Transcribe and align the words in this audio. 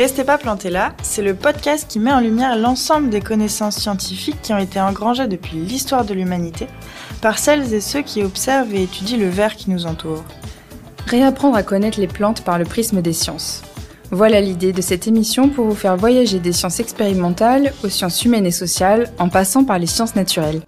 Restez 0.00 0.24
pas 0.24 0.38
plantés 0.38 0.70
là, 0.70 0.94
c'est 1.02 1.20
le 1.20 1.34
podcast 1.34 1.84
qui 1.86 1.98
met 1.98 2.10
en 2.10 2.20
lumière 2.20 2.56
l'ensemble 2.56 3.10
des 3.10 3.20
connaissances 3.20 3.76
scientifiques 3.76 4.40
qui 4.40 4.54
ont 4.54 4.58
été 4.58 4.80
engrangées 4.80 5.26
depuis 5.26 5.58
l'histoire 5.58 6.06
de 6.06 6.14
l'humanité 6.14 6.68
par 7.20 7.38
celles 7.38 7.74
et 7.74 7.82
ceux 7.82 8.00
qui 8.00 8.22
observent 8.22 8.74
et 8.74 8.84
étudient 8.84 9.18
le 9.18 9.28
verre 9.28 9.56
qui 9.56 9.68
nous 9.68 9.84
entoure. 9.84 10.24
Réapprendre 11.06 11.54
à 11.54 11.62
connaître 11.62 12.00
les 12.00 12.06
plantes 12.06 12.44
par 12.44 12.58
le 12.58 12.64
prisme 12.64 13.02
des 13.02 13.12
sciences. 13.12 13.60
Voilà 14.10 14.40
l'idée 14.40 14.72
de 14.72 14.80
cette 14.80 15.06
émission 15.06 15.50
pour 15.50 15.66
vous 15.66 15.74
faire 15.74 15.98
voyager 15.98 16.38
des 16.38 16.52
sciences 16.52 16.80
expérimentales 16.80 17.74
aux 17.84 17.90
sciences 17.90 18.24
humaines 18.24 18.46
et 18.46 18.52
sociales 18.52 19.12
en 19.18 19.28
passant 19.28 19.64
par 19.64 19.78
les 19.78 19.86
sciences 19.86 20.16
naturelles. 20.16 20.62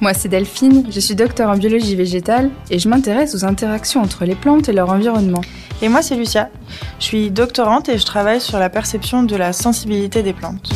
Moi, 0.00 0.14
c'est 0.14 0.28
Delphine, 0.28 0.86
je 0.92 1.00
suis 1.00 1.16
docteur 1.16 1.50
en 1.50 1.56
biologie 1.56 1.96
végétale 1.96 2.50
et 2.70 2.78
je 2.78 2.88
m'intéresse 2.88 3.34
aux 3.34 3.44
interactions 3.44 4.00
entre 4.00 4.24
les 4.24 4.36
plantes 4.36 4.68
et 4.68 4.72
leur 4.72 4.90
environnement. 4.90 5.40
Et 5.82 5.88
moi, 5.88 6.00
c'est 6.00 6.16
Lucia. 6.16 6.48
Je 6.98 7.04
suis 7.04 7.30
doctorante 7.30 7.88
et 7.88 7.98
je 7.98 8.06
travaille 8.06 8.40
sur 8.40 8.58
la 8.58 8.70
perception 8.70 9.22
de 9.22 9.36
la 9.36 9.52
sensibilité 9.52 10.22
des 10.22 10.32
plantes. 10.32 10.70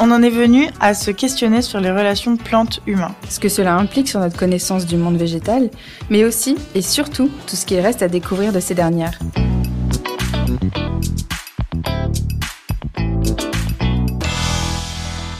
On 0.00 0.10
en 0.12 0.22
est 0.22 0.30
venu 0.30 0.68
à 0.80 0.94
se 0.94 1.10
questionner 1.10 1.60
sur 1.60 1.80
les 1.80 1.90
relations 1.90 2.36
plantes-humains. 2.36 3.14
Ce 3.28 3.40
que 3.40 3.48
cela 3.48 3.74
implique 3.74 4.08
sur 4.08 4.20
notre 4.20 4.38
connaissance 4.38 4.86
du 4.86 4.96
monde 4.96 5.16
végétal, 5.16 5.70
mais 6.08 6.24
aussi 6.24 6.56
et 6.74 6.82
surtout 6.82 7.30
tout 7.46 7.56
ce 7.56 7.66
qu'il 7.66 7.80
reste 7.80 8.02
à 8.02 8.08
découvrir 8.08 8.52
de 8.52 8.60
ces 8.60 8.74
dernières. 8.74 9.18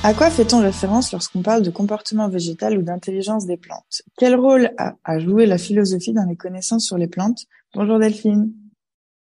À 0.09 0.15
quoi 0.15 0.31
fait-on 0.31 0.61
référence 0.61 1.13
lorsqu'on 1.13 1.43
parle 1.43 1.63
de 1.63 1.71
comportement 1.71 2.29
végétal 2.29 2.79
ou 2.79 2.83
d'intelligence 2.83 3.47
des 3.47 3.57
plantes? 3.57 4.03
Quel 4.17 4.37
rôle 4.37 4.71
a, 4.79 5.19
joué 5.19 5.45
la 5.45 5.59
philosophie 5.59 6.13
dans 6.13 6.25
les 6.25 6.37
connaissances 6.37 6.85
sur 6.85 6.97
les 6.97 7.09
plantes? 7.09 7.47
Bonjour 7.75 7.99
Delphine. 7.99 8.53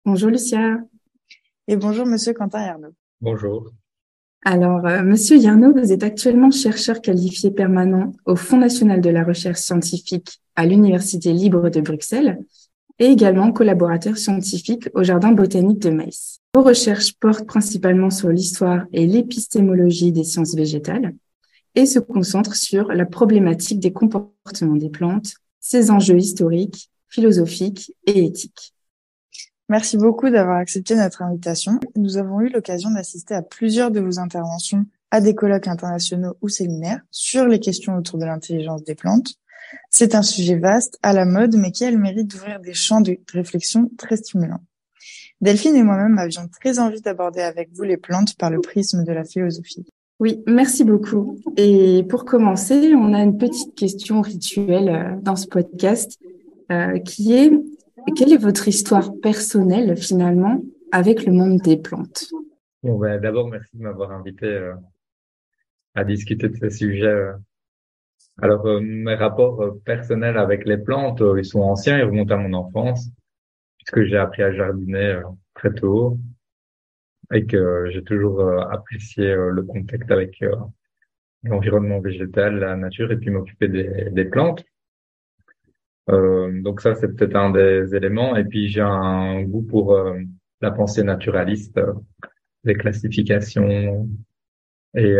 Bonjour 0.06 0.30
Lucia. 0.30 0.78
Et 1.66 1.76
bonjour 1.76 2.06
Monsieur 2.06 2.32
Quentin 2.32 2.64
Yarnaud. 2.64 2.94
Bonjour. 3.20 3.70
Alors, 4.42 4.86
euh, 4.86 5.02
Monsieur 5.02 5.36
Yarnaud, 5.36 5.74
vous 5.74 5.92
êtes 5.92 6.02
actuellement 6.02 6.50
chercheur 6.50 7.02
qualifié 7.02 7.50
permanent 7.50 8.12
au 8.24 8.36
Fonds 8.36 8.56
national 8.56 9.02
de 9.02 9.10
la 9.10 9.22
recherche 9.22 9.58
scientifique 9.58 10.40
à 10.56 10.64
l'Université 10.64 11.34
libre 11.34 11.68
de 11.68 11.82
Bruxelles 11.82 12.38
et 12.98 13.06
également 13.06 13.52
collaborateur 13.52 14.16
scientifique 14.16 14.88
au 14.94 15.02
Jardin 15.02 15.32
botanique 15.32 15.80
de 15.80 15.90
Metz. 15.90 16.40
Vos 16.54 16.62
recherches 16.62 17.12
portent 17.20 17.46
principalement 17.46 18.08
sur 18.08 18.30
l'histoire 18.30 18.86
et 18.94 19.06
l'épistémologie 19.06 20.10
des 20.10 20.24
sciences 20.24 20.54
végétales 20.54 21.14
et 21.74 21.84
se 21.84 21.98
concentrent 21.98 22.56
sur 22.56 22.88
la 22.92 23.04
problématique 23.04 23.78
des 23.78 23.92
comportements 23.92 24.76
des 24.76 24.88
plantes, 24.88 25.34
ses 25.60 25.90
enjeux 25.90 26.16
historiques, 26.16 26.90
philosophiques 27.08 27.92
et 28.06 28.24
éthiques. 28.24 28.74
Merci 29.68 29.98
beaucoup 29.98 30.30
d'avoir 30.30 30.56
accepté 30.56 30.94
notre 30.94 31.22
invitation. 31.22 31.78
Nous 31.94 32.16
avons 32.16 32.40
eu 32.40 32.48
l'occasion 32.48 32.90
d'assister 32.90 33.34
à 33.34 33.42
plusieurs 33.42 33.90
de 33.90 34.00
vos 34.00 34.18
interventions 34.18 34.86
à 35.10 35.20
des 35.20 35.34
colloques 35.34 35.68
internationaux 35.68 36.36
ou 36.42 36.48
séminaires 36.48 37.00
sur 37.10 37.46
les 37.46 37.60
questions 37.60 37.96
autour 37.96 38.18
de 38.18 38.24
l'intelligence 38.24 38.82
des 38.84 38.94
plantes. 38.94 39.34
C'est 39.90 40.14
un 40.14 40.22
sujet 40.22 40.56
vaste, 40.56 40.98
à 41.02 41.12
la 41.12 41.24
mode, 41.24 41.56
mais 41.56 41.70
qui 41.70 41.84
a 41.84 41.90
le 41.90 41.98
mérite 41.98 42.28
d'ouvrir 42.28 42.60
des 42.60 42.74
champs 42.74 43.00
de 43.00 43.18
réflexion 43.32 43.90
très 43.98 44.16
stimulants. 44.16 44.62
Delphine 45.40 45.76
et 45.76 45.82
moi-même 45.82 46.18
avions 46.18 46.48
très 46.48 46.78
envie 46.78 47.00
d'aborder 47.00 47.40
avec 47.40 47.70
vous 47.72 47.84
les 47.84 47.96
plantes 47.96 48.36
par 48.36 48.50
le 48.50 48.60
prisme 48.60 49.04
de 49.04 49.12
la 49.12 49.24
philosophie. 49.24 49.86
Oui, 50.18 50.42
merci 50.46 50.82
beaucoup. 50.82 51.38
Et 51.56 52.04
pour 52.08 52.24
commencer, 52.24 52.92
on 52.94 53.14
a 53.14 53.22
une 53.22 53.38
petite 53.38 53.74
question 53.76 54.20
rituelle 54.20 54.88
euh, 54.88 55.20
dans 55.22 55.36
ce 55.36 55.46
podcast 55.46 56.18
euh, 56.70 56.98
qui 56.98 57.34
est 57.34 57.50
quelle 58.16 58.32
est 58.32 58.38
votre 58.38 58.68
histoire 58.68 59.12
personnelle 59.20 59.96
finalement 59.96 60.62
avec 60.92 61.26
le 61.26 61.32
monde 61.32 61.58
des 61.58 61.76
plantes? 61.76 62.26
Bon, 62.82 62.98
ben, 62.98 63.20
d'abord, 63.20 63.48
merci 63.48 63.76
de 63.76 63.82
m'avoir 63.82 64.12
invité 64.12 64.46
euh, 64.46 64.74
à 65.94 66.04
discuter 66.04 66.48
de 66.48 66.56
ce 66.56 66.70
sujet. 66.70 67.26
Alors, 68.40 68.80
mes 68.80 69.16
rapports 69.16 69.78
personnels 69.84 70.38
avec 70.38 70.64
les 70.64 70.78
plantes, 70.78 71.22
ils 71.36 71.44
sont 71.44 71.60
anciens, 71.60 71.98
ils 71.98 72.04
remontent 72.04 72.34
à 72.34 72.38
mon 72.38 72.54
enfance 72.54 73.10
que 73.92 74.04
j'ai 74.04 74.16
appris 74.16 74.42
à 74.42 74.52
jardiner 74.52 75.14
euh, 75.14 75.22
très 75.54 75.72
tôt 75.72 76.18
et 77.32 77.46
que 77.46 77.90
j'ai 77.92 78.02
toujours 78.02 78.40
euh, 78.40 78.60
apprécié 78.70 79.26
euh, 79.26 79.50
le 79.50 79.62
contact 79.62 80.10
avec 80.10 80.42
l'environnement 81.42 82.00
végétal, 82.00 82.58
la 82.58 82.76
nature 82.76 83.10
et 83.12 83.16
puis 83.16 83.30
m'occuper 83.30 83.68
des, 83.68 84.10
des, 84.10 84.24
plantes. 84.24 84.64
Euh, 86.10 86.62
donc 86.62 86.80
ça, 86.80 86.94
c'est 86.94 87.14
peut-être 87.14 87.36
un 87.36 87.50
des 87.50 87.94
éléments. 87.94 88.36
Et 88.36 88.44
puis 88.44 88.68
j'ai 88.68 88.80
un 88.80 89.42
goût 89.42 89.62
pour 89.62 89.96
la 90.60 90.70
pensée 90.70 91.02
naturaliste, 91.02 91.80
les 92.64 92.74
classifications 92.74 94.08
et 94.94 95.14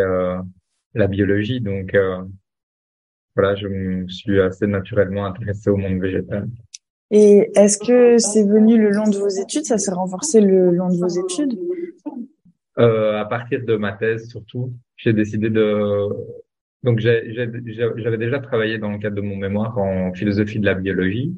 la 0.95 1.07
biologie. 1.07 1.61
Donc 1.61 1.97
voilà, 3.37 3.55
je 3.55 3.69
me 3.69 4.09
suis 4.09 4.41
assez 4.41 4.67
naturellement 4.67 5.27
intéressé 5.27 5.71
au 5.71 5.77
monde 5.77 6.01
végétal. 6.01 6.49
Et 7.11 7.51
est-ce 7.55 7.79
que 7.79 8.19
c'est 8.19 8.45
venu 8.45 8.79
le 8.79 8.91
long 8.91 9.09
de 9.09 9.17
vos 9.17 9.29
études? 9.29 9.65
Ça 9.65 9.79
s'est 9.79 9.93
renforcé 9.93 10.41
le 10.41 10.73
long 10.73 10.89
de 10.89 10.99
vos 10.99 11.09
études? 11.09 11.59
Euh, 12.79 13.19
À 13.19 13.25
partir 13.25 13.65
de 13.65 13.77
ma 13.77 13.93
thèse, 13.93 14.29
surtout, 14.29 14.73
j'ai 14.97 15.13
décidé 15.13 15.51
de. 15.51 16.09
Donc, 16.85 17.01
j'avais 17.01 18.19
déjà 18.19 18.39
travaillé 18.39 18.79
dans 18.79 18.93
le 18.93 18.99
cadre 18.99 19.17
de 19.17 19.21
mon 19.21 19.37
mémoire 19.37 19.77
en 19.79 20.13
philosophie 20.13 20.61
de 20.61 20.67
la 20.67 20.75
biologie. 20.75 21.35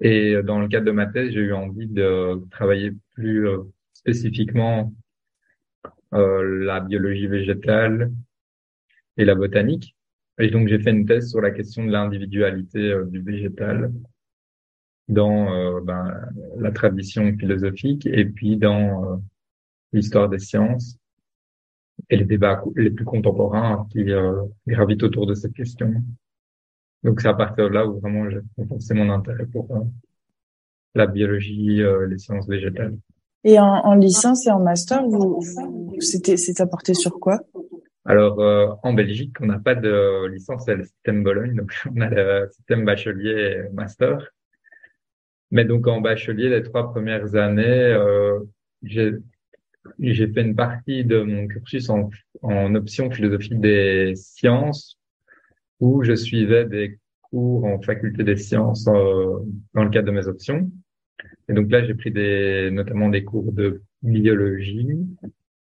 Et 0.00 0.42
dans 0.42 0.60
le 0.60 0.68
cadre 0.68 0.86
de 0.86 0.92
ma 0.92 1.06
thèse, 1.06 1.32
j'ai 1.32 1.40
eu 1.40 1.52
envie 1.52 1.86
de 1.86 2.40
travailler 2.50 2.92
plus 3.14 3.48
euh, 3.48 3.58
spécifiquement 3.92 4.94
euh, 6.14 6.64
la 6.64 6.80
biologie 6.80 7.26
végétale 7.26 8.12
et 9.16 9.24
la 9.24 9.34
botanique. 9.34 9.96
Et 10.38 10.48
donc, 10.48 10.68
j'ai 10.68 10.78
fait 10.78 10.90
une 10.90 11.04
thèse 11.04 11.30
sur 11.30 11.40
la 11.40 11.50
question 11.50 11.84
de 11.84 11.90
l'individualité 11.90 12.78
euh, 12.78 13.04
du 13.04 13.20
végétal 13.20 13.92
dans 15.08 15.80
ben, 15.80 16.28
la 16.58 16.70
tradition 16.70 17.36
philosophique 17.36 18.06
et 18.06 18.24
puis 18.24 18.56
dans 18.56 19.20
l'histoire 19.92 20.28
des 20.28 20.38
sciences 20.38 20.99
et 22.08 22.16
les 22.16 22.24
débats 22.24 22.62
les 22.76 22.90
plus 22.90 23.04
contemporains 23.04 23.86
qui 23.90 24.06
gravitent 24.66 25.02
autour 25.02 25.26
de 25.26 25.34
cette 25.34 25.52
question. 25.52 25.92
Donc, 27.02 27.20
c'est 27.20 27.28
à 27.28 27.34
partir 27.34 27.68
de 27.68 27.74
là 27.74 27.86
où 27.86 27.98
vraiment 27.98 28.28
j'ai 28.30 28.40
renforcé 28.56 28.94
mon 28.94 29.10
intérêt 29.10 29.46
pour 29.46 29.68
la 30.94 31.06
biologie, 31.06 31.82
les 32.08 32.18
sciences 32.18 32.48
végétales. 32.48 32.96
Et 33.44 33.58
en, 33.58 33.64
en, 33.64 33.94
licence 33.94 34.46
et 34.46 34.50
en 34.50 34.60
master, 34.60 35.02
vous, 35.06 35.40
vous 35.40 36.00
c'était, 36.00 36.36
c'est 36.36 36.60
apporté 36.60 36.92
sur 36.94 37.18
quoi? 37.18 37.40
Alors, 38.04 38.40
euh, 38.40 38.68
en 38.82 38.92
Belgique, 38.94 39.36
on 39.40 39.46
n'a 39.46 39.58
pas 39.58 39.74
de 39.74 40.26
licence, 40.26 40.64
c'est 40.64 40.74
le 40.74 40.84
système 40.84 41.22
Bologne, 41.22 41.54
donc 41.54 41.72
on 41.94 42.00
a 42.00 42.08
le 42.08 42.48
système 42.52 42.84
bachelier 42.84 43.64
et 43.68 43.72
master. 43.72 44.30
Mais 45.50 45.64
donc, 45.64 45.86
en 45.86 46.00
bachelier, 46.00 46.48
les 46.48 46.62
trois 46.62 46.92
premières 46.92 47.34
années, 47.34 47.62
euh, 47.62 48.40
j'ai 49.98 50.28
fait 50.28 50.42
une 50.42 50.54
partie 50.54 51.04
de 51.04 51.22
mon 51.22 51.46
cursus 51.46 51.88
en, 51.90 52.10
en 52.42 52.74
option 52.74 53.10
philosophie 53.10 53.56
des 53.56 54.14
sciences, 54.16 54.98
où 55.80 56.02
je 56.02 56.14
suivais 56.14 56.66
des 56.66 56.98
cours 57.22 57.64
en 57.64 57.80
faculté 57.80 58.22
des 58.22 58.36
sciences 58.36 58.86
euh, 58.88 59.38
dans 59.74 59.84
le 59.84 59.90
cadre 59.90 60.08
de 60.08 60.12
mes 60.12 60.26
options. 60.26 60.70
Et 61.48 61.52
donc 61.52 61.70
là, 61.70 61.84
j'ai 61.84 61.94
pris 61.94 62.10
des, 62.10 62.70
notamment 62.70 63.08
des 63.08 63.24
cours 63.24 63.52
de 63.52 63.82
biologie, 64.02 64.88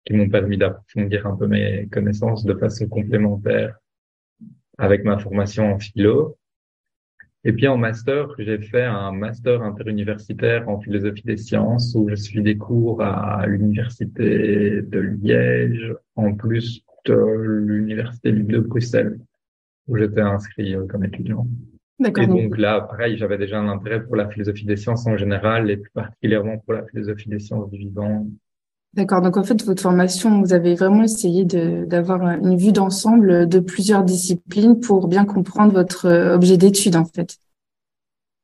qui 0.04 0.14
m'ont 0.14 0.28
permis 0.28 0.58
d'approfondir 0.58 1.26
un 1.26 1.36
peu 1.36 1.46
mes 1.46 1.88
connaissances 1.90 2.44
de 2.44 2.54
façon 2.54 2.88
complémentaire 2.88 3.76
avec 4.78 5.04
ma 5.04 5.18
formation 5.18 5.72
en 5.72 5.78
philo. 5.78 6.36
Et 7.44 7.52
puis 7.52 7.66
en 7.66 7.76
master, 7.76 8.28
j'ai 8.38 8.58
fait 8.58 8.84
un 8.84 9.10
master 9.10 9.62
interuniversitaire 9.62 10.68
en 10.68 10.80
philosophie 10.80 11.24
des 11.24 11.36
sciences 11.36 11.92
où 11.96 12.08
je 12.08 12.14
suis 12.14 12.40
des 12.40 12.56
cours 12.56 13.02
à 13.02 13.46
l'université 13.46 14.82
de 14.82 14.98
Liège, 15.00 15.92
en 16.14 16.34
plus 16.34 16.84
de 17.04 17.14
l'université 17.14 18.30
libre 18.30 18.52
de 18.52 18.58
Bruxelles, 18.60 19.18
où 19.88 19.96
j'étais 19.96 20.20
inscrit 20.20 20.76
euh, 20.76 20.86
comme 20.86 21.04
étudiant. 21.04 21.46
Et 22.04 22.26
donc 22.26 22.58
là, 22.58 22.80
pareil, 22.80 23.16
j'avais 23.16 23.38
déjà 23.38 23.58
un 23.58 23.68
intérêt 23.68 24.04
pour 24.04 24.16
la 24.16 24.28
philosophie 24.28 24.64
des 24.64 24.76
sciences 24.76 25.06
en 25.06 25.16
général 25.16 25.70
et 25.70 25.76
plus 25.76 25.90
particulièrement 25.90 26.58
pour 26.58 26.74
la 26.74 26.84
philosophie 26.86 27.28
des 27.28 27.38
sciences 27.38 27.70
du 27.70 27.78
vivant 27.78 28.26
D'accord. 28.94 29.22
Donc 29.22 29.38
en 29.38 29.44
fait, 29.44 29.64
votre 29.64 29.80
formation, 29.80 30.42
vous 30.42 30.52
avez 30.52 30.74
vraiment 30.74 31.04
essayé 31.04 31.44
d'avoir 31.44 32.22
une 32.22 32.56
vue 32.56 32.72
d'ensemble 32.72 33.48
de 33.48 33.58
plusieurs 33.58 34.04
disciplines 34.04 34.80
pour 34.80 35.08
bien 35.08 35.24
comprendre 35.24 35.72
votre 35.72 36.06
euh, 36.06 36.34
objet 36.34 36.58
d'étude, 36.58 36.96
en 36.96 37.06
fait. 37.06 37.38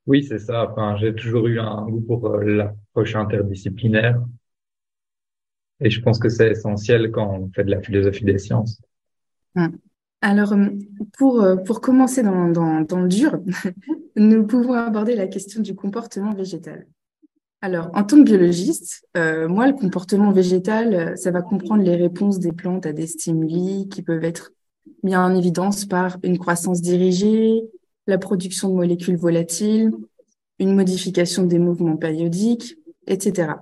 Oui, 0.07 0.25
c'est 0.25 0.39
ça. 0.39 0.71
Enfin, 0.71 0.97
j'ai 0.99 1.15
toujours 1.15 1.49
eu 1.49 1.61
un 1.61 1.87
goût 1.87 2.01
pour 2.01 2.27
euh, 2.29 2.43
l'approche 2.45 3.15
interdisciplinaire. 3.15 4.23
Et 5.81 5.91
je 5.91 6.01
pense 6.01 6.19
que 6.19 6.31
c'est 6.31 6.51
essentiel 6.51 7.11
quand 7.11 7.31
on 7.31 7.51
fait 7.55 7.65
de 7.65 7.71
la 7.71 7.83
philosophie 7.83 8.25
des 8.25 8.39
sciences. 8.39 8.81
Hum. 9.55 9.77
Alors, 10.23 10.53
hum, 10.53 10.79
pour, 11.19 11.43
euh, 11.43 11.57
pour 11.57 11.83
commencer 11.83 12.23
dans, 12.23 12.49
dans, 12.49 12.81
dans 12.81 13.01
le 13.01 13.09
dur, 13.09 13.39
nous 14.17 14.47
pouvons 14.47 14.73
aborder 14.73 15.15
la 15.15 15.27
question 15.27 15.61
du 15.61 15.75
comportement 15.75 16.33
végétal. 16.33 16.87
Alors, 17.61 17.91
en 17.95 18.05
tant 18.05 18.19
que 18.19 18.23
biologiste, 18.23 19.05
euh, 19.17 19.49
moi, 19.49 19.67
le 19.67 19.73
comportement 19.73 20.31
végétal, 20.31 20.95
euh, 20.95 21.17
ça 21.17 21.33
va 21.33 21.43
comprendre 21.43 21.83
les 21.83 21.97
réponses 21.97 22.39
des 22.39 22.53
plantes 22.53 22.87
à 22.87 22.93
des 22.93 23.07
stimuli 23.09 23.89
qui 23.89 24.03
peuvent 24.03 24.25
être 24.25 24.53
mis 25.03 25.17
en 25.17 25.35
évidence 25.35 25.85
par 25.85 26.19
une 26.23 26.39
croissance 26.39 26.81
dirigée, 26.81 27.63
la 28.07 28.19
production 28.19 28.69
de 28.69 28.75
molécules 28.75 29.17
volatiles, 29.17 29.91
une 30.61 30.75
modification 30.75 31.45
des 31.45 31.59
mouvements 31.59 31.97
périodiques, 31.97 32.77
etc. 33.07 33.55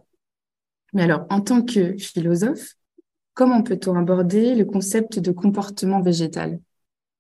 Mais 0.92 1.02
alors, 1.02 1.26
en 1.30 1.40
tant 1.40 1.62
que 1.62 1.96
philosophe, 1.96 2.74
comment 3.32 3.62
peut-on 3.62 3.96
aborder 3.96 4.54
le 4.54 4.64
concept 4.66 5.18
de 5.18 5.32
comportement 5.32 6.00
végétal? 6.00 6.60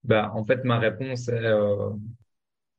Bah, 0.04 0.30
En 0.34 0.44
fait, 0.44 0.62
ma 0.64 0.78
réponse 0.78 1.28
est 1.28 1.32
euh, 1.32 1.90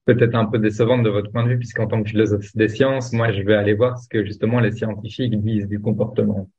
peut-être 0.08 0.36
un 0.36 0.46
peu 0.46 0.58
décevante 0.60 1.04
de 1.04 1.10
votre 1.10 1.32
point 1.32 1.44
de 1.44 1.50
vue, 1.50 1.60
puisqu'en 1.60 1.88
tant 1.88 2.02
que 2.02 2.10
philosophe 2.10 2.56
des 2.56 2.70
sciences, 2.70 3.14
moi, 3.14 3.32
je 3.32 3.42
vais 3.44 3.56
aller 3.56 3.74
voir 3.74 4.00
ce 4.00 4.08
que 4.10 4.24
justement 4.26 4.60
les 4.62 4.72
scientifiques 4.72 5.40
disent 5.42 5.68
du 5.68 5.80
comportement. 5.82 6.50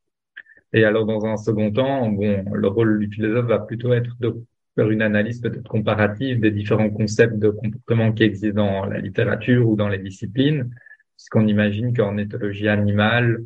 Et 0.72 0.84
alors, 0.84 1.06
dans 1.06 1.24
un 1.26 1.36
second 1.36 1.72
temps, 1.72 2.08
bon, 2.08 2.44
le 2.52 2.68
rôle 2.68 2.98
du 3.00 3.08
philosophe 3.14 3.46
va 3.46 3.58
plutôt 3.60 3.92
être 3.94 4.16
de 4.20 4.34
faire 4.76 4.90
une 4.90 5.02
analyse 5.02 5.40
peut-être 5.40 5.68
comparative 5.68 6.40
des 6.40 6.50
différents 6.50 6.90
concepts 6.90 7.38
de 7.38 7.50
comportement 7.50 8.12
qui 8.12 8.24
existent 8.24 8.56
dans 8.62 8.84
la 8.86 8.98
littérature 9.00 9.68
ou 9.68 9.76
dans 9.76 9.88
les 9.88 9.98
disciplines, 9.98 10.70
puisqu'on 11.16 11.46
imagine 11.46 11.96
qu'en 11.96 12.18
éthologie 12.18 12.68
animale, 12.68 13.44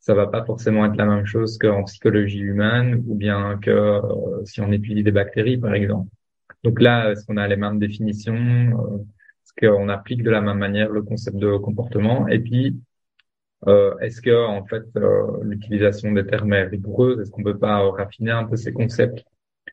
ça 0.00 0.14
va 0.14 0.26
pas 0.26 0.44
forcément 0.44 0.84
être 0.84 0.96
la 0.96 1.06
même 1.06 1.24
chose 1.26 1.56
qu'en 1.58 1.84
psychologie 1.84 2.40
humaine 2.40 3.02
ou 3.06 3.14
bien 3.14 3.58
que 3.58 3.70
euh, 3.70 4.44
si 4.44 4.60
on 4.60 4.72
étudie 4.72 5.02
des 5.04 5.12
bactéries, 5.12 5.58
par 5.58 5.74
exemple. 5.74 6.08
Donc 6.64 6.80
là, 6.80 7.10
est-ce 7.10 7.26
qu'on 7.26 7.36
a 7.36 7.48
les 7.48 7.56
mêmes 7.56 7.78
définitions 7.78 8.34
euh, 8.34 8.98
Est-ce 8.98 9.66
qu'on 9.66 9.88
applique 9.88 10.22
de 10.22 10.30
la 10.30 10.40
même 10.40 10.58
manière 10.58 10.90
le 10.90 11.02
concept 11.02 11.36
de 11.36 11.56
comportement? 11.56 12.28
Et 12.28 12.38
puis, 12.38 12.80
euh, 13.66 13.96
est-ce 13.98 14.20
que 14.20 14.46
en 14.46 14.64
fait 14.66 14.84
euh, 14.96 15.38
l'utilisation 15.42 16.12
des 16.12 16.26
termes 16.26 16.52
est 16.52 16.64
rigoureuse? 16.64 17.20
Est-ce 17.20 17.30
qu'on 17.30 17.42
peut 17.42 17.58
pas 17.58 17.78
raffiner 17.90 18.30
un 18.30 18.44
peu 18.44 18.56
ces 18.56 18.72
concepts? 18.72 19.24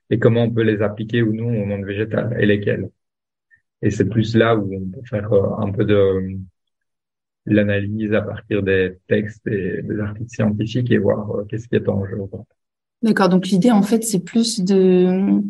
Et 0.09 0.19
comment 0.19 0.43
on 0.43 0.51
peut 0.51 0.63
les 0.63 0.81
appliquer 0.81 1.21
ou 1.21 1.33
non 1.33 1.49
au 1.61 1.65
monde 1.65 1.85
végétal? 1.85 2.35
Et 2.39 2.45
lesquels? 2.45 2.89
Et 3.81 3.91
c'est 3.91 4.09
plus 4.09 4.35
là 4.35 4.55
où 4.55 4.73
on 4.73 4.89
peut 4.89 5.05
faire 5.05 5.31
un 5.33 5.71
peu 5.71 5.85
de 5.85 6.37
l'analyse 7.45 8.13
à 8.13 8.21
partir 8.21 8.63
des 8.63 8.97
textes 9.07 9.45
et 9.47 9.81
des 9.81 9.99
articles 9.99 10.29
scientifiques 10.29 10.91
et 10.91 10.97
voir 10.97 11.45
qu'est-ce 11.47 11.67
qui 11.67 11.75
est 11.75 11.87
en 11.87 12.05
jeu. 12.05 12.17
D'accord. 13.01 13.29
Donc 13.29 13.47
l'idée 13.47 13.71
en 13.71 13.83
fait 13.83 14.03
c'est 14.03 14.23
plus 14.23 14.59
de 14.59 15.41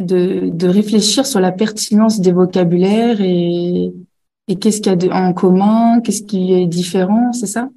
de, 0.00 0.50
de 0.50 0.68
réfléchir 0.68 1.26
sur 1.26 1.40
la 1.40 1.52
pertinence 1.52 2.20
des 2.20 2.32
vocabulaires 2.32 3.20
et, 3.20 3.92
et 4.48 4.56
qu'est-ce 4.56 4.80
qu'il 4.80 5.02
y 5.02 5.10
a 5.10 5.14
en 5.14 5.32
commun, 5.32 6.00
qu'est-ce 6.00 6.22
qui 6.22 6.52
est 6.54 6.66
différent, 6.66 7.32
c'est 7.32 7.46
ça? 7.46 7.70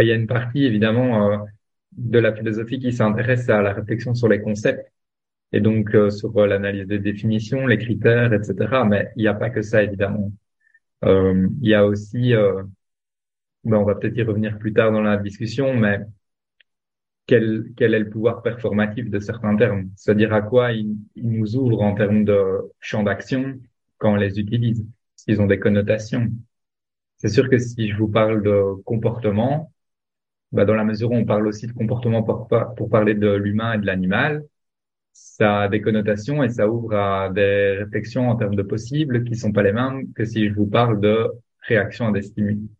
Il 0.00 0.06
y 0.06 0.12
a 0.12 0.14
une 0.14 0.26
partie 0.26 0.64
évidemment 0.64 1.30
euh, 1.30 1.36
de 1.92 2.18
la 2.18 2.32
philosophie 2.32 2.78
qui 2.78 2.92
s'intéresse 2.92 3.48
à 3.48 3.60
la 3.62 3.72
réflexion 3.72 4.14
sur 4.14 4.28
les 4.28 4.40
concepts 4.40 4.90
et 5.52 5.60
donc 5.60 5.94
euh, 5.94 6.10
sur 6.10 6.36
euh, 6.38 6.46
l'analyse 6.46 6.86
des 6.86 6.98
définitions, 6.98 7.66
les 7.66 7.78
critères, 7.78 8.32
etc. 8.32 8.54
Mais 8.86 9.10
il 9.16 9.22
n'y 9.22 9.28
a 9.28 9.34
pas 9.34 9.50
que 9.50 9.62
ça 9.62 9.82
évidemment. 9.82 10.32
il 11.02 11.68
y 11.68 11.74
a 11.74 11.84
aussi, 11.84 12.32
ben 13.64 13.76
on 13.76 13.84
va 13.84 13.94
peut-être 13.94 14.16
y 14.16 14.22
revenir 14.22 14.58
plus 14.58 14.72
tard 14.72 14.92
dans 14.92 15.02
la 15.02 15.16
discussion, 15.16 15.74
mais 15.74 16.00
quel, 17.28 17.66
quel 17.76 17.94
est 17.94 18.00
le 18.00 18.10
pouvoir 18.10 18.42
performatif 18.42 19.10
de 19.10 19.20
certains 19.20 19.56
termes, 19.56 19.90
c'est-à-dire 19.96 20.32
à 20.34 20.42
quoi 20.42 20.72
ils, 20.72 20.96
nous 21.16 21.56
ouvrent 21.56 21.82
en 21.82 21.94
termes 21.94 22.24
de 22.24 22.72
champ 22.80 23.02
d'action 23.04 23.60
quand 23.98 24.14
on 24.14 24.16
les 24.16 24.40
utilise, 24.40 24.84
s'ils 25.14 25.40
ont 25.40 25.46
des 25.46 25.60
connotations. 25.60 26.28
C'est 27.18 27.28
sûr 27.28 27.48
que 27.50 27.58
si 27.58 27.90
je 27.90 27.96
vous 27.96 28.08
parle 28.08 28.42
de 28.42 28.82
comportement, 28.84 29.72
bah 30.52 30.64
dans 30.64 30.74
la 30.74 30.84
mesure 30.84 31.10
où 31.12 31.14
on 31.16 31.24
parle 31.26 31.46
aussi 31.46 31.66
de 31.66 31.72
comportement 31.72 32.22
pour, 32.22 32.48
parler 32.90 33.14
de 33.14 33.30
l'humain 33.34 33.74
et 33.74 33.78
de 33.78 33.86
l'animal, 33.86 34.44
ça 35.12 35.62
a 35.62 35.68
des 35.68 35.82
connotations 35.82 36.42
et 36.44 36.48
ça 36.50 36.68
ouvre 36.68 36.94
à 36.96 37.30
des 37.30 37.76
réflexions 37.78 38.30
en 38.30 38.36
termes 38.36 38.56
de 38.56 38.62
possibles 38.62 39.24
qui 39.24 39.36
sont 39.36 39.52
pas 39.52 39.62
les 39.62 39.72
mêmes 39.72 40.12
que 40.14 40.24
si 40.24 40.48
je 40.48 40.54
vous 40.54 40.66
parle 40.66 41.00
de 41.00 41.28
réaction 41.62 42.08
à 42.08 42.12
des 42.12 42.22
stimuli. 42.22 42.70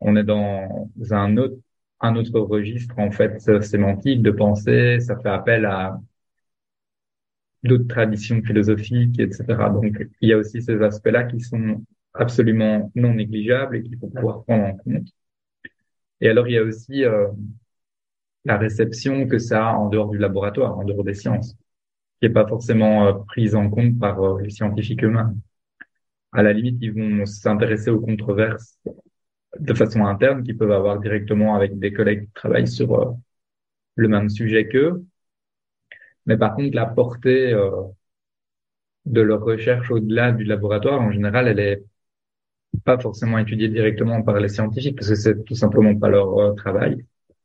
On 0.00 0.16
est 0.16 0.24
dans 0.24 0.90
un 1.10 1.36
autre 1.36 1.56
un 2.04 2.16
autre 2.16 2.38
registre 2.40 2.98
en 2.98 3.10
fait 3.10 3.40
sémantique 3.62 4.22
de 4.22 4.30
pensée. 4.30 5.00
Ça 5.00 5.18
fait 5.18 5.28
appel 5.30 5.64
à 5.64 5.98
d'autres 7.62 7.88
traditions 7.88 8.42
philosophiques, 8.42 9.18
etc. 9.18 9.44
Donc 9.72 10.06
il 10.20 10.28
y 10.28 10.32
a 10.32 10.38
aussi 10.38 10.62
ces 10.62 10.82
aspects-là 10.82 11.24
qui 11.24 11.40
sont 11.40 11.82
absolument 12.12 12.92
non 12.94 13.14
négligeables 13.14 13.76
et 13.76 13.82
qu'il 13.82 13.98
faut 13.98 14.08
pouvoir 14.08 14.44
prendre 14.44 14.64
en 14.66 14.76
compte. 14.76 15.08
Et 16.20 16.28
alors 16.28 16.46
il 16.48 16.54
y 16.54 16.58
a 16.58 16.62
aussi 16.62 17.04
euh, 17.04 17.28
la 18.44 18.58
réception 18.58 19.26
que 19.26 19.38
ça 19.38 19.68
a 19.70 19.74
en 19.74 19.88
dehors 19.88 20.10
du 20.10 20.18
laboratoire, 20.18 20.78
en 20.78 20.84
dehors 20.84 21.04
des 21.04 21.14
sciences, 21.14 21.56
qui 22.20 22.26
est 22.26 22.30
pas 22.30 22.46
forcément 22.46 23.06
euh, 23.06 23.12
prise 23.26 23.54
en 23.54 23.70
compte 23.70 23.98
par 23.98 24.22
euh, 24.22 24.40
les 24.42 24.50
scientifiques 24.50 25.04
eux-mêmes. 25.04 25.40
À 26.32 26.42
la 26.42 26.52
limite, 26.52 26.78
ils 26.82 26.92
vont 26.92 27.26
s'intéresser 27.26 27.90
aux 27.90 28.00
controverses 28.00 28.78
de 29.58 29.74
façon 29.74 30.04
interne 30.04 30.42
qu'ils 30.42 30.56
peuvent 30.56 30.72
avoir 30.72 30.98
directement 31.00 31.54
avec 31.54 31.78
des 31.78 31.92
collègues 31.92 32.26
qui 32.26 32.32
travaillent 32.32 32.68
sur 32.68 32.94
euh, 32.94 33.12
le 33.96 34.08
même 34.08 34.28
sujet 34.28 34.68
qu'eux. 34.68 35.04
Mais 36.26 36.36
par 36.36 36.54
contre, 36.54 36.74
la 36.74 36.86
portée 36.86 37.52
euh, 37.52 37.70
de 39.06 39.20
leur 39.20 39.42
recherche 39.42 39.90
au-delà 39.90 40.32
du 40.32 40.44
laboratoire, 40.44 41.00
en 41.00 41.12
général, 41.12 41.48
elle 41.48 41.60
est 41.60 41.84
pas 42.84 42.98
forcément 42.98 43.38
étudiée 43.38 43.68
directement 43.68 44.22
par 44.22 44.40
les 44.40 44.48
scientifiques 44.48 44.96
parce 44.96 45.08
que 45.08 45.14
c'est 45.14 45.44
tout 45.44 45.54
simplement 45.54 45.94
pas 45.96 46.08
leur 46.08 46.38
euh, 46.38 46.54
travail 46.54 47.04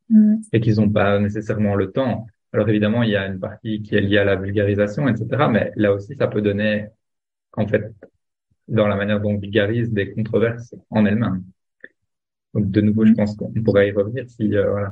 mm. 0.10 0.38
et 0.54 0.62
qu'ils 0.62 0.78
n'ont 0.78 0.90
pas 0.90 1.20
nécessairement 1.20 1.76
le 1.76 1.92
temps. 1.92 2.28
Alors 2.54 2.70
évidemment, 2.70 3.04
il 3.04 3.12
y 3.12 3.16
a 3.16 3.28
une 3.28 3.40
partie 3.40 3.82
qui 3.84 3.96
est 3.96 4.02
liée 4.02 4.18
à 4.18 4.24
la 4.24 4.36
vulgarisation, 4.36 5.08
etc. 5.08 5.48
Mais 5.52 5.72
là 5.76 5.94
aussi, 5.94 6.16
ça 6.16 6.28
peut 6.28 6.42
donner, 6.42 6.88
en 7.54 7.68
fait, 7.68 7.94
dans 8.68 8.88
la 8.88 8.96
manière 8.96 9.20
dont 9.20 9.32
on 9.32 9.38
vulgarise 9.38 9.92
des 9.92 10.12
controverses 10.14 10.74
en 10.90 11.06
elles-mêmes. 11.06 11.44
Donc 12.54 12.72
de 12.72 12.81
nouveau, 12.81 13.06
je 13.06 13.13
pense 13.13 13.36
qu'on 13.36 13.51
pourrait 13.63 13.90
y 13.90 13.92
revenir 13.92 14.25
si 14.30 14.56
euh, 14.56 14.72
voilà. 14.72 14.92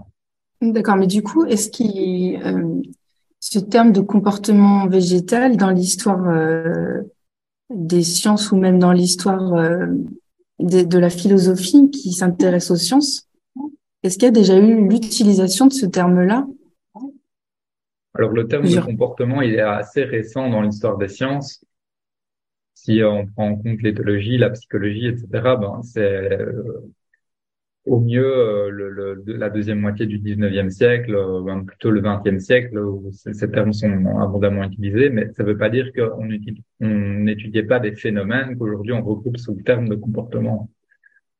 D'accord, 0.61 0.95
mais 0.95 1.07
du 1.07 1.21
coup, 1.21 1.45
est-ce 1.45 1.69
qu'il 1.69 2.41
euh, 2.43 2.81
ce 3.39 3.59
terme 3.59 3.91
de 3.91 4.01
comportement 4.01 4.87
végétal 4.87 5.57
dans 5.57 5.69
l'histoire 5.69 6.27
euh, 6.27 7.01
des 7.69 8.03
sciences 8.03 8.51
ou 8.51 8.57
même 8.57 8.79
dans 8.79 8.91
l'histoire 8.91 9.53
euh, 9.53 9.87
de, 10.59 10.81
de, 10.81 10.97
la 10.97 11.09
philosophie 11.09 11.91
qui 11.91 12.11
s'intéresse 12.11 12.71
aux 12.71 12.75
sciences, 12.75 13.29
est-ce 14.01 14.17
qu'il 14.17 14.25
y 14.25 14.29
a 14.29 14.31
déjà 14.31 14.57
eu 14.57 14.87
l'utilisation 14.87 15.67
de 15.67 15.73
ce 15.73 15.85
terme-là? 15.85 16.47
Alors 18.15 18.31
le 18.31 18.47
terme 18.47 18.65
de 18.67 18.79
comportement, 18.79 19.43
il 19.43 19.53
est 19.53 19.61
assez 19.61 20.03
récent 20.03 20.49
dans 20.49 20.61
l'histoire 20.61 20.97
des 20.97 21.07
sciences. 21.07 21.63
Si 22.73 23.01
on 23.03 23.27
prend 23.27 23.49
en 23.49 23.55
compte 23.57 23.81
l'éthologie, 23.83 24.37
la 24.37 24.49
psychologie, 24.49 25.07
etc., 25.07 25.27
ben 25.33 25.81
c'est 25.83 26.39
au 27.87 27.99
mieux 27.99 28.25
euh, 28.25 28.69
le, 28.69 28.89
le, 28.89 29.23
la 29.25 29.49
deuxième 29.49 29.79
moitié 29.79 30.05
du 30.05 30.19
19e 30.19 30.69
siècle, 30.69 31.15
euh, 31.15 31.61
plutôt 31.65 31.89
le 31.89 32.01
20e 32.01 32.39
siècle, 32.39 32.77
où 32.77 33.09
ces 33.11 33.49
termes 33.49 33.73
sont 33.73 34.19
abondamment 34.19 34.63
utilisés, 34.63 35.09
mais 35.09 35.31
ça 35.33 35.43
ne 35.43 35.49
veut 35.49 35.57
pas 35.57 35.69
dire 35.69 35.91
qu'on 35.93 36.27
n'étudiait 36.79 37.63
pas 37.63 37.79
des 37.79 37.93
phénomènes 37.93 38.57
qu'aujourd'hui 38.57 38.93
on 38.93 39.03
regroupe 39.03 39.37
sous 39.37 39.55
le 39.55 39.63
terme 39.63 39.87
de 39.87 39.95
comportement. 39.95 40.69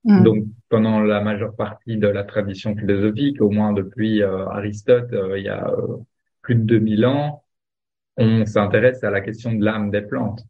Mmh. 0.06 0.24
Donc, 0.24 0.46
pendant 0.70 1.01
la 1.01 1.22
majeure 1.22 1.56
partie 1.56 1.98
de 1.98 2.08
la 2.08 2.24
tradition 2.24 2.75
philosophique, 2.75 3.42
au 3.42 3.50
moins 3.50 3.74
depuis 3.74 4.22
euh, 4.22 4.48
Aristote, 4.48 5.13
il 5.36 5.44
y 5.44 5.50
a 5.50 5.70
plus 6.42 6.56
de 6.56 6.62
2000 6.62 7.06
ans, 7.06 7.44
on 8.16 8.46
s'intéresse 8.46 9.04
à 9.04 9.12
la 9.12 9.22
question 9.22 9.54
de 9.54 9.63
l'âme 9.63 9.92
des 9.92 10.01
plantes. 10.01 10.44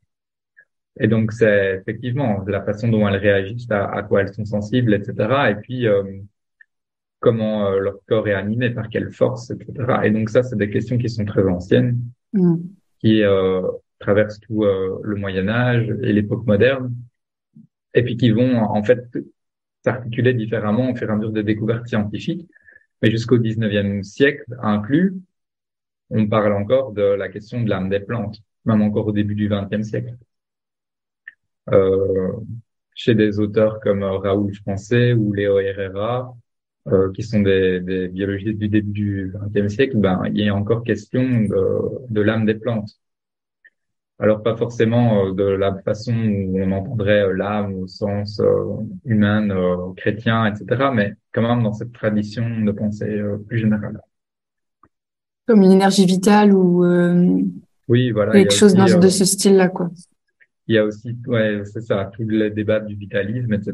Et 1.00 1.08
donc, 1.08 1.32
c'est 1.32 1.78
effectivement 1.82 2.44
la 2.48 2.64
façon 2.64 2.88
dont 2.88 3.08
elles 3.08 3.18
réagissent, 3.18 3.70
à, 3.72 3.86
à 3.86 4.04
quoi 4.04 4.22
elles 4.22 4.34
sont 4.34 4.46
sensibles, 4.46 4.94
etc. 4.94 5.52
Et 5.52 5.56
puis, 5.56 5.88
euh, 5.88 6.04
comment 7.20 7.68
euh, 7.68 7.80
leur 7.80 7.98
corps 8.08 8.28
est 8.28 8.34
animé, 8.34 8.70
par 8.70 8.90
quelle 8.90 9.12
force, 9.12 9.52
etc. 9.52 9.74
Et 10.04 10.12
donc, 10.12 10.30
ça, 10.30 10.44
c'est 10.44 10.58
des 10.58 10.70
questions 10.70 10.98
qui 10.98 11.10
sont 11.10 11.26
très 11.26 11.48
anciennes, 11.48 12.00
mm. 12.34 12.56
qui 13.00 13.24
euh, 13.24 13.62
traversent 14.00 14.40
tout 14.40 14.64
euh, 14.64 15.00
le 15.04 15.16
Moyen 15.16 15.48
Âge 15.48 15.90
et 16.04 16.14
l'époque 16.14 16.46
moderne, 16.46 16.94
et 17.94 18.04
puis 18.04 18.18
qui 18.18 18.32
vont, 18.32 18.58
en 18.58 18.84
fait, 18.84 19.04
s'articuler 19.84 20.34
différemment 20.34 20.92
au 20.92 20.96
fur 20.96 21.10
et 21.10 21.12
à 21.12 21.16
mesure 21.16 21.32
des 21.32 21.44
découvertes 21.44 21.88
scientifiques. 21.88 22.48
Mais 23.02 23.12
jusqu'au 23.12 23.38
19e 23.38 24.04
siècle 24.04 24.46
inclus, 24.62 25.16
on 26.10 26.28
parle 26.28 26.54
encore 26.54 26.94
de 26.94 27.04
la 27.04 27.30
question 27.30 27.62
de 27.62 27.70
l'âme 27.70 27.90
des 27.90 28.00
plantes, 28.00 28.40
même 28.66 28.82
encore 28.82 29.08
au 29.08 29.12
début 29.12 29.36
du 29.36 29.50
20e 29.50 29.84
siècle 29.84 30.16
chez 32.98 33.14
des 33.14 33.40
auteurs 33.40 33.80
comme 33.80 34.04
euh, 34.04 34.18
Raoul 34.18 34.54
Français 34.56 35.14
ou 35.14 35.32
Léo 35.32 35.60
Herrera, 35.60 36.36
euh, 36.88 37.12
qui 37.14 37.22
sont 37.22 37.42
des, 37.42 37.80
des, 37.80 38.08
biologistes 38.08 38.58
du 38.58 38.70
début 38.70 38.92
du 38.92 39.34
XXe 39.54 39.74
siècle, 39.74 39.98
ben, 39.98 40.24
il 40.34 40.44
y 40.44 40.50
a 40.50 40.56
encore 40.56 40.84
question 40.84 41.22
de, 41.22 42.10
de 42.10 42.22
l'âme 42.22 42.46
des 42.46 42.56
plantes. 42.56 42.90
Alors 44.20 44.42
pas 44.42 44.58
forcément 44.58 45.32
de 45.32 45.44
la 45.44 45.76
façon 45.84 46.16
où 46.16 46.60
on 46.60 46.72
entendrait 46.72 47.32
l'âme 47.36 47.76
au 47.76 47.86
sens 47.86 48.42
humain, 49.06 49.48
chrétien, 49.96 50.48
etc., 50.48 50.90
mais 50.92 51.14
quand 51.32 51.44
même 51.44 51.62
dans 51.62 51.74
cette 51.74 51.94
tradition 51.94 52.62
de 52.62 52.72
pensée 52.72 53.22
plus 53.48 53.60
générale. 53.60 54.02
Comme 55.46 55.62
une 55.62 55.72
énergie 55.72 56.08
vitale 56.08 56.52
ou 56.52 56.84
oui, 57.88 58.10
voilà, 58.10 58.32
quelque 58.32 58.54
chose 58.54 58.74
de 58.74 59.08
ce 59.08 59.24
style-là, 59.24 59.68
quoi. 59.68 59.92
Il 60.68 60.76
y 60.76 60.78
a 60.78 60.84
aussi, 60.84 61.16
ouais, 61.28 61.62
c'est 61.66 61.82
ça, 61.82 62.10
tout 62.14 62.24
le 62.24 62.50
débat 62.50 62.80
du 62.80 62.96
vitalisme, 62.96 63.54
etc. 63.54 63.74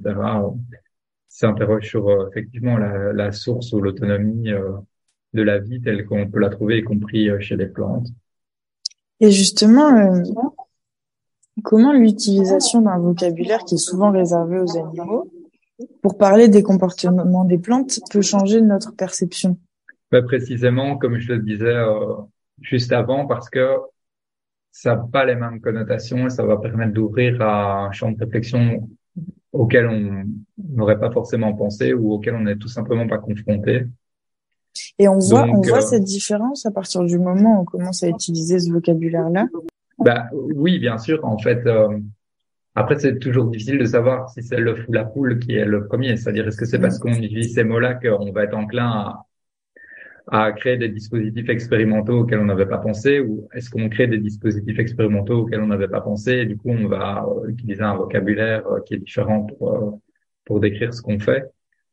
s'interroge 1.28 1.90
sur 1.90 2.28
effectivement 2.30 2.78
la, 2.78 3.14
la, 3.14 3.32
source 3.32 3.74
ou 3.74 3.82
l'autonomie 3.82 4.52
de 5.34 5.42
la 5.42 5.58
vie 5.58 5.82
telle 5.82 6.06
qu'on 6.06 6.30
peut 6.30 6.40
la 6.40 6.50
trouver, 6.50 6.78
y 6.78 6.84
compris 6.84 7.30
chez 7.42 7.56
les 7.56 7.66
plantes. 7.66 8.08
Et 9.20 9.32
justement, 9.32 9.88
euh, 9.96 10.22
comment 11.64 11.94
l'utilisation 11.94 12.82
d'un 12.82 13.00
vocabulaire 13.00 13.64
qui 13.64 13.76
est 13.76 13.78
souvent 13.78 14.12
réservé 14.12 14.60
aux 14.60 14.78
animaux 14.78 15.32
pour 16.02 16.18
parler 16.18 16.48
des 16.48 16.64
comportements 16.64 17.46
des 17.46 17.58
plantes 17.58 18.00
peut 18.12 18.22
changer 18.22 18.62
notre 18.62 18.94
perception? 18.96 19.58
Bah, 20.12 20.22
Précisément, 20.22 20.98
comme 20.98 21.18
je 21.18 21.34
le 21.34 21.40
disais 21.40 21.66
euh, 21.66 22.16
juste 22.62 22.92
avant, 22.92 23.26
parce 23.26 23.50
que 23.50 23.78
ça 24.74 24.96
n'a 24.96 25.04
pas 25.10 25.24
les 25.24 25.36
mêmes 25.36 25.62
connotations 25.62 26.26
et 26.26 26.30
ça 26.32 26.44
va 26.44 26.58
permettre 26.58 26.94
d'ouvrir 26.94 27.40
à 27.42 27.86
un 27.86 27.92
champ 27.92 28.12
de 28.12 28.18
réflexion 28.20 28.90
auquel 29.52 29.88
on 29.88 30.24
n'aurait 30.58 31.00
pas 31.00 31.12
forcément 31.12 31.54
pensé 31.54 31.94
ou 31.94 32.12
auquel 32.12 32.34
on 32.34 32.42
n'est 32.42 32.56
tout 32.56 32.68
simplement 32.68 33.08
pas 33.08 33.20
confronté. 33.20 33.86
Et 34.98 35.08
on 35.08 35.20
voit, 35.20 35.44
on 35.44 35.62
voit 35.62 35.78
euh, 35.78 35.82
cette 35.82 36.04
différence 36.04 36.66
à 36.66 36.72
partir 36.72 37.04
du 37.04 37.20
moment 37.20 37.60
où 37.60 37.62
on 37.62 37.66
commence 37.66 38.02
à 38.02 38.08
utiliser 38.08 38.60
ce 38.60 38.72
vocabulaire-là? 38.72 39.46
Bah 40.00 40.26
oui, 40.34 40.80
bien 40.80 40.98
sûr. 40.98 41.24
En 41.24 41.38
fait, 41.38 41.68
euh, 41.68 42.00
après 42.74 42.98
c'est 42.98 43.20
toujours 43.20 43.46
difficile 43.46 43.78
de 43.78 43.86
savoir 43.86 44.28
si 44.32 44.42
c'est 44.42 44.58
l'œuf 44.58 44.80
ou 44.88 44.94
la 44.94 45.04
poule 45.04 45.38
qui 45.38 45.54
est 45.54 45.66
le 45.66 45.86
premier. 45.86 46.18
C'est-à-dire 46.18 46.48
est-ce 46.48 46.58
que 46.58 46.66
c'est 46.66 46.80
parce 46.80 46.98
qu'on 46.98 47.14
utilise 47.14 47.54
ces 47.54 47.64
mots-là 47.64 47.94
qu'on 47.94 48.32
va 48.32 48.46
être 48.46 48.58
enclin 48.58 48.90
à, 48.90 49.26
à 50.28 50.52
créer 50.54 50.78
des 50.78 50.90
dispositifs 50.90 51.50
expérimentaux 51.50 52.20
auxquels 52.22 52.40
on 52.40 52.46
n'avait 52.46 52.66
pas 52.66 52.78
pensé, 52.78 53.20
ou 53.20 53.48
est-ce 53.54 53.70
qu'on 53.70 53.90
crée 53.90 54.08
des 54.08 54.20
dispositifs 54.20 54.80
expérimentaux 54.80 55.42
auxquels 55.42 55.62
on 55.62 55.68
n'avait 55.68 55.88
pas 55.88 56.02
pensé 56.02 56.32
et 56.34 56.46
du 56.46 56.58
coup 56.58 56.70
on 56.70 56.88
va 56.88 57.26
euh, 57.26 57.50
utiliser 57.50 57.82
un 57.84 57.96
vocabulaire 57.96 58.64
qui 58.86 58.96
est 58.96 59.00
différent 59.00 59.44
pour 59.44 60.00
pour 60.46 60.60
décrire 60.60 60.94
ce 60.94 61.02
qu'on 61.02 61.20
fait? 61.20 61.44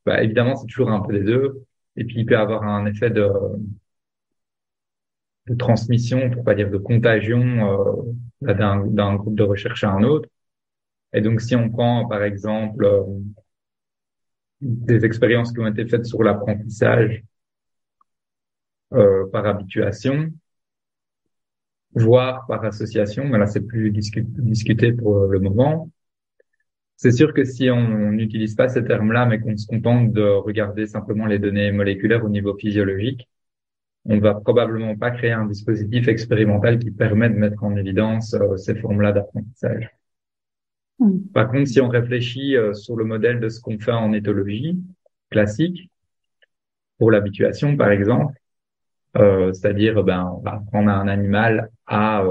Bah 0.06 0.22
évidemment 0.22 0.56
c'est 0.56 0.66
toujours 0.66 0.90
un 0.90 1.00
peu 1.00 1.12
des 1.12 1.24
deux. 1.24 1.64
Et 1.96 2.04
puis, 2.04 2.20
il 2.20 2.26
peut 2.26 2.38
avoir 2.38 2.64
un 2.64 2.86
effet 2.86 3.10
de, 3.10 3.28
transmission, 5.58 6.30
pour 6.30 6.44
pas 6.44 6.54
dire 6.54 6.70
de 6.70 6.78
contagion, 6.78 8.06
euh, 8.42 8.54
d'un 8.54 9.16
groupe 9.16 9.34
de 9.34 9.42
recherche 9.42 9.84
à 9.84 9.90
un 9.90 10.02
autre. 10.04 10.28
Et 11.12 11.20
donc, 11.20 11.40
si 11.40 11.56
on 11.56 11.68
prend, 11.70 12.06
par 12.08 12.22
exemple, 12.22 12.84
euh, 12.84 13.02
des 14.60 15.04
expériences 15.04 15.52
qui 15.52 15.60
ont 15.60 15.66
été 15.66 15.86
faites 15.86 16.06
sur 16.06 16.22
l'apprentissage 16.22 17.24
euh, 18.92 19.26
par 19.30 19.46
habituation, 19.46 20.30
voire 21.94 22.46
par 22.46 22.64
association, 22.64 23.24
mais 23.24 23.38
là, 23.38 23.46
c'est 23.46 23.66
plus 23.66 23.90
discuté 23.90 24.92
pour 24.92 25.26
le 25.26 25.40
moment, 25.40 25.90
c'est 27.02 27.12
sûr 27.12 27.32
que 27.32 27.44
si 27.44 27.70
on 27.70 28.12
n'utilise 28.12 28.54
pas 28.54 28.68
ces 28.68 28.84
termes-là, 28.84 29.24
mais 29.24 29.40
qu'on 29.40 29.56
se 29.56 29.66
contente 29.66 30.12
de 30.12 30.20
regarder 30.22 30.86
simplement 30.86 31.24
les 31.24 31.38
données 31.38 31.72
moléculaires 31.72 32.22
au 32.22 32.28
niveau 32.28 32.54
physiologique, 32.54 33.26
on 34.04 34.18
va 34.18 34.34
probablement 34.34 34.94
pas 34.96 35.10
créer 35.10 35.32
un 35.32 35.46
dispositif 35.46 36.08
expérimental 36.08 36.78
qui 36.78 36.90
permet 36.90 37.30
de 37.30 37.36
mettre 37.36 37.64
en 37.64 37.74
évidence 37.74 38.34
euh, 38.34 38.58
ces 38.58 38.74
formes-là 38.74 39.12
d'apprentissage. 39.12 39.88
Hmm. 40.98 41.20
Par 41.32 41.50
contre, 41.50 41.68
si 41.68 41.80
on 41.80 41.88
réfléchit 41.88 42.54
euh, 42.54 42.74
sur 42.74 42.96
le 42.96 43.04
modèle 43.04 43.40
de 43.40 43.48
ce 43.48 43.62
qu'on 43.62 43.78
fait 43.78 43.92
en 43.92 44.12
éthologie 44.12 44.78
classique, 45.30 45.90
pour 46.98 47.10
l'habituation 47.10 47.78
par 47.78 47.92
exemple, 47.92 48.34
c'est-à-dire 49.14 50.02
ben, 50.04 50.32
on 50.36 50.40
va 50.40 50.54
apprendre 50.54 50.90
un 50.90 51.08
animal 51.08 51.70
à 51.86 52.22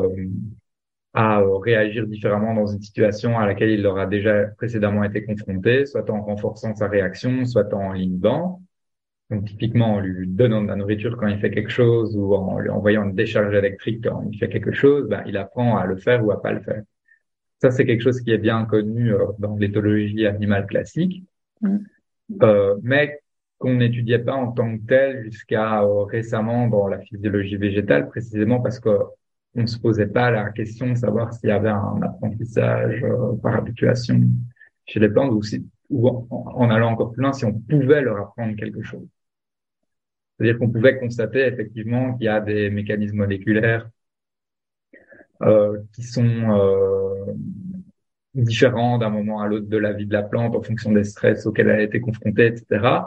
à 1.14 1.42
euh, 1.42 1.58
réagir 1.58 2.08
différemment 2.08 2.54
dans 2.54 2.68
une 2.68 2.82
situation 2.82 3.38
à 3.40 3.46
laquelle 3.46 3.72
il 3.72 3.86
aura 3.86 4.06
déjà 4.06 4.46
précédemment 4.58 5.04
été 5.04 5.24
confronté, 5.24 5.86
soit 5.86 6.10
en 6.10 6.22
renforçant 6.22 6.76
sa 6.76 6.88
réaction, 6.88 7.46
soit 7.46 7.74
en 7.74 7.94
l'inhibant. 7.94 8.62
Donc 9.30 9.46
typiquement 9.46 9.96
en 9.96 10.00
lui 10.00 10.28
donnant 10.28 10.62
de 10.62 10.68
la 10.68 10.76
nourriture 10.76 11.16
quand 11.18 11.28
il 11.28 11.40
fait 11.40 11.52
quelque 11.52 11.70
chose 11.70 12.16
ou 12.16 12.34
en 12.34 12.60
lui 12.60 12.70
envoyant 12.70 13.04
une 13.04 13.16
décharge 13.16 13.54
électrique 13.54 14.04
quand 14.04 14.28
il 14.32 14.38
fait 14.38 14.50
quelque 14.50 14.72
chose, 14.72 15.08
ben, 15.08 15.24
il 15.28 15.38
apprend 15.38 15.78
à 15.78 15.86
le 15.86 15.98
faire 15.98 16.26
ou 16.26 16.32
à 16.32 16.42
pas 16.42 16.52
le 16.52 16.62
faire. 16.62 16.82
Ça 17.62 17.72
c'est 17.72 17.86
quelque 17.86 18.02
chose 18.02 18.22
qui 18.22 18.32
est 18.32 18.38
bien 18.38 18.66
connu 18.66 19.14
euh, 19.14 19.26
dans 19.38 19.56
l'éthologie 19.56 20.26
animale 20.26 20.66
classique, 20.66 21.24
mm. 21.62 21.78
euh, 22.42 22.76
mais 22.82 23.20
qu'on 23.60 23.76
n'étudiait 23.76 24.20
pas 24.20 24.34
en 24.34 24.52
tant 24.52 24.78
que 24.78 24.84
tel 24.88 25.24
jusqu'à 25.26 25.84
euh, 25.84 26.04
récemment 26.06 26.68
dans 26.68 26.88
la 26.88 27.00
physiologie 27.00 27.58
végétale, 27.58 28.08
précisément 28.08 28.62
parce 28.62 28.80
que 28.80 28.90
on 29.56 29.68
se 29.68 29.78
posait 29.80 30.08
pas 30.08 30.32
la 30.32 30.50
question 30.52 30.90
de 30.90 30.96
savoir 30.96 31.34
s'il 31.34 31.50
y 31.50 31.52
avait 31.52 31.70
un 31.70 32.02
apprentissage 32.02 33.04
euh, 33.04 33.36
par 33.42 33.56
habituation 33.56 34.22
chez 34.86 35.00
les 35.00 35.10
plantes 35.10 35.32
ou, 35.32 35.44
si, 35.44 35.68
ou 35.90 36.08
en, 36.30 36.70
allant 36.70 36.92
encore 36.92 37.12
plus 37.12 37.22
loin, 37.22 37.34
si 37.34 37.46
on 37.46 37.54
pouvait 37.54 38.02
leur 38.02 38.18
apprendre 38.18 38.56
quelque 38.56 38.82
chose. 38.82 39.08
C'est-à-dire 40.38 40.58
qu'on 40.58 40.70
pouvait 40.70 40.98
constater 40.98 41.46
effectivement 41.46 42.14
qu'il 42.16 42.26
y 42.26 42.30
a 42.30 42.40
des 42.40 42.70
mécanismes 42.70 43.18
moléculaires 43.18 43.90
euh, 45.42 45.80
qui 45.94 46.04
sont 46.04 46.24
euh, 46.26 47.34
différents 48.34 48.98
d'un 48.98 49.10
moment 49.10 49.42
à 49.42 49.48
l'autre 49.48 49.68
de 49.68 49.78
la 49.78 49.94
vie 49.94 50.06
de 50.06 50.14
la 50.14 50.24
plante 50.24 50.56
en 50.56 50.62
fonction 50.62 50.92
des 50.92 51.04
stress 51.04 51.46
auxquels 51.46 51.70
elle 51.70 51.80
a 51.80 51.84
été 51.84 52.00
confrontée, 52.00 52.48
etc. 52.48 53.02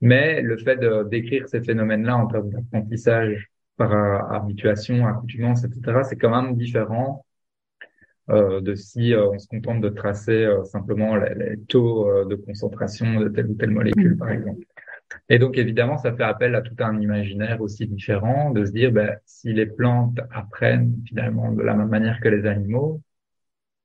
Mais 0.00 0.42
le 0.42 0.58
fait 0.58 0.76
de 0.76 1.04
décrire 1.08 1.48
ces 1.48 1.62
phénomènes-là 1.62 2.16
en 2.16 2.26
termes 2.26 2.50
d'apprentissage 2.50 3.50
par 3.76 3.92
euh, 3.92 4.18
habituation, 4.34 5.06
accoutumance, 5.06 5.64
etc., 5.64 6.00
c'est 6.04 6.16
quand 6.16 6.30
même 6.30 6.56
différent 6.56 7.26
euh, 8.28 8.60
de 8.60 8.74
si 8.74 9.14
euh, 9.14 9.30
on 9.30 9.38
se 9.38 9.46
contente 9.46 9.80
de 9.80 9.88
tracer 9.88 10.44
euh, 10.44 10.64
simplement 10.64 11.14
les, 11.14 11.32
les 11.36 11.60
taux 11.60 12.08
de 12.24 12.34
concentration 12.34 13.20
de 13.20 13.28
telle 13.28 13.46
ou 13.46 13.54
telle 13.54 13.70
molécule, 13.70 14.14
mm. 14.14 14.18
par 14.18 14.30
exemple. 14.30 14.64
Et 15.28 15.38
donc, 15.38 15.56
évidemment, 15.56 15.96
ça 15.96 16.12
fait 16.12 16.24
appel 16.24 16.56
à 16.56 16.62
tout 16.62 16.74
un 16.80 17.00
imaginaire 17.00 17.60
aussi 17.60 17.86
différent 17.86 18.50
de 18.50 18.64
se 18.64 18.72
dire, 18.72 18.90
ben, 18.90 19.16
si 19.26 19.52
les 19.52 19.66
plantes 19.66 20.18
apprennent 20.32 20.96
finalement 21.06 21.52
de 21.52 21.62
la 21.62 21.74
même 21.74 21.88
manière 21.88 22.18
que 22.20 22.28
les 22.28 22.46
animaux, 22.46 23.00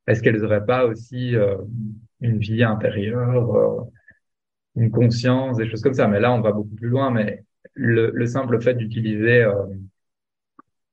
est-ce 0.08 0.24
qu'elles 0.24 0.42
n'auraient 0.42 0.66
pas 0.66 0.86
aussi 0.86 1.36
une 2.22 2.40
vie 2.40 2.64
intérieure, 2.64 3.86
une 4.76 4.92
conscience, 4.92 5.58
des 5.58 5.70
choses 5.70 5.82
comme 5.82 5.94
ça 5.94 6.08
Mais 6.08 6.20
là, 6.20 6.34
on 6.34 6.42
va 6.42 6.52
beaucoup 6.52 6.76
plus 6.76 6.90
loin, 6.90 7.12
mais 7.12 7.44
le, 7.74 8.12
le 8.14 8.26
simple 8.28 8.62
fait 8.62 8.74
d'utiliser 8.74 9.44
euh, 9.44 9.54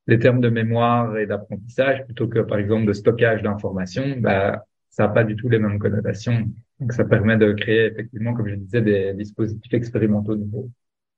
les 0.06 0.18
termes 0.18 0.40
de 0.40 0.48
mémoire 0.48 1.16
et 1.18 1.26
d'apprentissage 1.26 2.04
plutôt 2.04 2.28
que 2.28 2.40
par 2.40 2.58
exemple 2.58 2.86
de 2.86 2.92
stockage 2.92 3.42
d'informations, 3.42 4.16
bah, 4.18 4.64
ça 4.90 5.04
n'a 5.04 5.08
pas 5.10 5.24
du 5.24 5.36
tout 5.36 5.48
les 5.48 5.58
mêmes 5.58 5.78
connotations. 5.78 6.48
Donc 6.80 6.92
ça 6.92 7.04
permet 7.04 7.36
de 7.36 7.52
créer 7.52 7.86
effectivement, 7.86 8.34
comme 8.34 8.48
je 8.48 8.54
disais, 8.54 8.80
des 8.80 9.14
dispositifs 9.14 9.74
expérimentaux 9.74 10.34
nouveaux. 10.34 10.70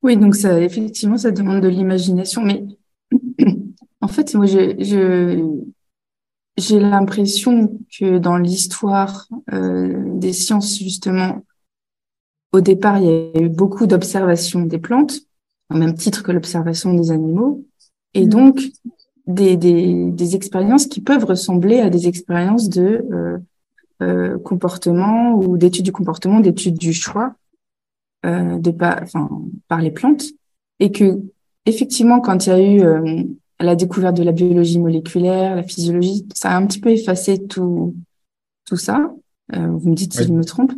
Oui, 0.02 0.16
donc 0.16 0.34
ça 0.34 0.60
effectivement 0.60 1.18
ça 1.18 1.30
demande 1.30 1.62
de 1.62 1.68
l'imagination, 1.68 2.42
mais 2.42 2.64
en 4.00 4.08
fait 4.08 4.34
moi 4.34 4.46
je, 4.46 4.74
je 4.78 5.60
j'ai 6.56 6.80
l'impression 6.80 7.78
que 7.98 8.18
dans 8.18 8.36
l'histoire 8.36 9.28
euh, 9.52 10.18
des 10.18 10.32
sciences 10.32 10.78
justement, 10.78 11.44
au 12.52 12.60
départ 12.60 12.98
il 12.98 13.04
y 13.04 13.08
a 13.08 13.42
eu 13.42 13.48
beaucoup 13.48 13.86
d'observations 13.86 14.62
des 14.62 14.78
plantes 14.78 15.20
au 15.70 15.76
même 15.76 15.94
titre 15.94 16.22
que 16.22 16.32
l'observation 16.32 16.94
des 16.94 17.12
animaux, 17.12 17.64
et 18.14 18.26
mm. 18.26 18.28
donc 18.28 18.60
des, 19.26 19.56
des, 19.56 20.10
des, 20.10 20.34
expériences 20.34 20.86
qui 20.86 21.00
peuvent 21.00 21.24
ressembler 21.24 21.78
à 21.78 21.90
des 21.90 22.08
expériences 22.08 22.68
de 22.68 23.06
euh, 23.12 23.38
euh, 24.02 24.38
comportement 24.38 25.34
ou 25.34 25.56
d'études 25.56 25.84
du 25.84 25.92
comportement, 25.92 26.40
d'études 26.40 26.78
du 26.78 26.92
choix 26.92 27.34
euh, 28.26 28.58
de 28.58 28.70
pas, 28.70 28.98
enfin, 29.02 29.30
par 29.68 29.80
les 29.80 29.90
plantes, 29.90 30.24
et 30.80 30.90
que 30.90 31.20
effectivement, 31.66 32.20
quand 32.20 32.46
il 32.46 32.48
y 32.48 32.52
a 32.52 32.60
eu 32.60 32.82
euh, 32.82 33.22
la 33.60 33.76
découverte 33.76 34.16
de 34.16 34.22
la 34.22 34.32
biologie 34.32 34.78
moléculaire, 34.78 35.54
la 35.54 35.62
physiologie, 35.62 36.26
ça 36.34 36.50
a 36.50 36.56
un 36.56 36.66
petit 36.66 36.80
peu 36.80 36.90
effacé 36.90 37.46
tout 37.46 37.94
tout 38.64 38.76
ça. 38.76 39.12
Euh, 39.54 39.66
vous 39.68 39.90
me 39.90 39.94
dites 39.94 40.14
si 40.14 40.24
je 40.24 40.32
me 40.32 40.44
trompe. 40.44 40.72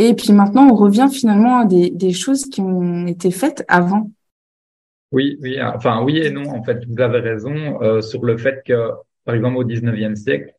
Et 0.00 0.14
puis 0.14 0.32
maintenant, 0.32 0.68
on 0.70 0.76
revient 0.76 1.08
finalement 1.12 1.58
à 1.58 1.64
des, 1.64 2.12
choses 2.12 2.44
qui 2.46 2.60
ont 2.60 3.08
été 3.08 3.32
faites 3.32 3.64
avant. 3.66 4.12
Oui, 5.10 5.36
oui, 5.42 5.60
enfin 5.60 6.04
oui 6.04 6.18
et 6.18 6.30
non. 6.30 6.48
En 6.50 6.62
fait, 6.62 6.84
vous 6.86 7.02
avez 7.02 7.18
raison 7.18 7.82
euh, 7.82 8.00
sur 8.00 8.24
le 8.24 8.36
fait 8.36 8.62
que, 8.64 8.92
par 9.24 9.34
exemple, 9.34 9.56
au 9.56 9.64
19e 9.64 10.14
siècle, 10.14 10.54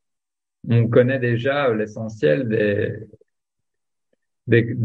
on 0.69 0.89
connaît 0.89 1.19
déjà 1.19 1.73
l'essentiel 1.73 2.49
des, 4.45 4.75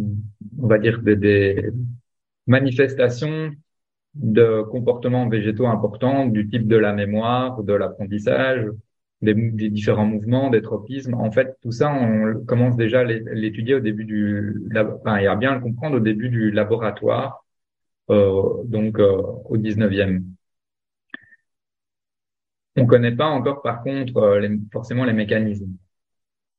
on 0.63 0.69
va 0.69 0.79
dire, 0.79 1.03
des, 1.03 1.17
des, 1.17 1.71
manifestations 2.47 3.51
de 4.15 4.63
comportements 4.71 5.29
végétaux 5.29 5.67
importants 5.67 6.27
du 6.27 6.49
type 6.49 6.69
de 6.69 6.77
la 6.77 6.93
mémoire, 6.93 7.65
de 7.65 7.73
l'apprentissage, 7.73 8.67
des, 9.25 9.35
des, 9.35 9.71
différents 9.71 10.07
mouvements, 10.07 10.51
des 10.51 10.63
tropismes. 10.63 11.15
En 11.15 11.31
fait, 11.33 11.57
tout 11.63 11.73
ça, 11.73 11.93
on 11.93 12.45
commence 12.45 12.77
déjà 12.77 13.01
à 13.01 13.05
l'étudier 13.05 13.75
au 13.75 13.81
début 13.81 14.05
du, 14.05 14.63
enfin, 15.01 15.21
y 15.21 15.27
a 15.27 15.37
bien 15.37 15.53
à 15.53 15.55
le 15.57 15.61
comprendre 15.61 15.97
au 15.97 16.01
début 16.01 16.29
du 16.29 16.51
laboratoire, 16.51 17.45
euh, 18.11 18.63
donc 18.65 18.99
euh, 18.99 19.23
au 19.47 19.57
19e. 19.57 20.23
On 22.77 22.87
connaît 22.87 23.15
pas 23.15 23.27
encore, 23.27 23.63
par 23.63 23.83
contre, 23.83 24.17
euh, 24.17 24.41
les, 24.41 24.59
forcément 24.73 25.05
les 25.05 25.13
mécanismes, 25.13 25.77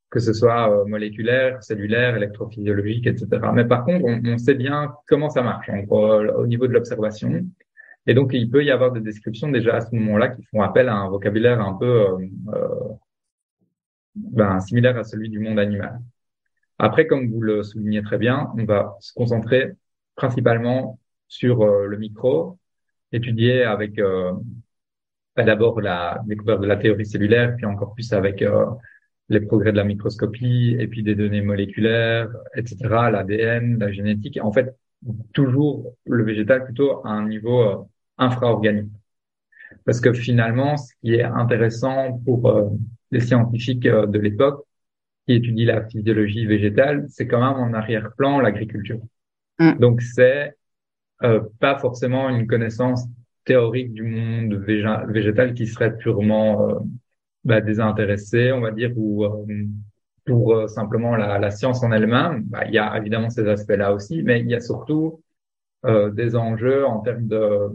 que 0.10 0.20
ce 0.20 0.34
soit 0.34 0.72
euh, 0.72 0.86
moléculaire, 0.86 1.62
cellulaire, 1.64 2.16
électrophysiologique, 2.16 3.08
etc. 3.08 3.28
Mais 3.54 3.66
par 3.66 3.86
contre, 3.86 4.06
on, 4.06 4.22
on 4.26 4.38
sait 4.38 4.56
bien 4.56 4.94
comment 5.08 5.30
ça 5.30 5.42
marche 5.42 5.70
au 5.90 6.48
niveau 6.48 6.68
de 6.68 6.74
l'observation. 6.74 7.46
Et 8.08 8.14
donc, 8.14 8.32
il 8.34 8.50
peut 8.50 8.64
y 8.64 8.72
avoir 8.72 8.92
des 8.92 9.02
descriptions 9.02 9.50
déjà 9.50 9.76
à 9.78 9.82
ce 9.82 9.96
moment-là 9.96 10.30
qui 10.30 10.44
font 10.44 10.62
appel 10.62 10.90
à 10.90 10.96
un 10.96 11.10
vocabulaire 11.10 11.60
un 11.62 11.74
peu 11.74 11.86
euh, 11.86 12.18
euh, 12.54 12.94
ben, 14.16 14.60
similaire 14.60 14.98
à 14.98 15.04
celui 15.04 15.30
du 15.30 15.40
monde 15.40 15.60
animal. 15.60 16.00
Après, 16.78 17.08
comme 17.08 17.30
vous 17.32 17.42
le 17.42 17.64
soulignez 17.64 18.02
très 18.04 18.18
bien, 18.18 18.52
on 18.58 18.66
va 18.66 18.98
se 19.00 19.14
concentrer 19.14 19.74
principalement 20.16 21.00
sur 21.28 21.62
euh, 21.64 21.88
le 21.88 21.98
micro, 21.98 22.60
étudier 23.12 23.64
avec 23.64 24.00
euh, 24.00 24.34
ben, 25.36 25.46
d'abord 25.46 25.82
la 25.82 26.22
découverte 26.26 26.62
de 26.62 26.68
la 26.68 26.78
théorie 26.78 27.06
cellulaire, 27.06 27.56
puis 27.56 27.66
encore 27.66 27.94
plus 27.94 28.12
avec 28.14 28.42
euh, 28.42 28.66
les 29.30 29.42
progrès 29.42 29.72
de 29.72 29.78
la 29.78 29.84
microscopie, 29.84 30.76
et 30.80 30.88
puis 30.88 31.04
des 31.04 31.16
données 31.16 31.42
moléculaires, 31.42 32.30
etc., 32.56 32.78
l'ADN, 33.12 33.80
la 33.80 33.92
génétique. 33.92 34.40
En 34.42 34.52
fait, 34.52 34.76
toujours 35.34 35.96
le 36.06 36.24
végétal 36.24 36.66
plutôt 36.66 37.06
à 37.06 37.10
un 37.10 37.28
niveau 37.28 37.90
infra-organique. 38.18 38.92
Parce 39.86 40.00
que 40.00 40.14
finalement, 40.14 40.78
ce 40.78 40.94
qui 41.02 41.16
est 41.16 41.24
intéressant 41.24 42.20
pour 42.26 42.48
euh, 42.50 42.70
les 43.12 43.22
scientifiques 43.22 43.86
euh, 43.86 44.06
de 44.06 44.20
l'époque 44.20 44.66
qui 45.26 45.34
étudient 45.34 45.74
la 45.74 45.86
physiologie 45.88 46.46
végétale, 46.46 47.06
c'est 47.10 47.28
quand 47.28 47.40
même 47.40 47.62
en 47.62 47.74
arrière-plan 47.74 48.40
l'agriculture. 48.40 49.00
Mm. 49.60 49.80
Donc 49.80 50.02
c'est 50.02 50.56
euh, 51.24 51.42
pas 51.60 51.80
forcément 51.80 52.30
une 52.30 52.46
connaissance 52.46 53.06
théorique 53.46 53.94
du 53.94 54.04
monde 54.04 54.56
végétal 54.56 55.54
qui 55.54 55.68
serait 55.68 55.96
purement 55.98 56.70
euh, 56.70 56.80
bah, 57.44 57.62
désintéressée, 57.62 58.52
on 58.52 58.62
va 58.62 58.72
dire, 58.72 58.92
ou 58.98 59.26
pour 60.26 60.68
simplement 60.68 61.16
la, 61.16 61.38
la, 61.38 61.52
science 61.52 61.84
en 61.84 61.92
elle-même. 61.92 62.44
Bah, 62.46 62.66
il 62.66 62.74
y 62.74 62.80
a 62.80 62.98
évidemment 62.98 63.30
ces 63.30 63.48
aspects-là 63.48 63.94
aussi, 63.94 64.24
mais 64.24 64.40
il 64.40 64.50
y 64.50 64.56
a 64.56 64.60
surtout 64.60 65.22
des 66.14 66.36
enjeux 66.36 66.84
en 66.84 67.02
termes 67.02 67.28
de 67.28 67.70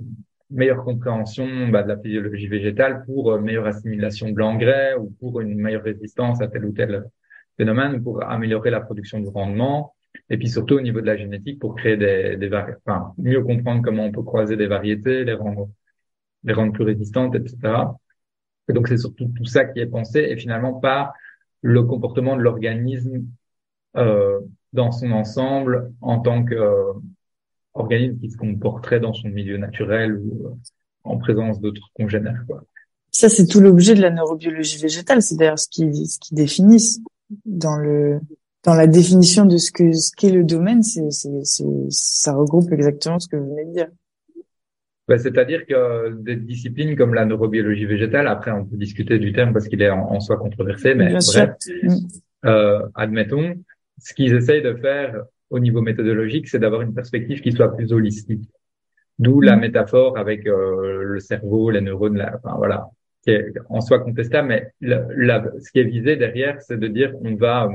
meilleure 0.51 0.85
compréhension 0.85 1.69
bah, 1.69 1.83
de 1.83 1.89
la 1.89 1.99
physiologie 1.99 2.49
végétale 2.49 3.05
pour 3.05 3.33
euh, 3.33 3.41
meilleure 3.41 3.67
assimilation 3.67 4.31
de 4.31 4.39
l'engrais 4.39 4.95
ou 4.97 5.11
pour 5.21 5.41
une 5.41 5.55
meilleure 5.61 5.85
résistance 5.85 6.41
à 6.41 6.49
tel 6.49 6.65
ou 6.65 6.73
tel 6.73 7.05
phénomène 7.57 7.97
ou 7.97 8.03
pour 8.03 8.23
améliorer 8.23 8.71
la 8.71 8.81
production 8.81 9.21
du 9.21 9.29
rendement. 9.29 9.95
Et 10.29 10.39
puis 10.39 10.49
surtout 10.49 10.75
au 10.75 10.81
niveau 10.81 11.01
de 11.01 11.07
la 11.07 11.17
génétique 11.17 11.61
pour 11.61 11.75
créer 11.77 11.97
des, 11.97 12.37
des 12.37 12.51
enfin 12.53 13.13
mieux 13.19 13.43
comprendre 13.43 13.83
comment 13.83 14.05
on 14.05 14.13
peut 14.13 14.23
croiser 14.23 14.57
des 14.57 14.67
variétés 14.67 15.25
les 15.25 15.35
rendre 15.35 15.69
les 16.45 16.53
rendre 16.53 16.73
plus 16.73 16.85
résistantes 16.85 17.35
etc 17.37 17.75
et 18.69 18.73
donc 18.73 18.89
c'est 18.89 18.97
surtout 18.97 19.31
tout 19.37 19.45
ça 19.45 19.65
qui 19.65 19.81
est 19.81 19.87
pensé 19.87 20.21
et 20.21 20.37
finalement 20.37 20.75
pas 20.75 21.13
le 21.63 21.83
comportement 21.83 22.37
de 22.37 22.43
l'organisme 22.43 23.25
euh, 23.97 24.41
dans 24.73 24.93
son 24.93 25.13
ensemble 25.13 25.93
en 26.01 26.21
tant 26.21 26.45
que 26.45 26.55
organisme 27.75 28.19
qui 28.19 28.31
se 28.31 28.37
comporterait 28.37 29.01
dans 29.01 29.13
son 29.13 29.29
milieu 29.29 29.57
naturel 29.57 30.17
ou 30.17 30.47
euh, 30.47 30.51
en 31.05 31.19
présence 31.19 31.61
d'autres 31.61 31.91
congénères. 31.95 32.45
Quoi. 32.47 32.63
Ça, 33.11 33.29
c'est 33.29 33.47
tout 33.47 33.61
l'objet 33.61 33.95
de 33.95 34.03
la 34.03 34.11
neurobiologie 34.11 34.81
végétale. 34.81 35.23
C'est 35.23 35.37
d'ailleurs 35.37 35.59
ce 35.59 35.69
qui, 35.69 36.07
ce 36.07 36.19
qui 36.19 36.35
définit 36.35 37.03
dans 37.45 37.77
le 37.77 38.21
dans 38.63 38.75
la 38.75 38.87
définition 38.87 39.47
de 39.47 39.57
ce 39.57 39.73
que 39.73 39.93
ce 39.93 40.11
qu'est 40.15 40.31
le 40.31 40.45
domaine. 40.45 40.83
C'est, 40.83 41.11
c'est, 41.11 41.45
c'est, 41.45 41.65
ça 41.89 42.35
regroupe 42.35 42.71
exactement 42.73 43.19
ce 43.19 43.29
que 43.29 43.37
vous 43.37 43.49
venez 43.49 43.65
de 43.65 43.73
dire. 43.73 43.89
Bah, 45.09 45.19
c'est-à-dire 45.19 45.67
que 45.67 46.13
des 46.23 46.37
disciplines 46.37 46.95
comme 46.97 47.15
la 47.15 47.25
neurobiologie 47.25 47.87
végétale, 47.87 48.29
après 48.29 48.53
on 48.53 48.65
peut 48.65 48.77
discuter 48.77 49.19
du 49.19 49.33
terme 49.33 49.53
parce 49.53 49.67
qu'il 49.67 49.83
est 49.83 49.91
en, 49.91 50.21
soi 50.21 50.37
controversé, 50.37 50.95
mais 50.95 51.15
bref, 51.15 51.57
euh, 52.45 52.87
admettons, 52.95 53.55
ce 53.99 54.15
qu'ils 54.15 54.35
essayent 54.35 54.63
de 54.63 54.75
faire 54.75 55.25
au 55.51 55.59
niveau 55.59 55.83
méthodologique, 55.83 56.49
c'est 56.49 56.59
d'avoir 56.59 56.83
une 56.83 56.95
perspective 56.95 57.41
qui 57.41 57.53
soit 57.53 57.77
plus 57.77 57.93
holistique. 57.93 58.49
D'où 59.19 59.41
la 59.41 59.57
mm. 59.57 59.61
métaphore 59.61 60.17
avec 60.17 60.47
euh, 60.47 61.03
le 61.03 61.21
cerveau, 61.21 61.71
les 61.71 61.81
neurones, 61.81 62.17
la, 62.17 62.37
enfin 62.37 62.57
voilà, 62.57 62.87
qui 63.23 63.33
est 63.33 63.53
en 63.69 63.81
soi 63.81 63.99
contestable, 63.99 64.49
mais 64.49 64.73
la, 64.81 65.45
ce 65.61 65.71
qui 65.71 65.81
est 65.81 65.85
visé 65.85 66.17
derrière, 66.17 66.61
c'est 66.63 66.79
de 66.79 66.89
dire 66.89 67.13
on 67.23 67.35
va 67.35 67.69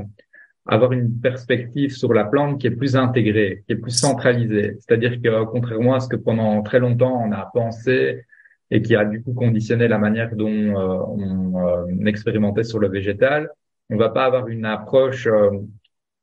avoir 0.66 0.92
une 0.92 1.20
perspective 1.20 1.92
sur 1.92 2.12
la 2.12 2.24
plante 2.24 2.60
qui 2.60 2.66
est 2.66 2.72
plus 2.72 2.96
intégrée, 2.96 3.62
qui 3.66 3.74
est 3.74 3.76
plus 3.76 3.96
centralisée. 3.96 4.76
C'est-à-dire 4.80 5.22
que 5.22 5.44
contrairement 5.44 5.94
à 5.94 6.00
ce 6.00 6.08
que 6.08 6.16
pendant 6.16 6.62
très 6.62 6.80
longtemps 6.80 7.22
on 7.24 7.30
a 7.30 7.48
pensé 7.54 8.24
et 8.72 8.82
qui 8.82 8.96
a 8.96 9.04
du 9.04 9.22
coup 9.22 9.32
conditionné 9.32 9.86
la 9.86 9.98
manière 9.98 10.34
dont 10.34 10.48
euh, 10.48 10.98
on, 11.06 11.68
euh, 11.68 12.06
expérimentait 12.06 12.64
sur 12.64 12.80
le 12.80 12.88
végétal, 12.88 13.48
on 13.90 13.96
va 13.96 14.08
pas 14.08 14.24
avoir 14.24 14.48
une 14.48 14.64
approche 14.64 15.28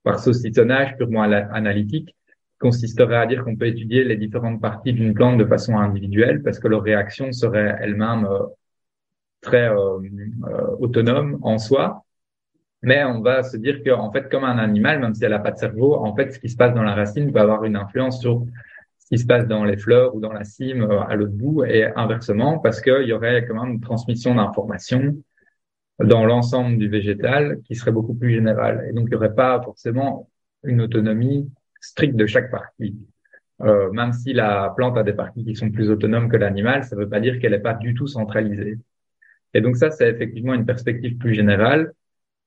par 0.04 0.20
saucissonnage 0.20 0.96
purement 0.98 1.24
analytique 1.24 2.16
consisterait 2.60 3.18
à 3.18 3.26
dire 3.26 3.44
qu'on 3.44 3.58
peut 3.58 3.68
étudier 3.68 4.04
les 4.06 4.16
différentes 4.16 4.62
parties 4.62 4.94
d'une 4.94 5.14
plante 5.14 5.38
de 5.38 5.46
façon 5.46 5.78
individuelle 5.78 6.42
parce 6.44 6.60
que 6.60 6.70
leur 6.70 6.82
réaction 6.82 7.32
serait 7.34 7.76
elle-même 7.82 8.26
euh, 8.26 8.46
très 9.42 9.68
euh, 9.70 10.00
euh, 10.48 10.68
autonome 10.80 11.40
en 11.42 11.58
soi. 11.58 12.06
Mais 12.82 13.04
on 13.04 13.22
va 13.22 13.44
se 13.44 13.58
dire 13.58 13.82
qu'en 13.84 14.12
fait, 14.12 14.30
comme 14.30 14.46
un 14.46 14.58
animal, 14.58 15.00
même 15.00 15.14
si 15.14 15.24
elle 15.24 15.32
n'a 15.32 15.40
pas 15.40 15.52
de 15.52 15.58
cerveau, 15.58 15.96
en 15.96 16.16
fait, 16.16 16.32
ce 16.32 16.40
qui 16.40 16.50
se 16.50 16.58
passe 16.58 16.74
dans 16.74 16.84
la 16.84 16.96
racine 16.96 17.32
peut 17.32 17.40
avoir 17.40 17.64
une 17.64 17.78
influence 17.78 18.20
sur 18.22 18.46
ce 19.00 19.08
qui 19.08 19.18
se 19.18 19.26
passe 19.26 19.48
dans 19.48 19.64
les 19.66 19.78
fleurs 19.78 20.16
ou 20.16 20.20
dans 20.22 20.34
la 20.34 20.44
cime 20.44 20.90
à 21.10 21.16
l'autre 21.16 21.34
bout 21.34 21.64
et 21.66 21.86
inversement 21.96 22.60
parce 22.60 22.80
qu'il 22.82 23.08
y 23.08 23.14
aurait 23.14 23.46
quand 23.46 23.62
même 23.62 23.74
une 23.74 23.82
transmission 23.82 24.36
d'informations 24.36 25.18
dans 26.00 26.26
l'ensemble 26.26 26.78
du 26.78 26.90
végétal 26.90 27.62
qui 27.64 27.76
serait 27.76 27.92
beaucoup 27.92 28.16
plus 28.16 28.32
général. 28.32 28.86
Et 28.90 28.94
donc, 28.94 29.06
il 29.08 29.10
n'y 29.12 29.16
aurait 29.16 29.36
pas 29.36 29.62
forcément 29.62 30.30
une 30.64 30.82
autonomie 30.82 31.50
stricte 31.80 32.16
de 32.16 32.26
chaque 32.26 32.52
partie. 32.52 32.98
Euh, 33.62 33.92
même 33.92 34.14
si 34.14 34.34
la 34.34 34.74
plante 34.76 34.98
a 34.98 35.04
des 35.04 35.14
parties 35.14 35.46
qui 35.46 35.56
sont 35.56 35.70
plus 35.72 35.90
autonomes 35.90 36.30
que 36.30 36.38
l'animal, 36.38 36.84
ça 36.84 36.96
ne 36.96 37.02
veut 37.02 37.10
pas 37.10 37.20
dire 37.20 37.40
qu'elle 37.40 37.52
n'est 37.52 37.60
pas 37.60 37.76
du 37.76 37.94
tout 37.94 38.08
centralisée. 38.08 38.78
Et 39.54 39.62
donc 39.62 39.78
ça, 39.78 39.92
c'est 39.92 40.10
effectivement 40.10 40.54
une 40.54 40.66
perspective 40.66 41.18
plus 41.18 41.34
générale 41.34 41.94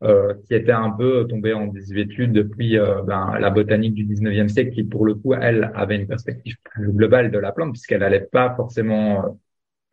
euh, 0.02 0.34
qui 0.44 0.54
était 0.54 0.72
un 0.72 0.90
peu 0.90 1.26
tombée 1.26 1.54
en 1.54 1.68
désuétude 1.68 2.32
depuis 2.32 2.78
euh, 2.78 3.02
ben, 3.02 3.38
la 3.38 3.50
botanique 3.50 3.94
du 3.94 4.04
19e 4.04 4.48
siècle, 4.48 4.72
qui 4.72 4.84
pour 4.84 5.06
le 5.06 5.14
coup, 5.14 5.34
elle, 5.34 5.70
avait 5.74 5.96
une 5.96 6.06
perspective 6.06 6.56
plus 6.64 6.92
globale 6.92 7.30
de 7.30 7.38
la 7.38 7.52
plante, 7.52 7.72
puisqu'elle 7.72 8.00
n'allait 8.00 8.20
pas 8.20 8.54
forcément, 8.56 9.24
euh, 9.24 9.30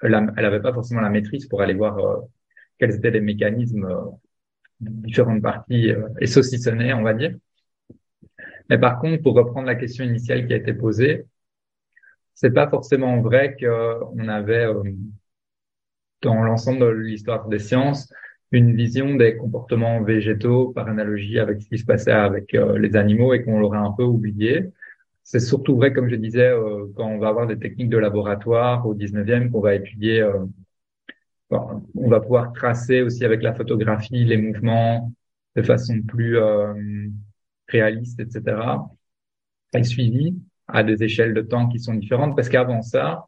elle 0.01 0.11
n'avait 0.11 0.61
pas 0.61 0.73
forcément 0.73 1.01
la 1.01 1.09
maîtrise 1.09 1.47
pour 1.47 1.61
aller 1.61 1.73
voir 1.73 1.97
euh, 1.99 2.17
quels 2.79 2.95
étaient 2.95 3.11
les 3.11 3.21
mécanismes 3.21 3.85
euh, 3.85 4.01
de 4.81 4.91
différentes 5.05 5.41
parties 5.41 5.91
euh, 5.91 6.07
et 6.19 6.27
saucissonnés, 6.27 6.93
on 6.93 7.03
va 7.03 7.13
dire. 7.13 7.35
Mais 8.69 8.77
par 8.77 8.99
contre, 8.99 9.21
pour 9.23 9.35
reprendre 9.35 9.67
la 9.67 9.75
question 9.75 10.03
initiale 10.03 10.47
qui 10.47 10.53
a 10.53 10.57
été 10.57 10.73
posée, 10.73 11.25
c'est 12.33 12.51
pas 12.51 12.67
forcément 12.69 13.21
vrai 13.21 13.55
qu'on 13.59 14.27
avait 14.27 14.65
euh, 14.65 14.83
dans 16.21 16.43
l'ensemble 16.43 16.79
de 16.79 16.85
l'histoire 16.87 17.47
des 17.47 17.59
sciences 17.59 18.11
une 18.51 18.75
vision 18.75 19.15
des 19.15 19.35
comportements 19.35 20.01
végétaux 20.03 20.71
par 20.73 20.87
analogie 20.87 21.39
avec 21.39 21.61
ce 21.61 21.67
qui 21.69 21.79
se 21.79 21.85
passait 21.85 22.11
avec 22.11 22.51
les 22.53 22.95
animaux 22.95 23.33
et 23.33 23.43
qu'on 23.43 23.59
l'aurait 23.59 23.79
un 23.79 23.91
peu 23.91 24.03
oublié. 24.03 24.69
C'est 25.23 25.39
surtout 25.39 25.75
vrai, 25.75 25.91
comme 25.91 26.07
je 26.07 26.15
disais, 26.15 26.53
quand 26.95 27.07
on 27.07 27.17
va 27.17 27.29
avoir 27.29 27.47
des 27.47 27.57
techniques 27.57 27.89
de 27.89 27.97
laboratoire 27.97 28.85
au 28.85 28.93
19e, 28.93 29.49
qu'on 29.49 29.59
va 29.59 29.73
étudier 29.73 30.23
on 31.95 32.09
va 32.09 32.19
pouvoir 32.19 32.53
tracer 32.53 33.01
aussi 33.01 33.25
avec 33.25 33.41
la 33.41 33.53
photographie 33.53 34.23
les 34.25 34.37
mouvements 34.37 35.11
de 35.55 35.61
façon 35.61 36.01
plus 36.01 36.37
euh, 36.37 36.73
réaliste, 37.67 38.19
etc. 38.19 38.57
Et 39.73 39.83
suivi 39.83 40.35
à 40.67 40.83
des 40.83 41.03
échelles 41.03 41.33
de 41.33 41.41
temps 41.41 41.67
qui 41.67 41.79
sont 41.79 41.93
différentes, 41.93 42.35
parce 42.35 42.49
qu'avant 42.49 42.81
ça, 42.81 43.27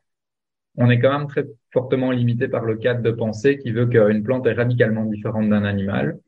on 0.77 0.89
est 0.89 0.99
quand 0.99 1.17
même 1.17 1.27
très 1.27 1.45
fortement 1.71 2.11
limité 2.11 2.47
par 2.47 2.65
le 2.65 2.75
cadre 2.75 3.01
de 3.01 3.11
pensée 3.11 3.57
qui 3.57 3.71
veut 3.71 3.88
qu'une 3.88 4.23
plante 4.23 4.45
est 4.47 4.53
radicalement 4.53 5.05
différente 5.05 5.49
d'un 5.49 5.63
animal. 5.63 6.19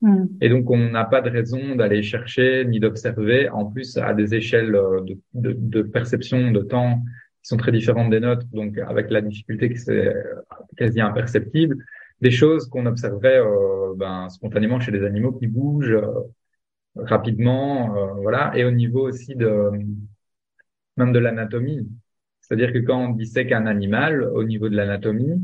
Hmm. 0.00 0.26
Et 0.40 0.48
donc, 0.48 0.68
on 0.70 0.90
n'a 0.90 1.04
pas 1.04 1.20
de 1.20 1.30
raison 1.30 1.76
d'aller 1.76 2.02
chercher 2.02 2.64
ni 2.64 2.80
d'observer, 2.80 3.48
en 3.48 3.66
plus, 3.66 3.96
à 3.96 4.14
des 4.14 4.34
échelles 4.34 4.72
de, 4.72 5.18
de, 5.34 5.52
de 5.56 5.82
perception 5.82 6.50
de 6.50 6.60
temps 6.60 7.02
qui 7.42 7.48
sont 7.48 7.56
très 7.56 7.72
différentes 7.72 8.10
des 8.10 8.20
nôtres, 8.20 8.46
donc 8.52 8.78
avec 8.78 9.10
la 9.10 9.20
difficulté 9.20 9.68
que 9.72 9.78
c'est 9.78 10.14
quasi 10.76 11.00
imperceptible, 11.00 11.76
des 12.20 12.30
choses 12.30 12.68
qu'on 12.68 12.86
observerait 12.86 13.40
euh, 13.40 13.94
ben, 13.96 14.28
spontanément 14.28 14.80
chez 14.80 14.92
les 14.92 15.04
animaux 15.04 15.32
qui 15.32 15.48
bougent 15.48 15.90
euh, 15.90 16.12
rapidement, 16.96 17.96
euh, 17.96 18.14
voilà, 18.22 18.52
et 18.56 18.64
au 18.64 18.70
niveau 18.70 19.08
aussi 19.08 19.34
de 19.36 19.70
même 20.96 21.12
de 21.12 21.18
l'anatomie. 21.18 21.88
C'est-à-dire 22.40 22.72
que 22.72 22.78
quand 22.78 22.98
on 23.06 23.10
dissèque 23.10 23.52
un 23.52 23.66
animal, 23.66 24.22
au 24.24 24.44
niveau 24.44 24.68
de 24.68 24.76
l'anatomie, 24.76 25.42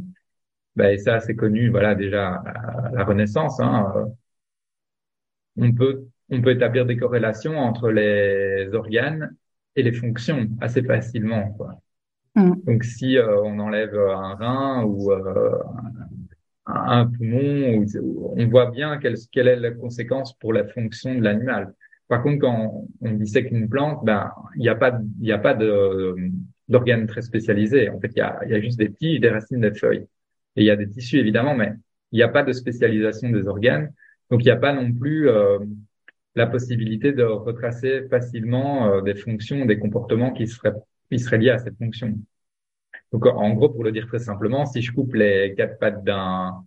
Ben, 0.76 0.90
et 0.92 0.98
ça, 0.98 1.20
c'est 1.20 1.36
connu, 1.36 1.70
voilà, 1.70 1.94
déjà 1.94 2.34
à 2.36 2.90
la 2.92 3.04
Renaissance. 3.04 3.60
Hein, 3.60 3.92
on 5.56 5.72
peut 5.74 6.08
on 6.30 6.42
peut 6.42 6.50
établir 6.52 6.86
des 6.86 6.96
corrélations 6.96 7.56
entre 7.58 7.90
les 7.90 8.68
organes 8.74 9.34
et 9.76 9.82
les 9.82 9.92
fonctions 9.92 10.48
assez 10.60 10.82
facilement. 10.82 11.52
Quoi. 11.52 11.80
Mm. 12.34 12.52
Donc, 12.64 12.84
si 12.84 13.16
euh, 13.16 13.42
on 13.42 13.58
enlève 13.58 13.96
un 13.96 14.34
rein 14.34 14.84
ou 14.84 15.12
euh, 15.12 15.58
un, 16.66 17.06
poumon, 17.06 17.84
on 18.36 18.46
voit 18.48 18.70
bien 18.70 18.98
quelle, 18.98 19.16
quelle 19.32 19.48
est 19.48 19.56
la 19.56 19.70
conséquence 19.70 20.34
pour 20.38 20.52
la 20.52 20.64
fonction 20.64 21.14
de 21.14 21.22
l'animal. 21.22 21.74
Par 22.08 22.22
contre, 22.22 22.40
quand 22.40 22.86
on 23.02 23.10
dissèque 23.12 23.50
une 23.50 23.68
plante, 23.68 24.02
ben 24.04 24.30
il 24.56 24.62
n'y 24.62 24.68
a 24.68 24.74
pas 24.74 24.98
il 25.20 25.30
a 25.30 25.38
pas 25.38 25.54
de 25.54 26.16
d'organes 26.68 27.06
très 27.06 27.22
spécialisés. 27.22 27.90
En 27.90 28.00
fait, 28.00 28.10
il 28.14 28.18
y 28.18 28.22
a, 28.22 28.38
y 28.46 28.54
a 28.54 28.60
juste 28.60 28.78
des 28.78 28.92
tiges, 28.92 29.20
des 29.20 29.30
racines, 29.30 29.60
des 29.60 29.74
feuilles. 29.74 30.06
Et 30.56 30.62
il 30.62 30.64
y 30.64 30.70
a 30.70 30.76
des 30.76 30.88
tissus 30.88 31.18
évidemment, 31.18 31.54
mais 31.54 31.72
il 32.12 32.16
n'y 32.16 32.22
a 32.22 32.28
pas 32.28 32.42
de 32.42 32.52
spécialisation 32.52 33.30
des 33.30 33.46
organes. 33.46 33.92
Donc 34.30 34.42
il 34.42 34.44
n'y 34.44 34.50
a 34.50 34.56
pas 34.56 34.72
non 34.72 34.92
plus 34.92 35.28
euh, 35.28 35.58
la 36.34 36.46
possibilité 36.46 37.12
de 37.12 37.22
retracer 37.22 38.06
facilement 38.08 38.92
euh, 38.92 39.00
des 39.02 39.14
fonctions, 39.14 39.64
des 39.66 39.78
comportements 39.78 40.32
qui 40.32 40.46
seraient, 40.46 40.74
qui 41.10 41.18
seraient 41.18 41.38
liés 41.38 41.50
à 41.50 41.58
cette 41.58 41.76
fonction. 41.78 42.18
Donc, 43.12 43.26
en 43.26 43.54
gros, 43.54 43.70
pour 43.70 43.84
le 43.84 43.92
dire 43.92 44.06
très 44.06 44.18
simplement, 44.18 44.66
si 44.66 44.82
je 44.82 44.92
coupe 44.92 45.14
les 45.14 45.54
quatre 45.56 45.78
pattes 45.78 46.04
d'un 46.04 46.64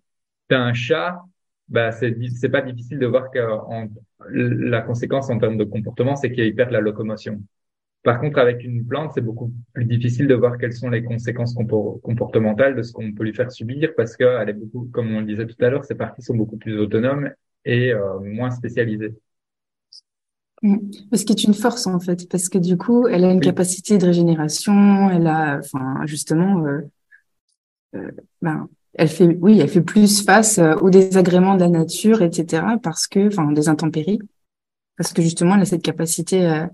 d'un 0.50 0.74
chat, 0.74 1.24
bah 1.70 1.92
c'est 1.92 2.16
c'est 2.30 2.50
pas 2.50 2.62
difficile 2.62 3.00
de 3.00 3.06
voir 3.06 3.32
que 3.32 3.40
la 4.30 4.82
conséquence 4.82 5.30
en 5.30 5.40
termes 5.40 5.58
de 5.58 5.64
comportement, 5.64 6.16
c'est 6.16 6.32
qu'il 6.32 6.56
perd 6.56 6.72
la 6.72 6.82
locomotion. 6.82 7.42
Par 8.04 8.20
contre, 8.20 8.40
avec 8.40 8.64
une 8.64 8.86
plante, 8.86 9.12
c'est 9.14 9.22
beaucoup 9.22 9.54
plus 9.74 9.86
difficile 9.86 10.28
de 10.28 10.34
voir 10.34 10.58
quelles 10.58 10.74
sont 10.74 10.90
les 10.90 11.04
conséquences 11.04 11.54
comportementales 11.54 12.76
de 12.76 12.82
ce 12.82 12.92
qu'on 12.92 13.14
peut 13.14 13.24
lui 13.24 13.34
faire 13.34 13.52
subir 13.52 13.94
parce 13.96 14.18
qu'elle 14.18 14.50
est 14.50 14.54
beaucoup, 14.54 14.90
comme 14.92 15.16
on 15.16 15.20
le 15.20 15.26
disait 15.28 15.46
tout 15.46 15.64
à 15.64 15.70
l'heure, 15.70 15.86
ces 15.86 15.96
parties 15.96 16.24
sont 16.24 16.36
beaucoup 16.36 16.58
plus 16.58 16.80
autonomes 16.80 17.32
et 17.64 17.94
euh, 17.94 18.20
moins 18.20 18.50
spécialisées. 18.50 19.14
Mm. 20.62 20.78
Ce 21.14 21.26
qui 21.26 21.34
est 21.34 21.44
une 21.44 21.54
force 21.54 21.88
en 21.88 22.00
fait, 22.00 22.30
parce 22.30 22.50
que 22.50 22.58
du 22.58 22.78
coup, 22.78 23.08
elle 23.08 23.26
a 23.26 23.32
une 23.32 23.42
capacité 23.42 23.98
de 23.98 24.06
régénération, 24.06 25.10
elle 25.10 25.28
a, 25.28 25.60
enfin, 25.60 26.06
justement, 26.06 26.66
euh, 26.66 26.82
euh, 27.96 28.12
ben, 28.42 28.68
elle 28.94 29.08
fait, 29.08 29.38
oui, 29.42 29.60
elle 29.60 29.70
fait 29.70 29.82
plus 29.82 30.24
face 30.24 30.60
euh, 30.60 30.76
aux 30.76 30.90
désagréments 30.90 31.56
de 31.56 31.62
la 31.62 31.70
nature, 31.70 32.22
etc. 32.22 32.64
Parce 32.84 33.08
que, 33.08 33.28
enfin, 33.28 33.52
des 33.52 33.70
intempéries, 33.70 34.20
parce 34.98 35.14
que 35.14 35.22
justement, 35.22 35.56
elle 35.56 35.62
a 35.62 35.66
cette 35.66 35.82
capacité 35.82 36.48
euh, 36.48 36.66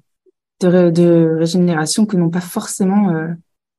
de, 0.60 0.90
de 0.90 1.36
régénération 1.38 2.06
que 2.06 2.18
n'ont 2.18 2.30
pas 2.30 2.42
forcément 2.42 3.12
euh, 3.12 3.30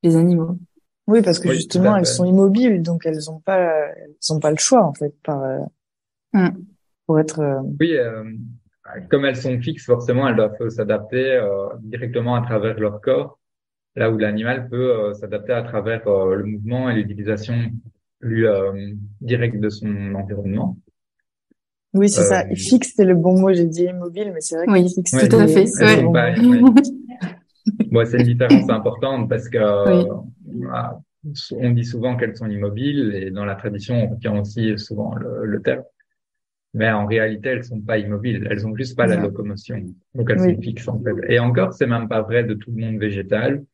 les 0.02 0.16
animaux. 0.16 0.58
Oui, 1.06 1.22
parce 1.22 1.38
que 1.38 1.52
justement, 1.52 1.96
elles 1.96 2.06
sont 2.06 2.24
immobiles, 2.24 2.82
donc 2.82 3.06
elles 3.06 3.30
ont 3.30 3.40
pas, 3.40 3.58
elles 3.96 4.32
ont 4.32 4.40
pas 4.40 4.50
le 4.50 4.58
choix 4.58 4.84
en 4.84 4.92
fait, 4.92 5.14
par, 5.22 5.40
mm. 6.34 6.50
pour 7.06 7.18
être. 7.18 7.62
Oui 7.80 7.96
comme 9.10 9.24
elles 9.24 9.36
sont 9.36 9.58
fixes, 9.60 9.84
forcément, 9.84 10.28
elles 10.28 10.36
doivent 10.36 10.68
s'adapter 10.68 11.32
euh, 11.32 11.68
directement 11.80 12.34
à 12.34 12.42
travers 12.42 12.78
leur 12.78 13.00
corps, 13.00 13.38
là 13.96 14.10
où 14.10 14.18
l'animal 14.18 14.68
peut 14.68 14.92
euh, 14.92 15.14
s'adapter 15.14 15.52
à 15.52 15.62
travers 15.62 16.06
euh, 16.06 16.36
le 16.36 16.44
mouvement 16.44 16.90
et 16.90 16.94
l'utilisation 16.94 17.54
plus 18.20 18.48
directe 19.20 19.60
de 19.60 19.68
son 19.68 20.12
environnement. 20.16 20.76
Oui, 21.94 22.08
c'est 22.08 22.24
ça. 22.24 22.44
Fixe, 22.52 22.94
c'est 22.96 23.04
le 23.04 23.14
bon 23.14 23.38
mot. 23.38 23.52
J'ai 23.52 23.64
dit 23.64 23.84
immobile, 23.84 24.32
mais 24.34 24.40
c'est 24.40 24.56
vrai 24.56 24.66
que 24.66 24.72
oui, 24.72 24.92
fixe, 24.92 25.12
tout 25.28 25.36
à 25.36 25.46
fait. 25.46 25.66
Bon, 27.92 28.04
c'est 28.04 28.16
une 28.16 28.24
différence 28.24 28.68
importante 28.70 29.28
parce 29.28 29.48
que 29.48 29.58
on 31.52 31.70
dit 31.70 31.84
souvent 31.84 32.16
qu'elles 32.16 32.36
sont 32.36 32.48
immobiles 32.48 33.14
et 33.14 33.30
dans 33.30 33.44
la 33.44 33.54
tradition, 33.54 33.94
on 33.94 34.08
retient 34.08 34.40
aussi 34.40 34.76
souvent 34.78 35.14
le, 35.14 35.44
le 35.44 35.62
terme 35.62 35.82
mais 36.78 36.88
en 36.92 37.06
réalité, 37.06 37.48
elles 37.48 37.64
sont 37.64 37.80
pas 37.80 37.98
immobiles. 37.98 38.46
Elles 38.48 38.64
ont 38.64 38.76
juste 38.76 38.96
pas 38.96 39.06
la 39.06 39.16
locomotion. 39.16 39.82
Donc, 40.14 40.30
elles 40.30 40.38
sont 40.38 40.62
fixes, 40.62 40.86
en 40.86 41.02
fait. 41.02 41.16
Et 41.28 41.40
encore, 41.40 41.72
c'est 41.72 41.88
même 41.88 42.08
pas 42.08 42.22
vrai 42.22 42.44
de 42.44 42.54
tout 42.54 42.70
le 42.70 42.80
monde 42.84 43.00
végétal 43.00 43.64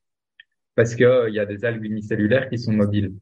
parce 0.74 0.94
que 0.96 1.04
euh, 1.04 1.28
il 1.28 1.34
y 1.34 1.38
a 1.38 1.44
des 1.44 1.66
algues 1.66 1.84
unicellulaires 1.84 2.48
qui 2.48 2.56
sont 2.56 2.72
mobiles. 2.72 3.12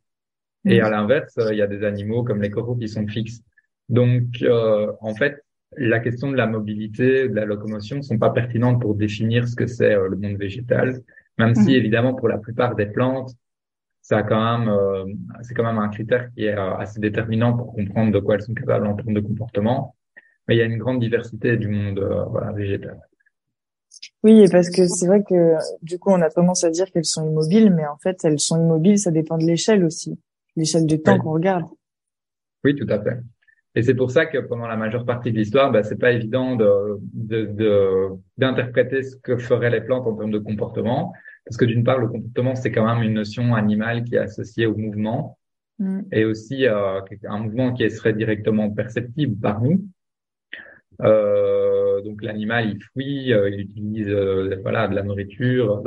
Et 0.64 0.80
à 0.80 0.88
l'inverse, 0.88 1.36
euh, 1.38 1.52
il 1.52 1.58
y 1.58 1.62
a 1.62 1.66
des 1.66 1.82
animaux 1.82 2.22
comme 2.22 2.40
les 2.40 2.50
coraux 2.50 2.76
qui 2.76 2.86
sont 2.88 3.08
fixes. 3.08 3.42
Donc, 3.88 4.40
euh, 4.42 4.92
en 5.00 5.16
fait, 5.16 5.42
la 5.76 5.98
question 5.98 6.30
de 6.30 6.36
la 6.36 6.46
mobilité, 6.46 7.28
de 7.28 7.34
la 7.34 7.44
locomotion 7.44 8.02
sont 8.02 8.18
pas 8.18 8.30
pertinentes 8.30 8.80
pour 8.80 8.94
définir 8.94 9.48
ce 9.48 9.56
que 9.56 9.66
c'est 9.66 9.94
le 9.94 10.16
monde 10.16 10.36
végétal, 10.36 11.00
même 11.38 11.56
si 11.56 11.74
évidemment 11.74 12.14
pour 12.14 12.28
la 12.28 12.38
plupart 12.38 12.76
des 12.76 12.86
plantes, 12.86 13.32
ça 14.02 14.24
quand 14.24 14.58
même, 14.58 14.68
euh, 14.68 15.04
c'est 15.42 15.54
quand 15.54 15.62
même 15.62 15.78
un 15.78 15.88
critère 15.88 16.28
qui 16.34 16.44
est 16.44 16.58
euh, 16.58 16.74
assez 16.74 17.00
déterminant 17.00 17.56
pour 17.56 17.72
comprendre 17.72 18.12
de 18.12 18.18
quoi 18.18 18.34
elles 18.34 18.42
sont 18.42 18.52
capables 18.52 18.86
en 18.86 18.94
termes 18.94 19.14
de 19.14 19.20
comportement. 19.20 19.94
Mais 20.46 20.56
il 20.56 20.58
y 20.58 20.62
a 20.62 20.64
une 20.64 20.78
grande 20.78 21.00
diversité 21.00 21.56
du 21.56 21.68
monde 21.68 22.00
euh, 22.00 22.24
voilà, 22.24 22.52
végétal. 22.52 23.00
Oui, 24.24 24.44
parce 24.50 24.70
que 24.70 24.86
c'est 24.88 25.06
vrai 25.06 25.22
que 25.22 25.54
du 25.82 25.98
coup, 25.98 26.10
on 26.10 26.20
a 26.20 26.30
tendance 26.30 26.64
à 26.64 26.70
dire 26.70 26.90
qu'elles 26.90 27.04
sont 27.04 27.24
immobiles, 27.28 27.72
mais 27.72 27.86
en 27.86 27.96
fait, 27.96 28.18
elles 28.24 28.40
sont 28.40 28.56
immobiles, 28.56 28.98
ça 28.98 29.10
dépend 29.10 29.38
de 29.38 29.44
l'échelle 29.44 29.84
aussi, 29.84 30.18
l'échelle 30.56 30.86
du 30.86 31.00
temps 31.00 31.18
qu'on 31.18 31.32
regarde. 31.32 31.64
Oui, 32.64 32.74
tout 32.74 32.86
à 32.88 33.00
fait. 33.00 33.18
Et 33.74 33.82
c'est 33.82 33.94
pour 33.94 34.10
ça 34.10 34.26
que 34.26 34.38
pendant 34.38 34.66
la 34.66 34.76
majeure 34.76 35.04
partie 35.04 35.32
de 35.32 35.38
l'histoire, 35.38 35.70
bah, 35.70 35.82
c'est 35.82 35.98
pas 35.98 36.12
évident 36.12 36.56
de, 36.56 36.98
de, 37.14 38.08
d'interpréter 38.36 39.02
ce 39.02 39.16
que 39.16 39.36
feraient 39.36 39.70
les 39.70 39.80
plantes 39.80 40.06
en 40.06 40.14
termes 40.14 40.30
de 40.30 40.38
comportement, 40.38 41.12
parce 41.44 41.56
que 41.56 41.64
d'une 41.64 41.84
part, 41.84 41.98
le 41.98 42.08
comportement, 42.08 42.54
c'est 42.54 42.70
quand 42.70 42.86
même 42.86 43.02
une 43.02 43.14
notion 43.14 43.54
animale 43.54 44.04
qui 44.04 44.14
est 44.14 44.18
associée 44.18 44.66
au 44.66 44.76
mouvement 44.76 45.38
mm. 45.78 46.02
et 46.12 46.24
aussi 46.24 46.66
euh, 46.66 47.00
un 47.24 47.38
mouvement 47.38 47.72
qui 47.72 47.90
serait 47.90 48.14
directement 48.14 48.70
perceptible 48.70 49.38
par 49.40 49.60
nous. 49.60 49.84
Euh, 51.00 52.00
donc 52.02 52.22
l'animal, 52.22 52.70
il 52.70 52.82
fuit, 52.82 53.32
euh, 53.32 53.50
il 53.50 53.60
utilise 53.60 54.08
euh, 54.08 54.56
voilà 54.62 54.88
de 54.88 54.94
la 54.94 55.02
nourriture, 55.02 55.82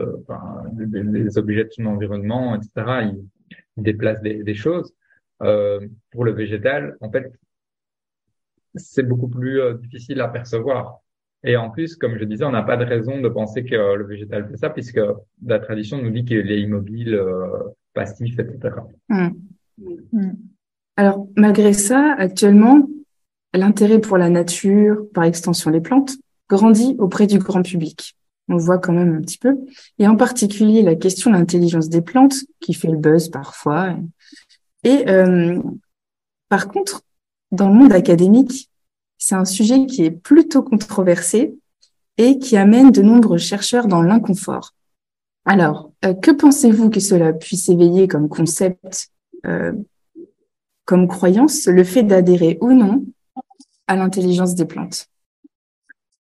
des 0.73 1.37
objets 1.37 1.65
de 1.65 1.69
son 1.71 1.85
environnement, 1.85 2.55
etc. 2.55 3.11
Il, 3.13 3.25
il 3.77 3.83
déplace 3.83 4.21
des, 4.21 4.43
des 4.43 4.55
choses. 4.55 4.93
pour 5.39 6.25
le 6.25 6.31
végétal, 6.31 6.97
en 7.01 7.11
fait, 7.11 7.31
c'est 8.75 9.03
beaucoup 9.03 9.29
plus 9.29 9.59
difficile 9.81 10.21
à 10.21 10.27
percevoir. 10.27 11.01
Et 11.45 11.55
en 11.57 11.69
plus, 11.69 11.95
comme 11.95 12.17
je 12.17 12.25
disais, 12.25 12.43
on 12.43 12.51
n'a 12.51 12.63
pas 12.63 12.75
de 12.75 12.83
raison 12.83 13.21
de 13.21 13.29
penser 13.29 13.63
que 13.63 13.95
le 13.95 14.05
végétal 14.05 14.47
fait 14.49 14.57
ça, 14.57 14.69
puisque 14.69 14.99
la 15.45 15.59
tradition 15.59 16.01
nous 16.01 16.09
dit 16.09 16.25
qu'il 16.25 16.51
est 16.51 16.59
immobile, 16.59 17.13
euh, 17.13 17.47
passif, 17.93 18.37
etc. 18.39 18.75
Hmm. 19.09 19.29
Hmm. 20.11 20.31
Alors, 20.97 21.27
malgré 21.35 21.73
ça, 21.73 22.15
actuellement, 22.17 22.87
l'intérêt 23.53 23.99
pour 23.99 24.17
la 24.17 24.29
nature, 24.29 25.05
par 25.13 25.25
extension 25.25 25.69
les 25.69 25.81
plantes, 25.81 26.13
grandit 26.49 26.95
auprès 26.99 27.27
du 27.27 27.37
grand 27.37 27.61
public. 27.61 28.15
On 28.47 28.57
voit 28.57 28.79
quand 28.79 28.93
même 28.93 29.15
un 29.15 29.21
petit 29.21 29.37
peu. 29.37 29.55
Et 29.99 30.07
en 30.07 30.15
particulier, 30.15 30.81
la 30.81 30.95
question 30.95 31.31
de 31.31 31.35
l'intelligence 31.35 31.89
des 31.89 32.01
plantes, 32.01 32.35
qui 32.59 32.73
fait 32.73 32.89
le 32.89 32.97
buzz 32.97 33.29
parfois. 33.29 33.95
Et 34.83 35.09
euh, 35.09 35.61
par 36.49 36.67
contre, 36.67 37.01
dans 37.51 37.69
le 37.69 37.75
monde 37.75 37.93
académique, 37.93 38.69
c'est 39.17 39.35
un 39.35 39.45
sujet 39.45 39.85
qui 39.85 40.03
est 40.03 40.11
plutôt 40.11 40.63
controversé 40.63 41.55
et 42.17 42.39
qui 42.39 42.57
amène 42.57 42.91
de 42.91 43.01
nombreux 43.01 43.37
chercheurs 43.37 43.87
dans 43.87 44.01
l'inconfort. 44.01 44.73
Alors, 45.45 45.91
euh, 46.03 46.13
que 46.13 46.31
pensez-vous 46.31 46.89
que 46.89 46.99
cela 46.99 47.33
puisse 47.33 47.69
éveiller 47.69 48.07
comme 48.07 48.29
concept, 48.29 49.09
euh, 49.45 49.73
comme 50.85 51.07
croyance, 51.07 51.67
le 51.67 51.83
fait 51.83 52.03
d'adhérer 52.03 52.57
ou 52.61 52.73
non 52.73 53.05
à 53.87 53.95
l'intelligence 53.95 54.55
des 54.55 54.65
plantes? 54.65 55.07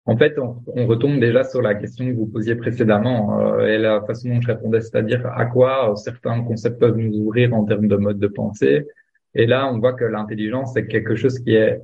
En 0.06 0.18
fait, 0.18 0.38
on, 0.38 0.86
retombe 0.86 1.20
déjà 1.20 1.46
sur 1.46 1.62
la 1.62 1.76
question 1.76 2.06
que 2.06 2.12
vous 2.12 2.26
posiez 2.26 2.56
précédemment 2.56 3.40
euh, 3.40 3.68
et 3.68 3.78
la 3.78 4.02
façon 4.02 4.30
dont 4.30 4.42
je 4.42 4.48
répondais, 4.48 4.82
c'est-à-dire 4.82 5.26
à 5.28 5.46
quoi 5.46 5.94
certains 5.96 6.44
concepts 6.44 6.80
peuvent 6.80 6.98
nous 6.98 7.18
ouvrir 7.20 7.54
en 7.54 7.64
termes 7.64 7.88
de 7.88 7.96
mode 7.96 8.20
de 8.20 8.28
pensée. 8.28 8.86
Et 9.34 9.46
là, 9.46 9.72
on 9.72 9.80
voit 9.80 9.94
que 9.94 10.04
l'intelligence, 10.04 10.74
c'est 10.74 10.88
quelque 10.88 11.16
chose 11.16 11.40
qui 11.40 11.56
est 11.56 11.82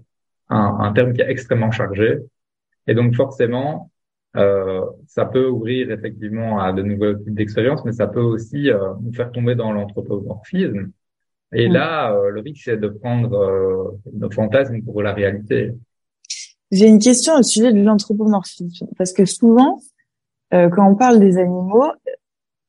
un, 0.50 0.78
un, 0.80 0.94
terme 0.94 1.14
qui 1.14 1.22
est 1.22 1.30
extrêmement 1.30 1.72
chargé. 1.72 2.20
Et 2.88 2.94
donc 2.94 3.16
forcément, 3.16 3.92
euh, 4.36 4.86
ça 5.08 5.26
peut 5.26 5.48
ouvrir 5.48 5.92
effectivement 5.92 6.60
à 6.60 6.74
de 6.74 6.82
nouveaux 6.82 7.14
types 7.14 7.36
d'expériences, 7.36 7.84
mais 7.86 7.94
ça 7.94 8.08
peut 8.08 8.22
aussi 8.22 8.70
euh, 8.70 8.94
nous 9.02 9.14
faire 9.14 9.32
tomber 9.32 9.56
dans 9.56 9.72
l'anthropomorphisme. 9.72 10.92
Et 11.52 11.68
là, 11.68 12.14
euh, 12.14 12.30
le 12.30 12.42
risque, 12.42 12.64
c'est 12.66 12.78
de 12.78 12.88
prendre 12.90 13.34
euh, 13.34 14.00
nos 14.14 14.30
fantasmes 14.30 14.82
pour 14.84 15.02
la 15.02 15.14
réalité. 15.14 15.74
J'ai 16.72 16.88
une 16.88 17.00
question 17.00 17.36
au 17.36 17.44
sujet 17.44 17.74
de 17.74 17.82
l'anthropomorphisme, 17.82 18.88
parce 18.98 19.14
que 19.14 19.26
souvent, 19.26 19.80
euh, 20.54 20.70
quand 20.70 20.88
on 20.88 20.96
parle 20.96 21.20
des 21.20 21.38
animaux, 21.38 21.92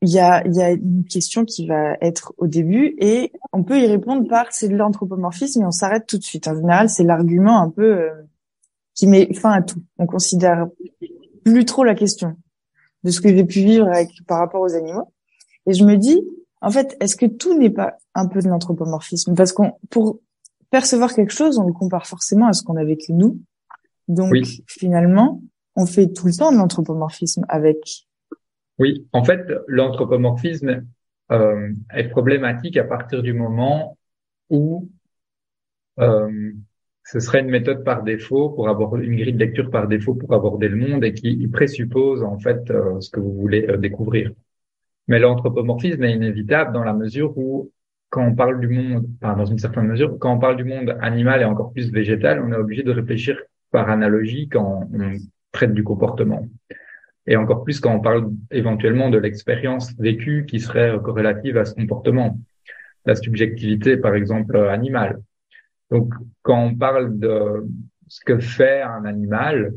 il 0.02 0.08
y 0.08 0.18
a, 0.18 0.46
y 0.48 0.62
a 0.62 0.70
une 0.70 1.04
question 1.04 1.44
qui 1.44 1.66
va 1.66 1.96
être 2.00 2.32
au 2.38 2.46
début 2.46 2.96
et 2.98 3.32
on 3.52 3.62
peut 3.64 3.80
y 3.80 3.86
répondre 3.86 4.26
par 4.28 4.46
c'est 4.50 4.68
de 4.68 4.76
l'anthropomorphisme 4.76 5.62
et 5.62 5.66
on 5.66 5.70
s'arrête 5.70 6.06
tout 6.06 6.16
de 6.16 6.22
suite. 6.22 6.48
En 6.48 6.54
général, 6.54 6.88
c'est 6.88 7.04
l'argument 7.04 7.60
un 7.60 7.68
peu 7.68 8.00
euh, 8.00 8.10
qui 8.94 9.06
met 9.06 9.32
fin 9.34 9.52
à 9.52 9.62
tout. 9.62 9.82
On 9.98 10.06
considère 10.06 10.68
plus 11.44 11.64
trop 11.64 11.84
la 11.84 11.94
question 11.94 12.36
de 13.04 13.10
ce 13.10 13.20
que 13.20 13.28
j'ai 13.28 13.44
pu 13.44 13.60
vivre 13.60 13.88
avec, 13.88 14.10
par 14.26 14.38
rapport 14.38 14.62
aux 14.62 14.74
animaux. 14.74 15.12
Et 15.66 15.74
je 15.74 15.84
me 15.84 15.96
dis, 15.96 16.22
En 16.62 16.70
fait, 16.70 16.96
est-ce 17.00 17.16
que 17.16 17.26
tout 17.26 17.58
n'est 17.58 17.70
pas 17.70 17.96
un 18.14 18.26
peu 18.26 18.40
de 18.40 18.48
l'anthropomorphisme? 18.48 19.34
Parce 19.34 19.52
qu'on, 19.52 19.72
pour 19.90 20.20
percevoir 20.70 21.14
quelque 21.14 21.32
chose, 21.32 21.58
on 21.58 21.66
le 21.66 21.72
compare 21.72 22.06
forcément 22.06 22.46
à 22.46 22.52
ce 22.52 22.62
qu'on 22.62 22.76
a 22.76 22.84
vécu 22.84 23.12
nous. 23.12 23.38
Donc, 24.08 24.34
finalement, 24.66 25.42
on 25.76 25.86
fait 25.86 26.08
tout 26.08 26.26
le 26.26 26.32
temps 26.32 26.52
de 26.52 26.56
l'anthropomorphisme 26.56 27.44
avec. 27.48 28.06
Oui, 28.80 29.06
en 29.12 29.22
fait, 29.24 29.42
l'anthropomorphisme 29.68 30.86
euh, 31.30 31.68
est 31.94 32.08
problématique 32.08 32.78
à 32.78 32.84
partir 32.84 33.22
du 33.22 33.34
moment 33.34 33.98
où 34.48 34.88
euh, 35.98 36.52
ce 37.04 37.20
serait 37.20 37.40
une 37.40 37.50
méthode 37.50 37.84
par 37.84 38.02
défaut 38.02 38.48
pour 38.48 38.70
avoir 38.70 38.96
une 38.96 39.16
grille 39.16 39.34
de 39.34 39.38
lecture 39.38 39.70
par 39.70 39.86
défaut 39.86 40.14
pour 40.14 40.32
aborder 40.32 40.68
le 40.68 40.76
monde 40.76 41.04
et 41.04 41.12
qui 41.12 41.46
présuppose 41.48 42.22
en 42.22 42.38
fait 42.38 42.70
euh, 42.70 42.98
ce 43.00 43.10
que 43.10 43.20
vous 43.20 43.34
voulez 43.34 43.66
découvrir. 43.76 44.32
Mais 45.08 45.18
l'anthropomorphisme 45.18 46.02
est 46.04 46.14
inévitable 46.14 46.72
dans 46.72 46.84
la 46.84 46.94
mesure 46.94 47.36
où 47.36 47.70
quand 48.08 48.26
on 48.26 48.34
parle 48.34 48.60
du 48.60 48.68
monde, 48.68 49.06
enfin, 49.20 49.36
dans 49.36 49.44
une 49.44 49.58
certaine 49.58 49.88
mesure, 49.88 50.18
quand 50.18 50.32
on 50.32 50.38
parle 50.38 50.56
du 50.56 50.64
monde 50.64 50.96
animal 51.02 51.42
et 51.42 51.44
encore 51.44 51.72
plus 51.72 51.92
végétal, 51.92 52.42
on 52.42 52.50
est 52.50 52.56
obligé 52.56 52.82
de 52.82 52.92
réfléchir 52.92 53.38
par 53.72 53.90
analogie 53.90 54.48
quand 54.48 54.88
on 54.90 55.12
traite 55.52 55.74
du 55.74 55.84
comportement. 55.84 56.48
Et 57.26 57.36
encore 57.36 57.64
plus 57.64 57.80
quand 57.80 57.94
on 57.94 58.00
parle 58.00 58.30
éventuellement 58.50 59.10
de 59.10 59.18
l'expérience 59.18 59.94
vécue 59.98 60.46
qui 60.46 60.60
serait 60.60 60.96
corrélative 61.02 61.58
à 61.58 61.64
ce 61.64 61.74
comportement. 61.74 62.38
La 63.06 63.14
subjectivité, 63.14 63.96
par 63.96 64.14
exemple, 64.14 64.56
animale. 64.56 65.20
Donc, 65.90 66.12
quand 66.42 66.62
on 66.62 66.74
parle 66.74 67.18
de 67.18 67.66
ce 68.08 68.20
que 68.24 68.38
fait 68.38 68.82
un 68.82 69.04
animal 69.04 69.72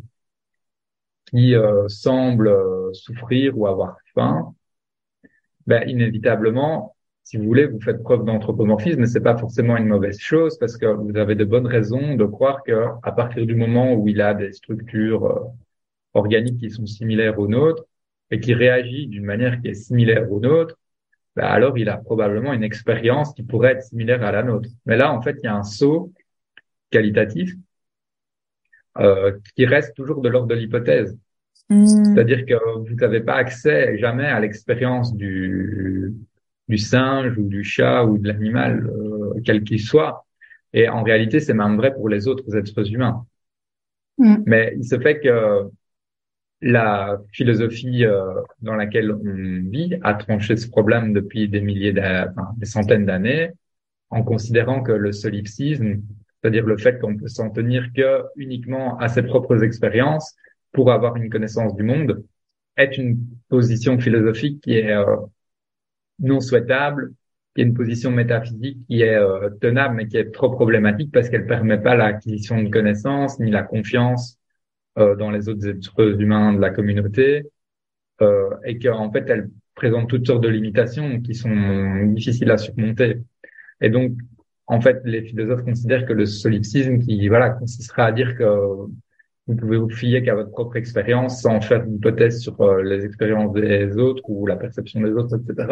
qui 1.27 1.55
euh, 1.55 1.87
semble 1.87 2.47
euh, 2.47 2.93
souffrir 2.93 3.57
ou 3.57 3.67
avoir 3.67 3.97
faim, 4.13 4.53
ben, 5.65 5.87
inévitablement, 5.87 6.95
si 7.23 7.37
vous 7.37 7.45
voulez, 7.45 7.65
vous 7.65 7.79
faites 7.79 8.03
preuve 8.03 8.25
d'anthropomorphisme, 8.25 8.99
mais 8.99 9.07
c'est 9.07 9.21
pas 9.21 9.37
forcément 9.37 9.77
une 9.77 9.87
mauvaise 9.87 10.19
chose 10.19 10.57
parce 10.59 10.77
que 10.77 10.85
vous 10.85 11.15
avez 11.17 11.35
de 11.35 11.45
bonnes 11.45 11.67
raisons 11.67 12.15
de 12.15 12.25
croire 12.25 12.63
que 12.63 12.85
à 13.01 13.11
partir 13.11 13.45
du 13.45 13.55
moment 13.55 13.93
où 13.93 14.07
il 14.07 14.21
a 14.21 14.33
des 14.33 14.51
structures 14.51 15.25
euh, 15.25 15.39
organiques 16.13 16.59
qui 16.59 16.69
sont 16.69 16.85
similaires 16.85 17.39
aux 17.39 17.47
nôtres 17.47 17.83
et 18.31 18.39
qui 18.39 18.53
réagit 18.53 19.07
d'une 19.07 19.25
manière 19.25 19.61
qui 19.61 19.69
est 19.69 19.73
similaire 19.73 20.31
aux 20.31 20.39
nôtres, 20.39 20.77
ben 21.35 21.45
alors 21.45 21.77
il 21.77 21.89
a 21.89 21.97
probablement 21.97 22.53
une 22.53 22.63
expérience 22.63 23.33
qui 23.33 23.43
pourrait 23.43 23.73
être 23.73 23.83
similaire 23.83 24.23
à 24.23 24.31
la 24.31 24.43
nôtre. 24.43 24.69
Mais 24.85 24.97
là, 24.97 25.11
en 25.11 25.21
fait, 25.21 25.37
il 25.41 25.45
y 25.45 25.47
a 25.47 25.55
un 25.55 25.63
saut 25.63 26.11
qualitatif 26.91 27.53
euh, 28.99 29.39
qui 29.55 29.65
reste 29.65 29.95
toujours 29.95 30.21
de 30.21 30.29
l'ordre 30.29 30.47
de 30.47 30.55
l'hypothèse. 30.55 31.17
Hmm. 31.69 31.85
C'est-à-dire 31.85 32.45
que 32.45 32.53
vous 32.79 32.95
n'avez 32.95 33.21
pas 33.21 33.35
accès 33.35 33.97
jamais 33.97 34.25
à 34.27 34.39
l'expérience 34.39 35.15
du, 35.15 36.13
du 36.67 36.77
singe 36.77 37.37
ou 37.37 37.47
du 37.47 37.63
chat 37.63 38.03
ou 38.05 38.17
de 38.17 38.27
l'animal, 38.27 38.87
euh, 38.87 39.39
quel 39.43 39.63
qu'il 39.63 39.81
soit. 39.81 40.25
Et 40.73 40.89
en 40.89 41.03
réalité, 41.03 41.39
c'est 41.39 41.53
même 41.53 41.77
vrai 41.77 41.93
pour 41.93 42.09
les 42.09 42.27
autres 42.27 42.55
êtres 42.55 42.91
humains. 42.91 43.25
Hmm. 44.19 44.43
Mais 44.45 44.75
il 44.77 44.85
se 44.85 44.99
fait 44.99 45.19
que 45.19 45.69
la 46.63 47.19
philosophie 47.33 48.05
euh, 48.05 48.41
dans 48.61 48.75
laquelle 48.75 49.11
on 49.11 49.69
vit 49.69 49.99
a 50.01 50.13
tranché 50.13 50.55
ce 50.55 50.69
problème 50.69 51.11
depuis 51.11 51.49
des 51.49 51.59
milliers, 51.59 51.91
des 51.91 52.65
centaines 52.65 53.05
d'années, 53.05 53.51
en 54.09 54.23
considérant 54.23 54.81
que 54.81 54.93
le 54.93 55.11
solipsisme, 55.11 56.01
c'est-à-dire 56.41 56.65
le 56.65 56.77
fait 56.77 56.99
qu'on 56.99 57.17
peut 57.17 57.27
s'en 57.27 57.49
tenir 57.49 57.89
que 57.93 58.23
uniquement 58.37 58.97
à 58.97 59.09
ses 59.09 59.23
propres 59.23 59.61
expériences 59.61 60.35
pour 60.71 60.91
avoir 60.91 61.17
une 61.17 61.29
connaissance 61.29 61.75
du 61.75 61.83
monde, 61.83 62.23
est 62.77 62.97
une 62.97 63.19
position 63.49 63.99
philosophique 63.99 64.61
qui 64.61 64.77
est 64.77 64.91
euh, 64.91 65.17
non 66.19 66.39
souhaitable, 66.39 67.13
qui 67.53 67.61
est 67.61 67.65
une 67.65 67.73
position 67.73 68.09
métaphysique 68.09 68.79
qui 68.87 69.01
est 69.01 69.15
euh, 69.15 69.49
tenable 69.59 69.95
mais 69.95 70.07
qui 70.07 70.15
est 70.15 70.31
trop 70.31 70.49
problématique 70.49 71.11
parce 71.11 71.29
qu'elle 71.29 71.45
permet 71.45 71.77
pas 71.77 71.95
l'acquisition 71.95 72.63
de 72.63 72.69
connaissances 72.69 73.37
ni 73.39 73.51
la 73.51 73.63
confiance 73.63 74.39
euh, 74.99 75.15
dans 75.15 75.31
les 75.31 75.49
autres 75.49 75.67
êtres 75.67 76.21
humains 76.21 76.53
de 76.53 76.59
la 76.59 76.69
communauté, 76.69 77.43
euh, 78.21 78.49
et 78.65 78.79
qu'en 78.79 79.11
fait, 79.11 79.29
elle 79.29 79.49
présente 79.75 80.09
toutes 80.09 80.27
sortes 80.27 80.43
de 80.43 80.49
limitations 80.49 81.19
qui 81.21 81.33
sont 81.35 82.05
difficiles 82.13 82.51
à 82.51 82.57
surmonter. 82.57 83.21
Et 83.81 83.89
donc, 83.89 84.13
en 84.67 84.81
fait, 84.81 85.01
les 85.03 85.23
philosophes 85.23 85.63
considèrent 85.63 86.05
que 86.05 86.13
le 86.13 86.25
solipsisme, 86.25 86.99
qui 86.99 87.27
voilà, 87.27 87.49
consisterait 87.51 88.03
à 88.03 88.11
dire 88.11 88.37
que 88.37 88.43
vous 89.47 89.55
pouvez 89.55 89.77
vous 89.77 89.89
fier 89.89 90.23
qu'à 90.23 90.35
votre 90.35 90.51
propre 90.51 90.77
expérience 90.77 91.41
sans 91.41 91.59
faire 91.59 91.85
d'hypothèse 91.85 92.39
sur 92.39 92.59
euh, 92.61 92.81
les 92.81 93.05
expériences 93.05 93.53
des 93.53 93.97
autres 93.97 94.23
ou 94.29 94.45
la 94.45 94.55
perception 94.55 95.01
des 95.01 95.11
autres, 95.11 95.37
etc., 95.37 95.67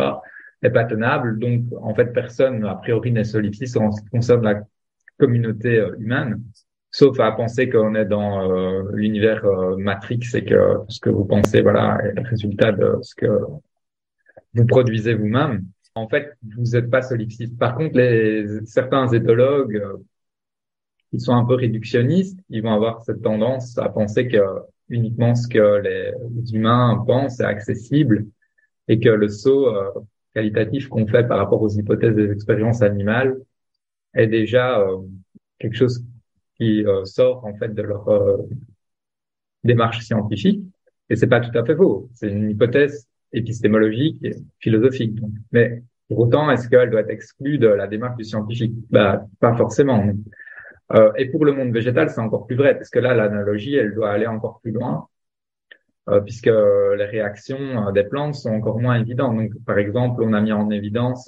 n'est 0.61 0.69
pas 0.69 0.83
tenable. 0.83 1.39
Donc, 1.39 1.63
en 1.81 1.93
fait, 1.95 2.07
personne, 2.07 2.65
a 2.65 2.75
priori, 2.75 3.11
n'est 3.11 3.23
solipsiste 3.23 3.77
en 3.77 3.91
ce 3.91 4.01
qui 4.01 4.09
concerne 4.09 4.43
la 4.43 4.63
communauté 5.17 5.77
euh, 5.77 5.95
humaine 5.99 6.41
sauf 6.91 7.19
à 7.19 7.31
penser 7.31 7.69
qu'on 7.69 7.95
est 7.95 8.05
dans 8.05 8.51
euh, 8.51 8.83
l'univers 8.93 9.45
euh, 9.45 9.77
Matrix 9.77 10.19
et 10.33 10.43
que 10.43 10.79
ce 10.89 10.99
que 10.99 11.09
vous 11.09 11.25
pensez, 11.25 11.61
voilà, 11.61 11.99
est 12.03 12.13
le 12.13 12.27
résultat 12.27 12.73
de 12.73 12.97
ce 13.01 13.15
que 13.15 13.27
vous 14.53 14.65
produisez 14.65 15.13
vous-même. 15.13 15.65
En 15.95 16.07
fait, 16.07 16.37
vous 16.57 16.71
n'êtes 16.71 16.89
pas 16.89 17.01
solipsiste. 17.01 17.57
Par 17.57 17.75
contre, 17.75 17.97
les, 17.97 18.45
certains 18.65 19.07
éthologues 19.09 19.77
euh, 19.77 19.97
qui 21.11 21.19
sont 21.19 21.33
un 21.33 21.45
peu 21.45 21.55
réductionnistes, 21.55 22.39
ils 22.49 22.61
vont 22.61 22.73
avoir 22.73 23.01
cette 23.03 23.21
tendance 23.21 23.77
à 23.77 23.89
penser 23.89 24.27
que 24.27 24.41
uniquement 24.89 25.35
ce 25.35 25.47
que 25.47 25.81
les, 25.81 26.13
humains 26.53 27.03
pensent 27.07 27.39
est 27.39 27.45
accessible 27.45 28.27
et 28.87 28.99
que 28.99 29.09
le 29.09 29.29
saut 29.29 29.73
qualitatif 30.33 30.87
qu'on 30.89 31.07
fait 31.07 31.25
par 31.27 31.37
rapport 31.37 31.61
aux 31.61 31.69
hypothèses 31.69 32.15
des 32.15 32.31
expériences 32.31 32.81
animales 32.81 33.37
est 34.13 34.27
déjà 34.27 34.85
quelque 35.59 35.75
chose 35.75 36.05
qui 36.61 36.85
euh, 36.85 37.05
sort 37.05 37.43
en 37.43 37.55
fait 37.55 37.73
de 37.73 37.81
leur 37.81 38.07
euh, 38.07 38.37
démarche 39.63 40.01
scientifique. 40.01 40.61
Et 41.09 41.15
c'est 41.15 41.25
pas 41.25 41.39
tout 41.39 41.57
à 41.57 41.65
fait 41.65 41.75
faux. 41.75 42.07
C'est 42.13 42.29
une 42.29 42.51
hypothèse 42.51 43.07
épistémologique 43.33 44.19
et 44.23 44.35
philosophique. 44.59 45.17
Mais 45.51 45.81
pour 46.07 46.19
autant, 46.19 46.51
est-ce 46.51 46.69
qu'elle 46.69 46.91
doit 46.91 47.01
être 47.01 47.09
exclue 47.09 47.57
de 47.57 47.67
la 47.67 47.87
démarche 47.87 48.15
du 48.15 48.23
scientifique? 48.25 48.75
Bah, 48.91 49.25
pas 49.39 49.55
forcément. 49.55 50.05
Euh, 50.93 51.11
et 51.17 51.25
pour 51.31 51.45
le 51.45 51.53
monde 51.53 51.73
végétal, 51.73 52.11
c'est 52.11 52.21
encore 52.21 52.45
plus 52.45 52.55
vrai, 52.55 52.75
parce 52.75 52.91
que 52.91 52.99
là, 52.99 53.15
l'analogie, 53.15 53.73
elle 53.75 53.95
doit 53.95 54.11
aller 54.11 54.27
encore 54.27 54.59
plus 54.61 54.71
loin, 54.71 55.07
euh, 56.09 56.21
puisque 56.21 56.45
les 56.45 57.05
réactions 57.05 57.91
des 57.91 58.03
plantes 58.03 58.35
sont 58.35 58.51
encore 58.51 58.79
moins 58.79 58.99
évidentes. 58.99 59.35
Donc, 59.35 59.51
par 59.65 59.79
exemple, 59.79 60.21
on 60.21 60.33
a 60.33 60.41
mis 60.41 60.51
en 60.51 60.69
évidence 60.69 61.27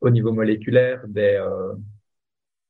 au 0.00 0.10
niveau 0.10 0.32
moléculaire 0.32 1.02
des 1.06 1.38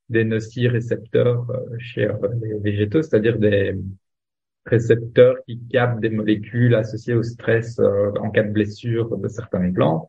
des 0.09 0.25
nocicepteurs 0.25 1.51
euh, 1.51 1.79
chez 1.79 2.07
euh, 2.07 2.17
les 2.41 2.59
végétaux, 2.59 3.03
c'est-à-dire 3.03 3.39
des 3.39 3.77
récepteurs 4.65 5.37
qui 5.47 5.61
captent 5.69 6.01
des 6.01 6.11
molécules 6.11 6.75
associées 6.75 7.15
au 7.15 7.23
stress 7.23 7.79
euh, 7.79 8.13
en 8.21 8.31
cas 8.31 8.43
de 8.43 8.51
blessure 8.51 9.17
de 9.17 9.29
certaines 9.29 9.73
plantes. 9.73 10.09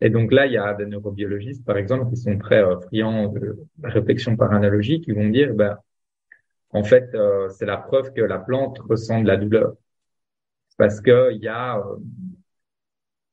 Et 0.00 0.10
donc 0.10 0.32
là, 0.32 0.46
il 0.46 0.52
y 0.52 0.58
a 0.58 0.72
des 0.74 0.86
neurobiologistes, 0.86 1.64
par 1.64 1.76
exemple, 1.76 2.10
qui 2.10 2.16
sont 2.16 2.38
très 2.38 2.62
friands 2.86 3.28
de 3.28 3.58
réflexion 3.82 4.34
par 4.36 4.52
analogie, 4.52 5.02
qui 5.02 5.12
vont 5.12 5.28
dire, 5.28 5.52
ben, 5.54 5.76
en 6.70 6.84
fait, 6.84 7.14
c'est 7.50 7.66
la 7.66 7.76
preuve 7.76 8.14
que 8.14 8.22
la 8.22 8.38
plante 8.38 8.78
ressent 8.78 9.20
de 9.20 9.26
la 9.26 9.36
douleur, 9.36 9.74
parce 10.78 11.02
que 11.02 11.34
il 11.34 11.42
y 11.42 11.48
a 11.48 11.82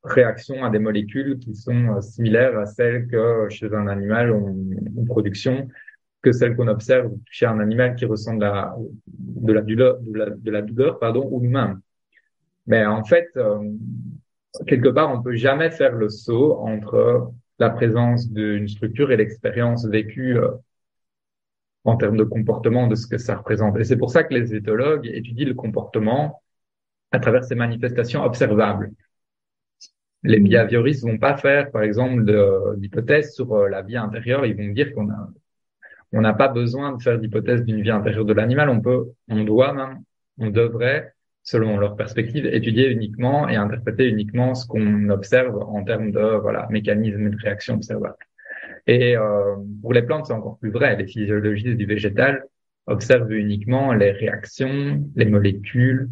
réaction 0.04 0.66
à 0.66 0.70
des 0.70 0.80
molécules 0.80 1.40
qui 1.40 1.56
sont 1.56 2.02
similaires 2.02 2.60
à 2.60 2.66
celles 2.66 3.08
que 3.08 3.48
chez 3.50 3.74
un 3.74 3.88
animal 3.88 4.34
en 4.34 5.06
production 5.06 5.70
que 6.22 6.32
celle 6.32 6.56
qu'on 6.56 6.68
observe 6.68 7.12
chez 7.30 7.46
un 7.46 7.60
animal 7.60 7.96
qui 7.96 8.06
ressent 8.06 8.36
de 8.36 8.42
la, 8.42 8.76
de 9.08 9.54
la 9.54 9.62
douleur, 9.62 10.00
de 10.02 10.52
la, 10.52 10.62
douleur, 10.62 11.00
pardon, 11.00 11.28
ou 11.32 11.42
nous-mêmes. 11.42 11.80
Mais 12.66 12.86
en 12.86 13.04
fait, 13.04 13.30
euh, 13.38 13.72
quelque 14.66 14.90
part, 14.90 15.12
on 15.12 15.22
peut 15.22 15.36
jamais 15.36 15.72
faire 15.72 15.94
le 15.94 16.10
saut 16.10 16.58
entre 16.60 17.32
la 17.60 17.70
présence 17.70 18.30
d'une 18.32 18.68
structure 18.68 19.12
et 19.12 19.18
l'expérience 19.18 19.86
vécue 19.86 20.38
euh, 20.38 20.52
en 21.86 21.96
termes 21.96 22.18
de 22.18 22.24
comportement 22.24 22.88
de 22.88 22.96
ce 22.96 23.08
que 23.08 23.18
ça 23.18 23.36
représente. 23.36 23.78
Et 23.78 23.84
c'est 23.84 23.98
pour 23.98 24.12
ça 24.12 24.24
que 24.24 24.34
les 24.34 24.54
éthologues 24.54 25.08
étudient 25.08 25.48
le 25.48 25.54
comportement 25.54 26.42
à 27.12 27.20
travers 27.20 27.46
ces 27.46 27.56
manifestations 27.56 28.24
observables. 28.24 28.92
Les 30.24 30.40
mmh. 30.40 30.44
behavioristes 30.44 31.04
vont 31.04 31.18
pas 31.18 31.38
faire, 31.38 31.72
par 31.72 31.84
exemple, 31.84 32.26
d'hypothèses 32.78 33.34
sur 33.34 33.54
euh, 33.54 33.70
la 33.70 33.82
vie 33.84 33.98
intérieure. 33.98 34.46
Ils 34.46 34.58
vont 34.58 34.74
dire 34.74 34.94
qu'on 34.94 35.10
a 35.10 35.30
on 36.14 36.22
n'a 36.22 36.34
pas 36.34 36.48
besoin 36.48 36.96
de 36.96 37.02
faire 37.02 37.20
d'hypothèse 37.20 37.64
d'une 37.64 37.82
vie 37.82 37.92
intérieure 37.92 38.26
de 38.26 38.34
l'animal. 38.34 38.70
On 38.70 38.82
peut, 38.82 39.08
on 39.30 39.44
doit 39.44 39.74
même, 39.74 40.00
on 40.38 40.50
devrait, 40.50 41.14
selon 41.44 41.78
leur 41.78 41.96
perspective, 41.96 42.46
étudier 42.46 42.90
uniquement 42.90 43.48
et 43.50 43.56
interpréter 43.56 44.08
uniquement 44.08 44.56
ce 44.56 44.66
qu'on 44.68 45.10
observe 45.10 45.58
en 45.58 45.84
termes 45.84 46.12
de 46.12 46.38
voilà 46.42 46.68
mécanismes 46.70 47.30
de 47.30 47.38
réaction 47.38 47.76
observables. 47.76 48.16
Et 48.88 49.18
euh, 49.18 49.56
pour 49.82 49.94
les 49.94 50.02
plantes, 50.02 50.28
c'est 50.28 50.34
encore 50.34 50.58
plus 50.60 50.72
vrai. 50.72 50.96
Les 50.96 51.08
physiologistes 51.08 51.78
du 51.78 51.86
végétal 51.86 52.44
observent 52.86 53.34
uniquement 53.34 53.94
les 53.94 54.12
réactions, 54.12 55.04
les 55.16 55.26
molécules, 55.26 56.10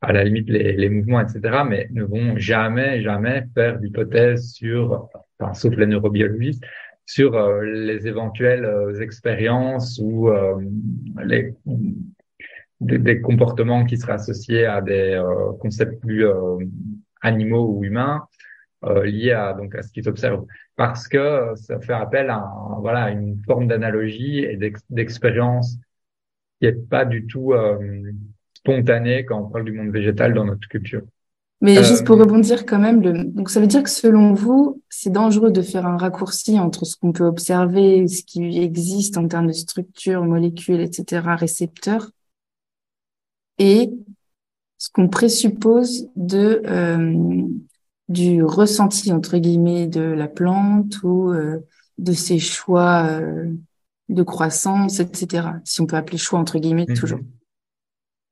à 0.00 0.12
la 0.12 0.24
limite 0.24 0.48
les, 0.48 0.72
les 0.72 0.88
mouvements, 0.88 1.20
etc., 1.20 1.62
mais 1.68 1.88
ne 1.92 2.02
vont 2.02 2.36
jamais, 2.36 3.00
jamais 3.02 3.46
faire 3.54 3.78
d'hypothèses 3.78 4.52
sur, 4.52 5.08
enfin, 5.38 5.54
sauf 5.54 5.76
les 5.76 5.86
neurobiologistes, 5.86 6.64
sur 7.10 7.34
euh, 7.34 7.64
les 7.64 8.06
éventuelles 8.06 8.64
euh, 8.64 9.00
expériences 9.00 10.00
ou 10.00 10.28
euh, 10.28 10.54
les, 11.24 11.52
des, 12.80 12.98
des, 12.98 13.20
comportements 13.20 13.84
qui 13.84 13.96
seraient 13.96 14.12
associés 14.12 14.64
à 14.64 14.80
des 14.80 15.20
concepts 15.58 16.00
plus 16.00 16.24
animaux 17.20 17.66
ou 17.74 17.84
humains 17.84 18.26
liés 19.04 19.32
à 19.32 19.52
donc 19.54 19.74
à 19.74 19.82
ce 19.82 19.92
qu'ils 19.92 20.08
observent 20.08 20.46
parce 20.76 21.06
que 21.08 21.52
ça 21.56 21.80
fait 21.80 21.92
appel 21.92 22.30
à 22.30 22.48
voilà 22.78 23.10
une 23.10 23.42
forme 23.44 23.66
d'analogie 23.66 24.38
et 24.38 24.56
d'expérience 24.88 25.76
qui 26.58 26.66
est 26.68 26.88
pas 26.88 27.04
du 27.04 27.26
tout 27.26 27.52
spontanée 28.54 29.26
quand 29.26 29.40
on 29.42 29.50
parle 29.50 29.64
du 29.64 29.72
monde 29.72 29.90
végétal 29.90 30.32
dans 30.32 30.46
notre 30.46 30.68
culture. 30.68 31.02
Mais 31.60 31.78
euh, 31.78 31.82
juste 31.82 32.06
pour 32.06 32.18
rebondir 32.18 32.64
quand 32.64 32.78
même, 32.78 33.02
le... 33.02 33.24
donc 33.24 33.50
ça 33.50 33.60
veut 33.60 33.66
dire 33.66 33.82
que 33.82 33.90
selon 33.90 34.32
vous, 34.32 34.79
c'est 34.90 35.10
dangereux 35.10 35.52
de 35.52 35.62
faire 35.62 35.86
un 35.86 35.96
raccourci 35.96 36.58
entre 36.58 36.84
ce 36.84 36.96
qu'on 36.96 37.12
peut 37.12 37.24
observer, 37.24 38.06
ce 38.08 38.24
qui 38.24 38.58
existe 38.58 39.16
en 39.16 39.26
termes 39.28 39.46
de 39.46 39.52
structure, 39.52 40.24
molécules, 40.24 40.80
etc., 40.80 41.36
récepteurs, 41.36 42.10
et 43.58 43.90
ce 44.78 44.88
qu'on 44.90 45.08
présuppose 45.08 46.08
de 46.16 46.62
euh, 46.66 47.46
du 48.08 48.42
ressenti 48.42 49.12
entre 49.12 49.38
guillemets 49.38 49.86
de 49.86 50.00
la 50.00 50.26
plante 50.26 51.02
ou 51.04 51.30
euh, 51.30 51.60
de 51.98 52.12
ses 52.12 52.38
choix 52.38 53.06
euh, 53.08 53.52
de 54.08 54.22
croissance, 54.24 54.98
etc. 54.98 55.48
Si 55.64 55.80
on 55.80 55.86
peut 55.86 55.96
appeler 55.96 56.18
choix 56.18 56.40
entre 56.40 56.58
guillemets 56.58 56.86
mhm. 56.88 56.96
toujours. 56.96 57.20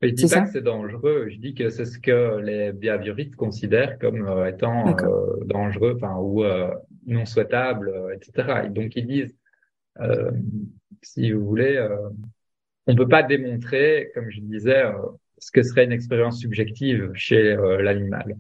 Je 0.01 0.09
dis 0.11 0.29
pas 0.29 0.43
que 0.43 0.51
c'est 0.51 0.63
dangereux, 0.63 1.29
je 1.29 1.39
dis 1.39 1.55
que 1.55 1.71
c'est 1.71 1.85
ce 1.85 1.99
que 1.99 2.39
les 2.39 2.73
behavioristes 2.73 3.35
considèrent 3.35 3.99
comme 3.99 4.29
euh, 4.29 4.49
étant 4.49 4.97
euh, 4.97 5.45
dangereux, 5.45 5.95
enfin 5.97 6.17
ou 6.19 6.45
euh, 6.45 6.73
non 7.07 7.27
souhaitable, 7.27 7.93
etc. 8.15 8.67
Et 8.67 8.69
donc 8.69 8.95
ils 8.95 9.07
disent, 9.07 9.37
si 11.03 11.33
vous 11.33 11.45
voulez, 11.45 11.85
on 12.87 12.95
peut 12.95 13.09
pas 13.09 13.25
démontrer, 13.25 14.13
comme 14.15 14.31
je 14.31 14.41
disais, 14.41 14.85
ce 15.39 15.51
que 15.51 15.63
serait 15.65 15.85
une 15.85 15.93
expérience 15.93 16.39
subjective 16.39 17.11
chez 17.15 17.57
l'animal. 17.81 18.37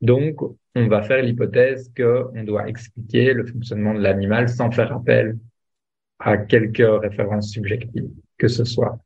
Donc, 0.00 0.40
on 0.74 0.88
va 0.88 1.02
faire 1.02 1.22
l'hypothèse 1.22 1.92
qu'on 1.94 2.44
doit 2.44 2.68
expliquer 2.68 3.34
le 3.34 3.46
fonctionnement 3.46 3.94
de 3.94 4.00
l'animal 4.00 4.48
sans 4.48 4.70
faire 4.70 4.92
appel 4.92 5.38
à 6.18 6.38
quelques 6.38 7.02
références 7.02 7.50
subjectives, 7.50 8.10
que 8.38 8.48
ce 8.48 8.64
soit. 8.64 8.98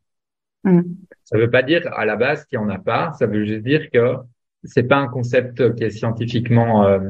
Mm. 0.64 0.82
Ça 1.26 1.36
ne 1.36 1.42
veut 1.42 1.50
pas 1.50 1.64
dire 1.64 1.82
à 1.92 2.04
la 2.04 2.14
base 2.14 2.44
qu'il 2.44 2.58
n'y 2.60 2.64
en 2.64 2.68
a 2.68 2.78
pas. 2.78 3.12
Ça 3.14 3.26
veut 3.26 3.44
juste 3.44 3.64
dire 3.64 3.90
que 3.90 4.14
c'est 4.62 4.84
pas 4.84 4.96
un 4.96 5.08
concept 5.08 5.74
qui 5.74 5.82
est 5.82 5.90
scientifiquement 5.90 6.86
euh, 6.86 7.00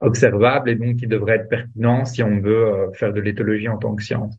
observable 0.00 0.68
et 0.68 0.74
donc 0.74 0.96
qui 0.96 1.06
devrait 1.06 1.36
être 1.36 1.48
pertinent 1.48 2.04
si 2.04 2.22
on 2.22 2.40
veut 2.40 2.66
euh, 2.66 2.92
faire 2.92 3.14
de 3.14 3.20
l'éthologie 3.20 3.68
en 3.68 3.78
tant 3.78 3.96
que 3.96 4.02
science. 4.02 4.36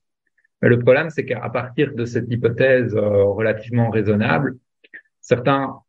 Mais 0.62 0.70
le 0.70 0.78
problème, 0.78 1.10
c'est 1.10 1.26
qu'à 1.26 1.50
partir 1.50 1.96
de 1.96 2.06
cette 2.06 2.32
hypothèse 2.32 2.96
euh, 2.96 3.24
relativement 3.24 3.90
raisonnable, 3.90 4.60
certains 5.22 5.80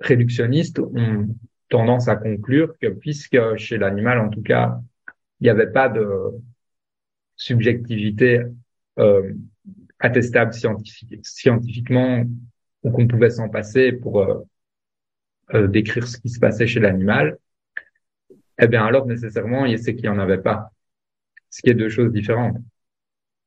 réductionnistes 0.00 0.80
ont 0.80 1.28
tendance 1.68 2.08
à 2.08 2.16
conclure 2.16 2.74
que 2.80 2.88
puisque 2.88 3.38
chez 3.56 3.78
l'animal, 3.78 4.18
en 4.18 4.30
tout 4.30 4.42
cas, 4.42 4.80
il 5.40 5.44
n'y 5.44 5.50
avait 5.50 5.70
pas 5.70 5.88
de 5.88 6.32
subjectivité 7.36 8.42
attestable 9.98 10.52
scientifique, 10.52 11.18
scientifiquement 11.22 12.24
ou 12.82 12.90
qu'on 12.90 13.06
pouvait 13.06 13.30
s'en 13.30 13.48
passer 13.48 13.92
pour 13.92 14.20
euh, 14.20 14.42
euh, 15.54 15.66
décrire 15.66 16.06
ce 16.06 16.18
qui 16.18 16.28
se 16.28 16.38
passait 16.38 16.66
chez 16.66 16.80
l'animal, 16.80 17.38
eh 18.58 18.66
bien 18.68 18.84
alors 18.84 19.06
nécessairement, 19.06 19.66
c'est 19.76 19.94
qu'il 19.94 20.04
n'y 20.04 20.16
en 20.16 20.18
avait 20.18 20.38
pas. 20.38 20.70
Ce 21.50 21.62
qui 21.62 21.70
est 21.70 21.74
deux 21.74 21.88
choses 21.88 22.12
différentes. 22.12 22.56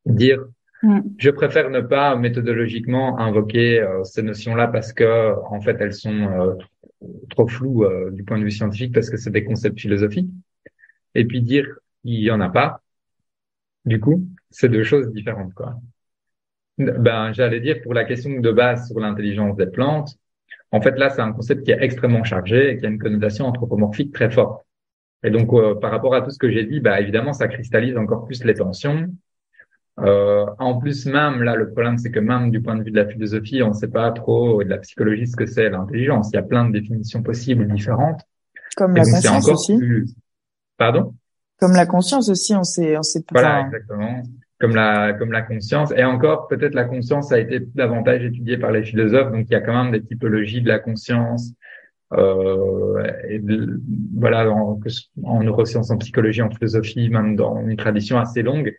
Dire, 0.06 0.44
mm. 0.82 1.02
je 1.18 1.30
préfère 1.30 1.70
ne 1.70 1.82
pas 1.82 2.16
méthodologiquement 2.16 3.20
invoquer 3.20 3.80
euh, 3.82 4.04
ces 4.04 4.24
notions-là 4.24 4.68
parce 4.68 4.94
que 4.94 5.36
en 5.46 5.62
fait 5.62 5.78
elles 5.80 5.94
sont 5.94 6.58
trop 7.30 7.48
floues 7.48 7.86
du 8.12 8.24
point 8.24 8.38
de 8.38 8.44
vue 8.44 8.52
scientifique 8.52 8.94
parce 8.94 9.10
que 9.10 9.18
c'est 9.18 9.32
des 9.32 9.46
concepts 9.46 9.80
philosophiques. 9.80 10.30
Et 11.16 11.26
puis 11.26 11.42
dire, 11.42 11.68
il 12.04 12.22
y 12.22 12.32
en 12.32 12.42
a 12.42 12.50
pas. 12.50 12.82
Du 13.86 14.00
coup, 14.00 14.28
c'est 14.50 14.70
deux 14.70 14.84
choses 14.84 15.12
différentes, 15.12 15.54
quoi. 15.54 15.80
Ben, 16.80 17.34
j'allais 17.34 17.60
dire 17.60 17.82
pour 17.84 17.94
la 17.94 18.06
question 18.06 18.40
de 18.40 18.52
base 18.52 18.88
sur 18.88 19.00
l'intelligence 19.00 19.58
des 19.58 19.68
plantes. 19.68 20.16
En 20.72 20.82
fait, 20.82 20.98
là, 20.98 21.10
c'est 21.10 21.22
un 21.22 21.34
concept 21.34 21.66
qui 21.66 21.72
est 21.72 21.82
extrêmement 21.82 22.24
chargé 22.24 22.72
et 22.72 22.78
qui 22.78 22.86
a 22.86 22.90
une 22.90 23.00
connotation 23.00 23.46
anthropomorphique 23.46 24.14
très 24.14 24.32
forte. 24.32 24.66
Et 25.24 25.30
donc, 25.30 25.52
euh, 25.52 25.76
par 25.76 25.92
rapport 25.92 26.16
à 26.16 26.22
tout 26.22 26.30
ce 26.30 26.38
que 26.38 26.50
j'ai 26.50 26.64
dit, 26.64 26.80
bah, 26.80 27.02
évidemment, 27.02 27.34
ça 27.34 27.50
cristallise 27.50 27.98
encore 27.98 28.26
plus 28.26 28.44
les 28.46 28.54
tensions. 28.54 29.10
Euh, 30.00 30.46
en 30.60 30.80
plus, 30.80 31.06
même 31.06 31.44
là, 31.44 31.56
le 31.56 31.72
problème, 31.72 31.98
c'est 31.98 32.12
que 32.12 32.22
même 32.22 32.50
du 32.50 32.62
point 32.62 32.78
de 32.78 32.84
vue 32.84 32.92
de 32.92 32.96
la 32.96 33.06
philosophie, 33.06 33.62
on 33.62 33.70
ne 33.70 33.74
sait 33.74 33.90
pas 33.90 34.12
trop, 34.12 34.64
de 34.64 34.70
la 34.70 34.78
psychologie, 34.78 35.28
ce 35.28 35.36
que 35.36 35.46
c'est 35.46 35.70
l'intelligence. 35.70 36.30
Il 36.32 36.36
y 36.36 36.40
a 36.40 36.44
plein 36.44 36.64
de 36.64 36.72
définitions 36.72 37.22
possibles 37.22 37.68
différentes. 37.68 38.22
Comme 38.78 38.96
la 38.96 39.04
conscience 39.04 39.50
aussi. 39.50 39.78
Pardon? 40.78 41.14
Comme 41.60 41.74
la 41.74 41.86
conscience 41.86 42.30
aussi, 42.30 42.56
on 42.56 42.64
sait, 42.64 42.98
on 42.98 43.04
sait 43.04 43.24
pas. 43.24 43.42
Voilà, 43.42 43.66
exactement 43.66 44.24
comme 44.60 44.76
la 44.76 45.14
comme 45.14 45.32
la 45.32 45.42
conscience. 45.42 45.92
Et 45.96 46.04
encore 46.04 46.48
peut-être 46.48 46.76
la 46.76 46.86
conscience 46.86 47.32
a 47.32 47.40
été 47.40 47.60
davantage 47.60 48.24
étudiée 48.24 48.58
par 48.58 48.72
les 48.72 48.84
philosophes 48.84 49.32
donc 49.32 49.46
il 49.50 49.54
y 49.54 49.56
a 49.56 49.62
quand 49.62 49.84
même 49.84 49.92
des 49.92 50.04
typologies 50.04 50.62
de 50.62 50.68
la 50.68 50.80
conscience 50.80 51.54
euh, 52.14 53.04
voilà 54.18 54.50
en, 54.50 54.80
en 55.24 55.44
neurosciences 55.44 55.92
en 55.92 55.98
psychologie 55.98 56.42
en 56.42 56.50
philosophie 56.50 57.10
même 57.10 57.36
dans 57.36 57.62
une 57.62 57.78
tradition 57.78 58.20
assez 58.20 58.42
longue. 58.42 58.76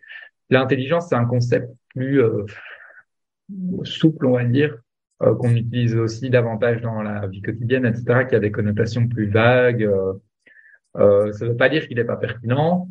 L'intelligence 0.49 1.09
c'est 1.09 1.15
un 1.15 1.25
concept 1.25 1.69
plus 1.89 2.21
euh, 2.21 2.45
souple 3.83 4.27
on 4.27 4.33
va 4.33 4.45
dire 4.45 4.77
euh, 5.23 5.35
qu'on 5.35 5.55
utilise 5.55 5.95
aussi 5.95 6.29
davantage 6.29 6.81
dans 6.81 7.01
la 7.01 7.27
vie 7.27 7.41
quotidienne 7.41 7.85
etc 7.85 8.25
qui 8.29 8.35
a 8.35 8.39
des 8.39 8.51
connotations 8.51 9.07
plus 9.07 9.29
vagues 9.29 9.83
euh, 9.83 10.13
euh 10.97 11.31
ça 11.31 11.45
ne 11.45 11.51
veut 11.51 11.57
pas 11.57 11.69
dire 11.69 11.87
qu'il 11.87 11.97
n'est 11.97 12.03
pas 12.03 12.17
pertinent 12.17 12.89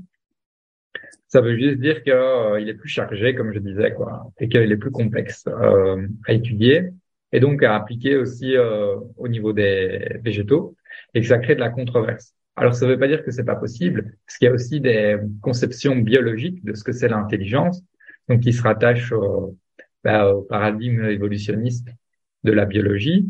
ça 1.30 1.40
veut 1.40 1.56
juste 1.56 1.78
dire 1.78 2.02
qu'il 2.02 2.12
euh, 2.12 2.58
est 2.58 2.74
plus 2.74 2.88
chargé, 2.88 3.34
comme 3.34 3.52
je 3.52 3.60
disais, 3.60 3.94
quoi, 3.94 4.30
et 4.38 4.48
qu'il 4.48 4.70
est 4.70 4.76
plus 4.76 4.90
complexe 4.90 5.44
euh, 5.46 6.06
à 6.26 6.32
étudier 6.32 6.90
et 7.32 7.38
donc 7.38 7.62
à 7.62 7.76
appliquer 7.76 8.16
aussi 8.16 8.56
euh, 8.56 8.96
au 9.16 9.28
niveau 9.28 9.52
des 9.52 10.18
végétaux 10.22 10.76
et 11.14 11.20
que 11.20 11.26
ça 11.26 11.38
crée 11.38 11.54
de 11.54 11.60
la 11.60 11.70
controverse. 11.70 12.34
Alors 12.56 12.74
ça 12.74 12.84
ne 12.84 12.90
veut 12.90 12.98
pas 12.98 13.06
dire 13.06 13.24
que 13.24 13.30
c'est 13.30 13.44
pas 13.44 13.54
possible, 13.54 14.16
parce 14.26 14.38
qu'il 14.38 14.46
y 14.46 14.48
a 14.48 14.52
aussi 14.52 14.80
des 14.80 15.18
conceptions 15.40 15.94
biologiques 15.96 16.64
de 16.64 16.74
ce 16.74 16.82
que 16.82 16.92
c'est 16.92 17.08
l'intelligence, 17.08 17.80
donc 18.28 18.40
qui 18.40 18.52
se 18.52 18.62
rattachent 18.62 19.12
au, 19.12 19.56
bah, 20.02 20.32
au 20.32 20.42
paradigme 20.42 21.04
évolutionniste 21.04 21.88
de 22.42 22.52
la 22.52 22.66
biologie, 22.66 23.28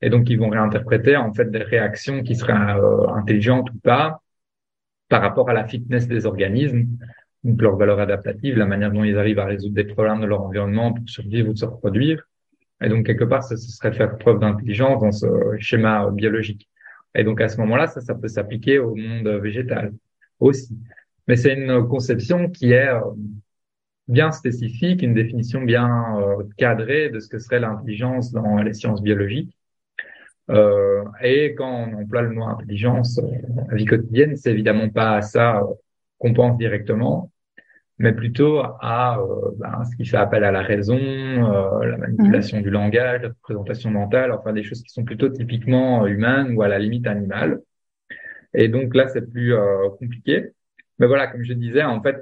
et 0.00 0.10
donc 0.10 0.30
ils 0.30 0.38
vont 0.38 0.48
réinterpréter 0.48 1.16
en 1.16 1.34
fait 1.34 1.50
des 1.50 1.62
réactions 1.62 2.22
qui 2.22 2.36
seraient 2.36 2.52
euh, 2.52 3.08
intelligentes 3.08 3.68
ou 3.70 3.78
pas 3.78 4.22
par 5.08 5.22
rapport 5.22 5.50
à 5.50 5.52
la 5.52 5.66
fitness 5.66 6.06
des 6.06 6.24
organismes 6.24 6.86
donc 7.44 7.60
leur 7.60 7.76
valeur 7.76 7.98
adaptative, 7.98 8.56
la 8.56 8.66
manière 8.66 8.92
dont 8.92 9.04
ils 9.04 9.18
arrivent 9.18 9.40
à 9.40 9.46
résoudre 9.46 9.74
des 9.74 9.84
problèmes 9.84 10.20
de 10.20 10.26
leur 10.26 10.42
environnement 10.42 10.92
pour 10.92 11.08
survivre 11.08 11.50
ou 11.50 11.56
se 11.56 11.64
reproduire. 11.64 12.28
Et 12.82 12.88
donc, 12.88 13.06
quelque 13.06 13.24
part, 13.24 13.42
ça, 13.42 13.56
ce 13.56 13.70
serait 13.70 13.92
faire 13.92 14.16
preuve 14.18 14.40
d'intelligence 14.40 15.00
dans 15.00 15.12
ce 15.12 15.26
schéma 15.58 16.10
biologique. 16.10 16.68
Et 17.14 17.24
donc, 17.24 17.40
à 17.40 17.48
ce 17.48 17.58
moment-là, 17.58 17.86
ça, 17.86 18.00
ça 18.00 18.14
peut 18.14 18.28
s'appliquer 18.28 18.78
au 18.78 18.94
monde 18.94 19.28
végétal 19.28 19.92
aussi. 20.40 20.78
Mais 21.28 21.36
c'est 21.36 21.54
une 21.54 21.86
conception 21.86 22.48
qui 22.48 22.72
est 22.72 22.88
euh, 22.88 23.00
bien 24.08 24.32
spécifique, 24.32 25.02
une 25.02 25.14
définition 25.14 25.62
bien 25.62 26.18
euh, 26.18 26.42
cadrée 26.56 27.10
de 27.10 27.20
ce 27.20 27.28
que 27.28 27.38
serait 27.38 27.60
l'intelligence 27.60 28.32
dans 28.32 28.56
les 28.56 28.72
sciences 28.72 29.02
biologiques. 29.02 29.56
Euh, 30.50 31.04
et 31.22 31.54
quand 31.54 31.88
on 31.88 32.02
emploie 32.02 32.22
le 32.22 32.30
mot 32.30 32.44
intelligence 32.44 33.20
la 33.68 33.76
vie 33.76 33.84
quotidienne, 33.84 34.36
c'est 34.36 34.50
évidemment 34.50 34.88
pas 34.88 35.16
à 35.16 35.22
ça 35.22 35.62
qu'on 36.18 36.34
pense 36.34 36.58
directement, 36.58 37.30
mais 38.02 38.12
plutôt 38.12 38.58
à 38.58 39.20
euh, 39.20 39.52
ben, 39.58 39.84
ce 39.84 39.94
qui 39.96 40.04
fait 40.04 40.16
appel 40.16 40.42
à 40.42 40.50
la 40.50 40.62
raison, 40.62 40.98
euh, 40.98 41.86
la 41.86 41.96
manipulation 41.98 42.58
mmh. 42.58 42.62
du 42.62 42.70
langage, 42.70 43.22
la 43.22 43.28
représentation 43.28 43.90
mentale, 43.92 44.32
enfin 44.32 44.52
des 44.52 44.64
choses 44.64 44.82
qui 44.82 44.90
sont 44.90 45.04
plutôt 45.04 45.28
typiquement 45.28 46.04
humaines 46.06 46.56
ou 46.56 46.62
à 46.62 46.68
la 46.68 46.80
limite 46.80 47.06
animales. 47.06 47.60
Et 48.54 48.66
donc 48.68 48.96
là, 48.96 49.06
c'est 49.06 49.30
plus 49.30 49.54
euh, 49.54 49.88
compliqué. 50.00 50.48
Mais 50.98 51.06
voilà, 51.06 51.28
comme 51.28 51.44
je 51.44 51.52
disais, 51.52 51.84
en 51.84 52.02
fait, 52.02 52.16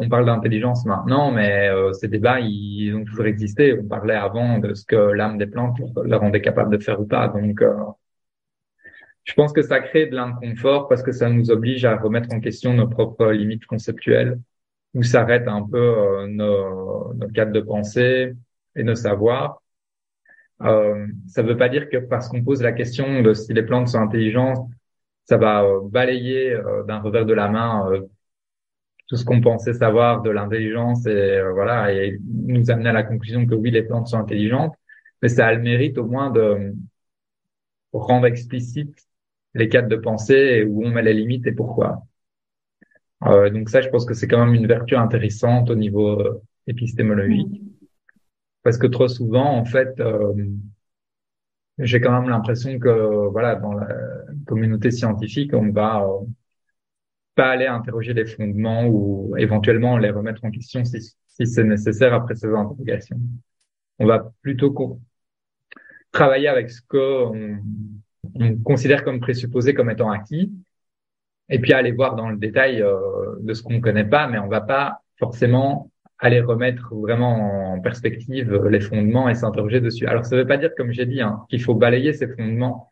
on 0.00 0.08
parle 0.08 0.24
d'intelligence 0.24 0.86
maintenant, 0.86 1.30
mais 1.30 1.70
ces 1.92 2.08
débats, 2.08 2.40
ils 2.40 2.94
ont 2.94 3.04
toujours 3.04 3.26
existé. 3.26 3.78
On 3.78 3.84
parlait 3.86 4.14
avant 4.14 4.58
de 4.58 4.74
ce 4.74 4.84
que 4.84 4.96
l'âme 4.96 5.38
des 5.38 5.46
plantes 5.46 5.78
leur 6.04 6.20
rendait 6.20 6.42
capable 6.42 6.76
de 6.76 6.82
faire 6.82 7.00
ou 7.00 7.06
pas. 7.06 7.28
Donc, 7.28 7.62
je 9.24 9.34
pense 9.34 9.52
que 9.52 9.62
ça 9.62 9.80
crée 9.80 10.06
de 10.06 10.16
l'inconfort 10.16 10.88
parce 10.88 11.02
que 11.02 11.12
ça 11.12 11.30
nous 11.30 11.50
oblige 11.50 11.84
à 11.84 11.96
remettre 11.96 12.34
en 12.34 12.40
question 12.40 12.74
nos 12.74 12.88
propres 12.88 13.32
limites 13.32 13.64
conceptuelles 13.66 14.38
où 14.96 15.02
s'arrête 15.04 15.46
un 15.48 15.62
peu 15.62 15.78
euh, 15.78 16.26
nos, 16.26 17.14
nos 17.14 17.28
cadres 17.28 17.52
de 17.52 17.60
pensée 17.60 18.34
et 18.74 18.82
nos 18.82 18.96
savoirs. 18.96 19.62
Euh, 20.62 21.06
ça 21.28 21.42
ne 21.42 21.48
veut 21.48 21.56
pas 21.56 21.68
dire 21.68 21.88
que 21.88 21.98
parce 21.98 22.28
qu'on 22.28 22.42
pose 22.42 22.62
la 22.62 22.72
question 22.72 23.22
de 23.22 23.34
si 23.34 23.52
les 23.52 23.62
plantes 23.62 23.88
sont 23.88 24.00
intelligentes, 24.00 24.68
ça 25.26 25.36
va 25.36 25.64
euh, 25.64 25.80
balayer 25.82 26.52
euh, 26.52 26.84
d'un 26.84 27.00
revers 27.00 27.26
de 27.26 27.34
la 27.34 27.48
main 27.48 27.90
euh, 27.92 28.02
tout 29.08 29.16
ce 29.16 29.24
qu'on 29.24 29.40
pensait 29.40 29.74
savoir 29.74 30.22
de 30.22 30.30
l'intelligence 30.30 31.06
et 31.06 31.40
voilà 31.52 31.92
et 31.92 32.18
nous 32.24 32.70
amener 32.70 32.88
à 32.88 32.92
la 32.92 33.04
conclusion 33.04 33.46
que 33.46 33.54
oui 33.54 33.70
les 33.70 33.82
plantes 33.84 34.08
sont 34.08 34.18
intelligentes 34.18 34.74
mais 35.22 35.28
ça 35.28 35.46
a 35.46 35.54
le 35.54 35.62
mérite 35.62 35.98
au 35.98 36.06
moins 36.06 36.30
de 36.30 36.74
rendre 37.92 38.26
explicite 38.26 38.98
les 39.54 39.68
cadres 39.68 39.88
de 39.88 39.96
pensée 39.96 40.34
et 40.34 40.64
où 40.64 40.84
on 40.84 40.90
met 40.90 41.02
les 41.02 41.14
limites 41.14 41.46
et 41.46 41.52
pourquoi 41.52 42.02
euh, 43.26 43.50
donc 43.50 43.68
ça 43.68 43.80
je 43.80 43.88
pense 43.88 44.04
que 44.04 44.14
c'est 44.14 44.28
quand 44.28 44.44
même 44.44 44.54
une 44.54 44.66
vertu 44.66 44.96
intéressante 44.96 45.70
au 45.70 45.74
niveau 45.74 46.22
épistémologique. 46.66 47.62
Parce 48.62 48.78
que 48.78 48.86
trop 48.86 49.08
souvent 49.08 49.56
en 49.56 49.64
fait 49.64 50.00
j'ai 51.78 52.00
quand 52.00 52.12
même 52.12 52.30
l'impression 52.30 52.78
que 52.78 53.28
voilà 53.28 53.56
dans 53.56 53.74
la 53.74 53.88
communauté 54.46 54.90
scientifique 54.90 55.52
on 55.54 55.70
va 55.70 56.02
euh, 56.04 56.24
pas 57.34 57.50
aller 57.50 57.66
interroger 57.66 58.14
les 58.14 58.26
fondements 58.26 58.86
ou 58.86 59.36
éventuellement 59.36 59.98
les 59.98 60.10
remettre 60.10 60.44
en 60.44 60.50
question 60.50 60.84
si, 60.84 61.00
si 61.00 61.46
c'est 61.46 61.64
nécessaire 61.64 62.14
après 62.14 62.34
ces 62.34 62.46
interrogations. 62.46 63.20
On 63.98 64.06
va 64.06 64.32
plutôt 64.40 65.00
travailler 66.12 66.48
avec 66.48 66.70
ce 66.70 66.80
qu'on 66.88 67.58
on 68.34 68.56
considère 68.58 69.04
comme 69.04 69.20
présupposé 69.20 69.74
comme 69.74 69.90
étant 69.90 70.10
acquis 70.10 70.52
et 71.48 71.58
puis 71.58 71.72
aller 71.72 71.92
voir 71.92 72.16
dans 72.16 72.28
le 72.28 72.36
détail 72.36 72.82
euh, 72.82 72.96
de 73.40 73.54
ce 73.54 73.62
qu'on 73.62 73.80
connaît 73.80 74.04
pas, 74.04 74.26
mais 74.26 74.38
on 74.38 74.48
va 74.48 74.60
pas 74.60 75.02
forcément 75.18 75.90
aller 76.18 76.40
remettre 76.40 76.94
vraiment 76.94 77.72
en 77.72 77.80
perspective 77.80 78.54
les 78.68 78.80
fondements 78.80 79.28
et 79.28 79.34
s'interroger 79.34 79.80
dessus. 79.80 80.06
Alors, 80.06 80.24
ça 80.24 80.34
ne 80.34 80.40
veut 80.40 80.46
pas 80.46 80.56
dire, 80.56 80.70
comme 80.76 80.92
j'ai 80.92 81.06
dit, 81.06 81.20
hein, 81.20 81.44
qu'il 81.50 81.62
faut 81.62 81.74
balayer 81.74 82.12
ces 82.14 82.28
fondements, 82.28 82.90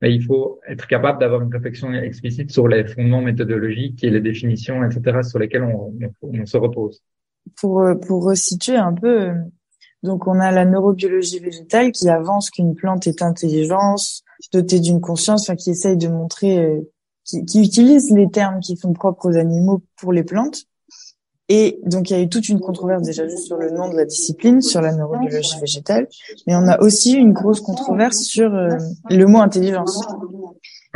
mais 0.00 0.12
il 0.14 0.22
faut 0.22 0.60
être 0.66 0.86
capable 0.86 1.20
d'avoir 1.20 1.42
une 1.42 1.52
réflexion 1.52 1.92
explicite 1.92 2.50
sur 2.50 2.66
les 2.68 2.86
fondements 2.86 3.20
méthodologiques 3.20 4.02
et 4.02 4.10
les 4.10 4.20
définitions, 4.20 4.84
etc., 4.84 5.20
sur 5.22 5.38
lesquels 5.38 5.62
on, 5.62 5.92
on, 6.22 6.46
se 6.46 6.56
repose. 6.56 7.02
Pour, 7.60 7.84
pour 8.06 8.24
resituer 8.24 8.76
un 8.76 8.94
peu, 8.94 9.32
donc 10.02 10.26
on 10.26 10.40
a 10.40 10.50
la 10.50 10.64
neurobiologie 10.64 11.38
végétale 11.38 11.92
qui 11.92 12.08
avance 12.08 12.50
qu'une 12.50 12.74
plante 12.74 13.06
est 13.06 13.22
intelligence, 13.22 14.24
dotée 14.52 14.80
d'une 14.80 15.00
conscience, 15.00 15.48
enfin, 15.48 15.56
qui 15.56 15.70
essaye 15.70 15.96
de 15.96 16.08
montrer, 16.08 16.64
euh, 16.64 16.80
qui, 17.24 17.44
qui 17.44 17.62
utilise 17.62 18.10
les 18.10 18.28
termes 18.30 18.60
qui 18.60 18.76
sont 18.76 18.92
propres 18.92 19.30
aux 19.30 19.36
animaux 19.36 19.82
pour 19.96 20.12
les 20.12 20.24
plantes 20.24 20.66
et 21.54 21.80
donc, 21.84 22.08
il 22.08 22.16
y 22.16 22.16
a 22.16 22.22
eu 22.22 22.30
toute 22.30 22.48
une 22.48 22.60
controverse 22.60 23.02
déjà 23.02 23.28
juste 23.28 23.46
sur 23.46 23.58
le 23.58 23.70
nom 23.70 23.90
de 23.90 23.94
la 23.94 24.06
discipline, 24.06 24.62
sur 24.62 24.80
la 24.80 24.90
neurobiologie 24.90 25.60
végétale, 25.60 26.08
mais 26.46 26.54
on 26.54 26.66
a 26.66 26.80
aussi 26.80 27.12
une 27.12 27.34
grosse 27.34 27.60
controverse 27.60 28.20
sur 28.20 28.54
euh, 28.54 28.70
le 29.10 29.26
mot 29.26 29.40
intelligence. 29.40 30.02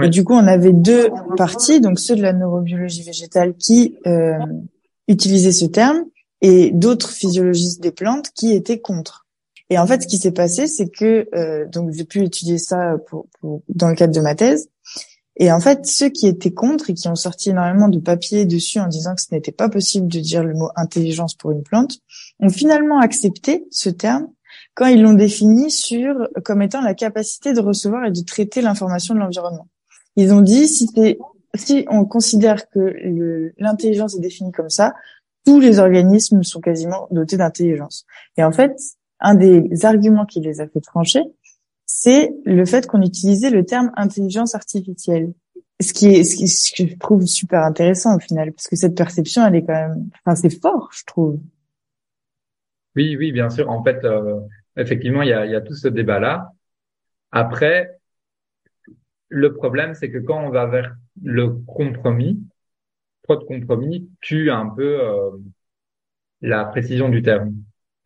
Et 0.03 0.09
du 0.09 0.25
coup, 0.25 0.33
on 0.33 0.47
avait 0.47 0.73
deux 0.73 1.11
parties, 1.37 1.83
donc 1.83 1.99
ceux 1.99 2.17
de 2.17 2.23
la 2.23 2.33
neurobiologie 2.33 3.03
végétale 3.03 3.55
qui 3.55 3.99
euh, 4.07 4.39
utilisaient 5.09 5.53
ce 5.53 5.67
terme 5.67 6.05
et 6.41 6.71
d'autres 6.71 7.11
physiologistes 7.11 7.83
des 7.83 7.93
plantes 7.93 8.31
qui 8.35 8.53
étaient 8.53 8.81
contre. 8.81 9.27
Et 9.69 9.79
en 9.79 9.87
fait, 9.87 10.05
ce 10.05 10.07
qui 10.07 10.17
s'est 10.17 10.33
passé, 10.33 10.69
c'est 10.69 10.89
que 10.89 11.29
euh, 11.35 11.67
donc 11.67 11.91
j'ai 11.91 12.05
pu 12.05 12.25
étudier 12.25 12.57
ça 12.57 12.97
pour, 13.09 13.27
pour, 13.41 13.61
dans 13.69 13.89
le 13.89 13.95
cadre 13.95 14.15
de 14.15 14.21
ma 14.21 14.35
thèse. 14.35 14.71
Et 15.39 15.53
en 15.53 15.61
fait, 15.61 15.87
ceux 15.87 16.09
qui 16.09 16.27
étaient 16.27 16.53
contre 16.53 16.91
et 16.91 16.95
qui 16.95 17.09
ont 17.09 17.15
sorti 17.15 17.51
énormément 17.51 17.89
de 17.89 17.99
papiers 17.99 18.47
dessus 18.47 18.81
en 18.81 18.87
disant 18.87 19.15
que 19.15 19.21
ce 19.21 19.35
n'était 19.35 19.53
pas 19.53 19.69
possible 19.69 20.09
de 20.09 20.19
dire 20.19 20.43
le 20.43 20.55
mot 20.55 20.71
intelligence 20.77 21.35
pour 21.35 21.51
une 21.51 21.63
plante, 21.63 21.99
ont 22.41 22.49
finalement 22.49 23.01
accepté 23.01 23.67
ce 23.71 23.91
terme 23.91 24.29
quand 24.75 24.87
ils 24.87 25.03
l'ont 25.03 25.13
défini 25.13 25.71
sur 25.71 26.29
comme 26.45 26.63
étant 26.63 26.81
la 26.81 26.95
capacité 26.95 27.53
de 27.53 27.61
recevoir 27.61 28.07
et 28.07 28.11
de 28.11 28.21
traiter 28.21 28.63
l'information 28.63 29.15
de 29.15 29.21
l'environnement. 29.21 29.69
Ils 30.17 30.33
ont 30.33 30.41
dit 30.41 30.69
si 30.69 30.89
si 31.55 31.87
on 31.89 32.05
considère 32.05 32.69
que 32.69 33.53
l'intelligence 33.59 34.15
est 34.15 34.21
définie 34.21 34.53
comme 34.53 34.71
ça, 34.71 34.95
tous 35.45 35.61
les 35.61 35.79
organismes 35.79 36.43
sont 36.43 36.61
quasiment 36.61 37.09
dotés 37.11 37.37
d'intelligence. 37.37 38.05
Et 38.37 38.45
en 38.45 38.53
fait, 38.53 38.77
un 39.21 39.35
des 39.35 39.85
arguments 39.85 40.27
qui 40.27 40.41
les 40.41 40.61
a 40.61 40.67
fait 40.67 40.81
trancher, 40.81 41.23
c'est 41.87 42.35
le 42.45 42.65
fait 42.67 42.87
qu'on 42.87 43.01
utilisait 43.01 43.51
le 43.51 43.65
terme 43.65 43.93
intelligence 43.97 44.55
artificielle. 44.55 45.33
Ce 45.81 45.93
qui 45.93 46.07
est, 46.09 46.25
ce, 46.25 46.73
que 46.75 46.89
je 46.89 46.97
trouve 46.97 47.27
super 47.27 47.63
intéressant 47.63 48.17
au 48.17 48.19
final, 48.19 48.53
parce 48.53 48.67
que 48.67 48.77
cette 48.77 48.97
perception, 48.97 49.47
elle 49.47 49.57
est 49.57 49.65
quand 49.65 49.75
même, 49.75 50.09
enfin, 50.25 50.35
c'est 50.35 50.61
fort, 50.61 50.91
je 50.93 51.05
trouve. 51.05 51.39
Oui, 52.97 53.17
oui, 53.17 53.31
bien 53.31 53.51
sûr. 53.51 53.71
En 53.71 53.85
fait, 53.85 54.03
euh, 54.05 54.41
effectivement, 54.77 55.23
il 55.23 55.29
y 55.29 55.33
a, 55.33 55.45
y 55.45 55.55
a 55.55 55.61
tout 55.61 55.75
ce 55.75 55.89
débat-là. 55.89 56.53
Après, 57.31 57.99
le 59.29 59.55
problème, 59.55 59.95
c'est 59.95 60.11
que 60.11 60.19
quand 60.19 60.43
on 60.43 60.51
va 60.51 60.67
vers 60.67 60.97
le 61.23 61.51
compromis, 61.51 62.43
trop 63.23 63.37
de 63.37 63.45
compromis 63.45 64.09
tue 64.21 64.51
un 64.51 64.69
peu 64.69 65.01
euh, 65.01 65.31
la 66.41 66.65
précision 66.65 67.09
du 67.09 67.23
terme. 67.23 67.55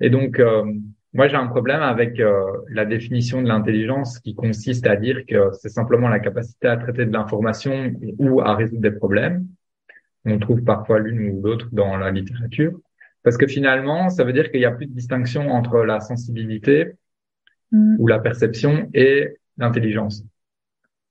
Et 0.00 0.10
donc, 0.10 0.38
euh, 0.38 0.64
moi, 1.12 1.26
j'ai 1.26 1.36
un 1.36 1.48
problème 1.48 1.82
avec 1.82 2.20
euh, 2.20 2.40
la 2.68 2.84
définition 2.84 3.42
de 3.42 3.48
l'intelligence 3.48 4.20
qui 4.20 4.34
consiste 4.34 4.86
à 4.86 4.94
dire 4.94 5.26
que 5.26 5.50
c'est 5.52 5.68
simplement 5.68 6.08
la 6.08 6.20
capacité 6.20 6.68
à 6.68 6.76
traiter 6.76 7.04
de 7.04 7.12
l'information 7.12 7.92
ou 8.18 8.40
à 8.40 8.54
résoudre 8.54 8.82
des 8.82 8.92
problèmes. 8.92 9.46
On 10.24 10.38
trouve 10.38 10.62
parfois 10.62 11.00
l'une 11.00 11.38
ou 11.38 11.42
l'autre 11.42 11.68
dans 11.72 11.96
la 11.96 12.12
littérature. 12.12 12.78
Parce 13.24 13.36
que 13.36 13.48
finalement, 13.48 14.08
ça 14.08 14.22
veut 14.22 14.32
dire 14.32 14.50
qu'il 14.50 14.61
n'y 14.61 14.66
a 14.66 14.70
plus 14.70 14.86
de 14.86 14.94
distinction 14.94 15.50
entre 15.50 15.78
la 15.80 15.98
sensibilité 15.98 16.92
mm. 17.72 17.96
ou 17.98 18.06
la 18.06 18.20
perception 18.20 18.88
et 18.94 19.36
l'intelligence. 19.58 20.22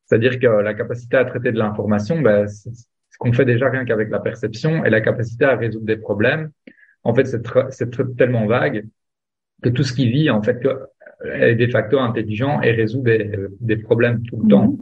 C'est-à-dire 0.06 0.39
que 0.39 0.47
la 0.47 0.74
capacité 0.74 1.18
à 1.18 1.26
traiter 1.26 1.52
de 1.52 1.58
l'information, 1.58 2.22
ben, 2.22 2.47
c'est 2.47 2.74
ce 2.74 3.18
qu'on 3.20 3.34
fait 3.34 3.45
déjà 3.45 3.70
rien 3.70 3.84
qu'avec 3.84 4.10
la 4.10 4.20
perception 4.20 4.86
et 4.86 4.89
la 4.89 5.02
capacité 5.02 5.43
à 5.43 5.58
résoudre 5.58 5.86
des 5.86 5.97
problèmes. 5.97 6.52
En 7.04 7.14
fait, 7.14 7.26
c'est 7.26 8.16
tellement 8.16 8.47
vague 8.47 8.88
que 9.62 9.70
tout 9.70 9.84
ce 9.84 9.93
qui 9.93 10.10
vit, 10.10 10.30
en 10.30 10.41
fait, 10.41 10.66
est 11.26 11.55
de 11.55 11.68
facto 11.68 11.99
intelligent 11.99 12.62
et 12.62 12.72
résout 12.72 13.01
des, 13.01 13.32
des 13.60 13.78
problèmes 13.78 14.24
tout 14.24 14.41
le 14.41 14.49
temps. 14.49 14.68
Mhm. 14.68 14.78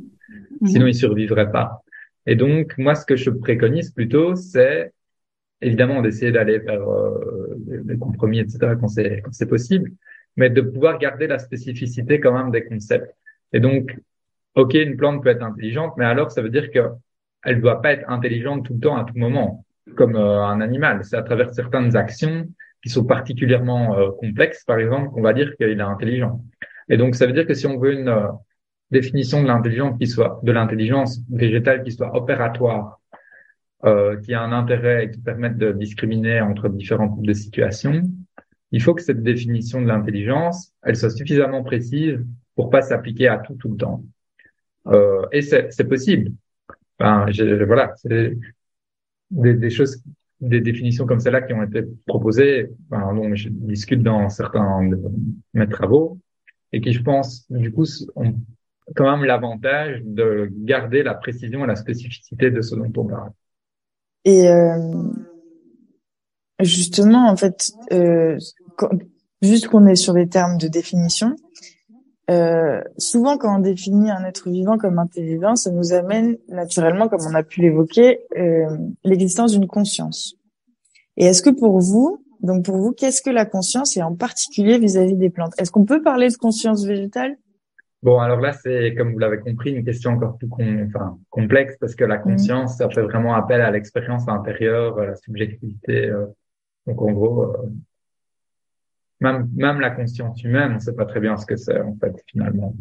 Mhm. 0.61 0.67
Sinon, 0.67 0.87
il 0.87 0.95
survivrait 0.95 1.51
pas. 1.51 1.83
Et 2.25 2.35
donc, 2.35 2.77
moi, 2.77 2.95
ce 2.95 3.05
que 3.05 3.15
je 3.15 3.29
préconise 3.29 3.91
plutôt, 3.91 4.35
c'est 4.35 4.91
évidemment 5.61 6.01
d'essayer 6.01 6.31
d'aller 6.31 6.59
vers 6.59 6.87
euh, 6.87 7.55
des 7.57 7.97
compromis, 7.97 8.39
etc., 8.39 8.73
quand 8.79 8.87
c'est 8.87 9.21
quand 9.23 9.33
c'est 9.33 9.47
possible, 9.47 9.91
mais 10.35 10.49
de 10.49 10.61
pouvoir 10.61 10.99
garder 10.99 11.27
la 11.27 11.39
spécificité 11.39 12.19
quand 12.19 12.33
même 12.33 12.51
des 12.51 12.63
concepts. 12.63 13.11
Et 13.53 13.59
donc, 13.59 13.97
ok, 14.55 14.73
une 14.75 14.97
plante 14.97 15.23
peut 15.23 15.29
être 15.29 15.41
intelligente, 15.41 15.93
mais 15.97 16.05
alors 16.05 16.31
ça 16.31 16.41
veut 16.41 16.49
dire 16.49 16.69
que 16.71 16.79
elle 17.43 17.61
doit 17.61 17.81
pas 17.81 17.93
être 17.93 18.09
intelligente 18.09 18.65
tout 18.65 18.73
le 18.73 18.79
temps, 18.79 18.97
à 18.97 19.05
tout 19.05 19.17
moment, 19.17 19.65
comme 19.95 20.15
euh, 20.15 20.43
un 20.43 20.59
animal. 20.61 21.03
C'est 21.05 21.15
à 21.15 21.23
travers 21.23 21.53
certaines 21.53 21.95
actions 21.95 22.47
qui 22.83 22.89
sont 22.89 23.05
particulièrement 23.05 23.97
euh, 23.97 24.11
complexes, 24.11 24.63
par 24.63 24.79
exemple, 24.79 25.09
qu'on 25.09 25.21
va 25.21 25.33
dire 25.33 25.55
qu'il 25.57 25.67
est 25.67 25.81
intelligent. 25.81 26.41
Et 26.89 26.97
donc, 26.97 27.15
ça 27.15 27.25
veut 27.25 27.33
dire 27.33 27.45
que 27.45 27.53
si 27.53 27.67
on 27.67 27.77
veut 27.77 27.93
une 27.93 28.07
euh, 28.07 28.27
définition 28.91 29.41
de 29.41 29.47
l'intelligence 29.47 29.97
qui 29.99 30.07
soit 30.07 30.39
de 30.43 30.51
l'intelligence 30.51 31.19
végétale 31.29 31.83
qui 31.83 31.91
soit 31.91 32.15
opératoire, 32.15 32.99
euh, 33.85 34.17
qui 34.21 34.33
a 34.33 34.41
un 34.41 34.51
intérêt 34.51 35.05
et 35.05 35.11
qui 35.11 35.19
permette 35.19 35.57
de 35.57 35.71
discriminer 35.71 36.41
entre 36.41 36.69
différents 36.69 37.09
types 37.09 37.27
de 37.27 37.33
situations, 37.33 38.01
il 38.71 38.81
faut 38.81 38.93
que 38.93 39.01
cette 39.01 39.23
définition 39.23 39.81
de 39.81 39.87
l'intelligence, 39.87 40.73
elle 40.83 40.95
soit 40.95 41.09
suffisamment 41.09 41.63
précise 41.63 42.19
pour 42.55 42.69
pas 42.69 42.81
s'appliquer 42.81 43.27
à 43.27 43.37
tout 43.37 43.53
tout 43.55 43.69
le 43.69 43.77
temps. 43.77 44.03
Euh, 44.87 45.25
et 45.31 45.41
c'est 45.41 45.87
possible. 45.87 46.31
Enfin, 46.99 47.27
voilà, 47.65 47.93
c'est 47.97 48.35
des, 49.29 49.53
des, 49.53 49.69
choses 49.69 50.01
des 50.39 50.61
définitions 50.61 51.05
comme 51.05 51.19
celle-là 51.19 51.41
qui 51.41 51.53
ont 51.53 51.63
été 51.63 51.83
proposées, 52.05 52.69
enfin, 52.91 53.13
dont 53.13 53.33
je 53.33 53.49
discute 53.49 54.03
dans 54.03 54.29
certains 54.29 54.87
de 54.87 55.01
mes 55.53 55.67
travaux, 55.67 56.19
et 56.71 56.81
qui, 56.81 56.93
je 56.93 57.01
pense, 57.01 57.45
du 57.51 57.71
coup, 57.71 57.85
ont 58.15 58.35
quand 58.95 59.11
même 59.11 59.25
l'avantage 59.25 60.01
de 60.03 60.49
garder 60.51 61.03
la 61.03 61.13
précision 61.13 61.63
et 61.63 61.67
la 61.67 61.75
spécificité 61.75 62.51
de 62.51 62.61
ce 62.61 62.75
dont 62.75 62.91
on 62.97 63.05
parle. 63.05 63.31
Et 64.25 64.47
euh, 64.49 65.11
justement, 66.59 67.29
en 67.29 67.35
fait, 67.35 67.71
euh, 67.91 68.37
juste 69.41 69.67
qu'on 69.67 69.87
est 69.87 69.95
sur 69.95 70.13
les 70.13 70.27
termes 70.27 70.57
de 70.57 70.67
définition, 70.67 71.35
euh, 72.29 72.81
souvent, 72.97 73.37
quand 73.37 73.57
on 73.57 73.59
définit 73.59 74.11
un 74.11 74.25
être 74.25 74.49
vivant 74.49 74.77
comme 74.77 74.99
intelligent, 74.99 75.55
ça 75.55 75.71
nous 75.71 75.93
amène 75.93 76.37
naturellement, 76.49 77.07
comme 77.07 77.21
on 77.29 77.33
a 77.33 77.43
pu 77.43 77.61
l'évoquer, 77.61 78.19
euh, 78.37 78.77
l'existence 79.03 79.53
d'une 79.53 79.67
conscience. 79.67 80.35
Et 81.15 81.25
est-ce 81.25 81.41
que 81.41 81.49
pour 81.49 81.79
vous, 81.79 82.23
donc 82.41 82.65
pour 82.65 82.77
vous, 82.77 82.91
qu'est-ce 82.91 83.21
que 83.21 83.29
la 83.29 83.45
conscience 83.45 83.95
et 83.95 84.03
en 84.03 84.15
particulier 84.15 84.77
vis-à-vis 84.77 85.15
des 85.15 85.29
plantes? 85.29 85.53
Est-ce 85.57 85.71
qu'on 85.71 85.85
peut 85.85 86.01
parler 86.01 86.27
de 86.27 86.35
conscience 86.35 86.85
végétale? 86.85 87.37
Bon, 88.03 88.19
alors 88.19 88.41
là, 88.41 88.51
c'est, 88.53 88.93
comme 88.95 89.13
vous 89.13 89.19
l'avez 89.19 89.39
compris, 89.39 89.71
une 89.71 89.83
question 89.83 90.11
encore 90.11 90.37
plus 90.37 90.49
enfin, 90.87 91.17
complexe 91.29 91.77
parce 91.79 91.95
que 91.95 92.03
la 92.03 92.19
mmh. 92.19 92.23
conscience, 92.23 92.77
ça 92.77 92.89
fait 92.89 93.01
vraiment 93.01 93.35
appel 93.35 93.61
à 93.61 93.71
l'expérience 93.71 94.27
intérieure, 94.27 94.99
à 94.99 95.05
la 95.05 95.15
subjectivité. 95.15 96.09
Euh, 96.09 96.25
donc, 96.85 97.01
en 97.01 97.11
gros, 97.11 97.55
même, 99.19 99.49
même 99.55 99.79
la 99.79 99.91
conscience 99.91 100.43
humaine, 100.43 100.73
on 100.75 100.79
sait 100.79 100.95
pas 100.95 101.05
très 101.05 101.19
bien 101.19 101.37
ce 101.37 101.45
que 101.45 101.55
c'est, 101.55 101.79
en 101.79 101.95
fait, 101.97 102.15
finalement. 102.27 102.75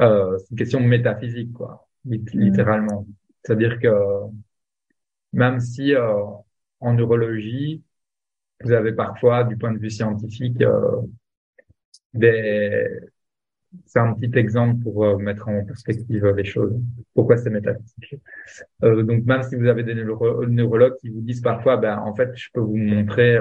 Euh, 0.00 0.36
c'est 0.38 0.50
une 0.50 0.56
question 0.56 0.80
métaphysique, 0.80 1.52
quoi, 1.52 1.88
mm. 2.04 2.16
littéralement. 2.34 3.06
C'est-à-dire 3.44 3.78
que 3.78 3.88
même 5.32 5.60
si 5.60 5.94
euh, 5.94 6.24
en 6.80 6.94
neurologie, 6.94 7.82
vous 8.62 8.72
avez 8.72 8.92
parfois, 8.92 9.44
du 9.44 9.56
point 9.56 9.72
de 9.72 9.78
vue 9.78 9.90
scientifique, 9.90 10.60
euh, 10.62 11.02
des... 12.12 12.88
C'est 13.86 13.98
un 13.98 14.14
petit 14.14 14.38
exemple 14.38 14.84
pour 14.84 15.04
euh, 15.04 15.18
mettre 15.18 15.48
en 15.48 15.64
perspective 15.64 16.24
les 16.26 16.44
choses. 16.44 16.80
Pourquoi 17.12 17.36
c'est 17.36 17.50
métaphysique? 17.50 18.20
Donc 18.80 19.24
même 19.24 19.42
si 19.42 19.56
vous 19.56 19.66
avez 19.66 19.82
des 19.82 19.96
neurologues 19.96 20.96
qui 20.98 21.08
vous 21.08 21.20
disent 21.20 21.40
parfois, 21.40 21.76
ben 21.76 21.98
en 21.98 22.14
fait, 22.14 22.30
je 22.36 22.48
peux 22.52 22.60
vous 22.60 22.76
montrer 22.76 23.36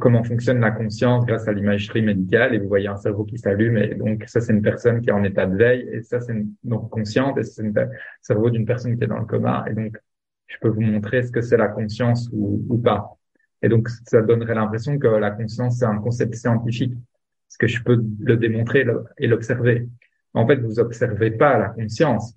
comment 0.00 0.24
fonctionne 0.24 0.60
la 0.60 0.72
conscience 0.72 1.24
grâce 1.24 1.46
à 1.46 1.52
l'imagerie 1.52 2.02
médicale. 2.02 2.54
Et 2.54 2.58
vous 2.58 2.68
voyez 2.68 2.88
un 2.88 2.96
cerveau 2.96 3.24
qui 3.24 3.38
s'allume 3.38 3.78
et 3.78 3.94
donc 3.94 4.24
ça 4.26 4.40
c'est 4.40 4.52
une 4.52 4.62
personne 4.62 5.00
qui 5.00 5.10
est 5.10 5.12
en 5.12 5.24
état 5.24 5.46
de 5.46 5.56
veille 5.56 5.88
et 5.92 6.02
ça 6.02 6.20
c'est 6.20 6.34
donc 6.64 6.90
consciente 6.90 7.38
et 7.38 7.44
c'est 7.44 7.62
le 7.62 7.72
cerveau 8.20 8.50
d'une 8.50 8.66
personne 8.66 8.96
qui 8.96 9.04
est 9.04 9.06
dans 9.06 9.18
le 9.18 9.26
coma. 9.26 9.64
Et 9.70 9.74
donc 9.74 9.96
je 10.48 10.56
peux 10.60 10.68
vous 10.68 10.80
montrer 10.80 11.22
ce 11.22 11.30
que 11.30 11.40
c'est 11.40 11.56
la 11.56 11.68
conscience 11.68 12.28
ou, 12.32 12.64
ou, 12.68 12.78
pas. 12.78 13.16
Et 13.62 13.68
donc 13.68 13.88
ça 13.88 14.20
donnerait 14.20 14.54
l'impression 14.54 14.98
que 14.98 15.06
la 15.06 15.30
conscience 15.30 15.78
c'est 15.78 15.84
un 15.84 15.98
concept 15.98 16.34
scientifique. 16.34 16.94
Parce 17.48 17.58
que 17.58 17.66
je 17.66 17.82
peux 17.82 18.02
le 18.20 18.36
démontrer 18.36 18.86
et 19.18 19.26
l'observer. 19.26 19.88
En 20.34 20.46
fait 20.46 20.56
vous 20.56 20.80
observez 20.80 21.30
pas 21.30 21.58
la 21.58 21.68
conscience. 21.68 22.34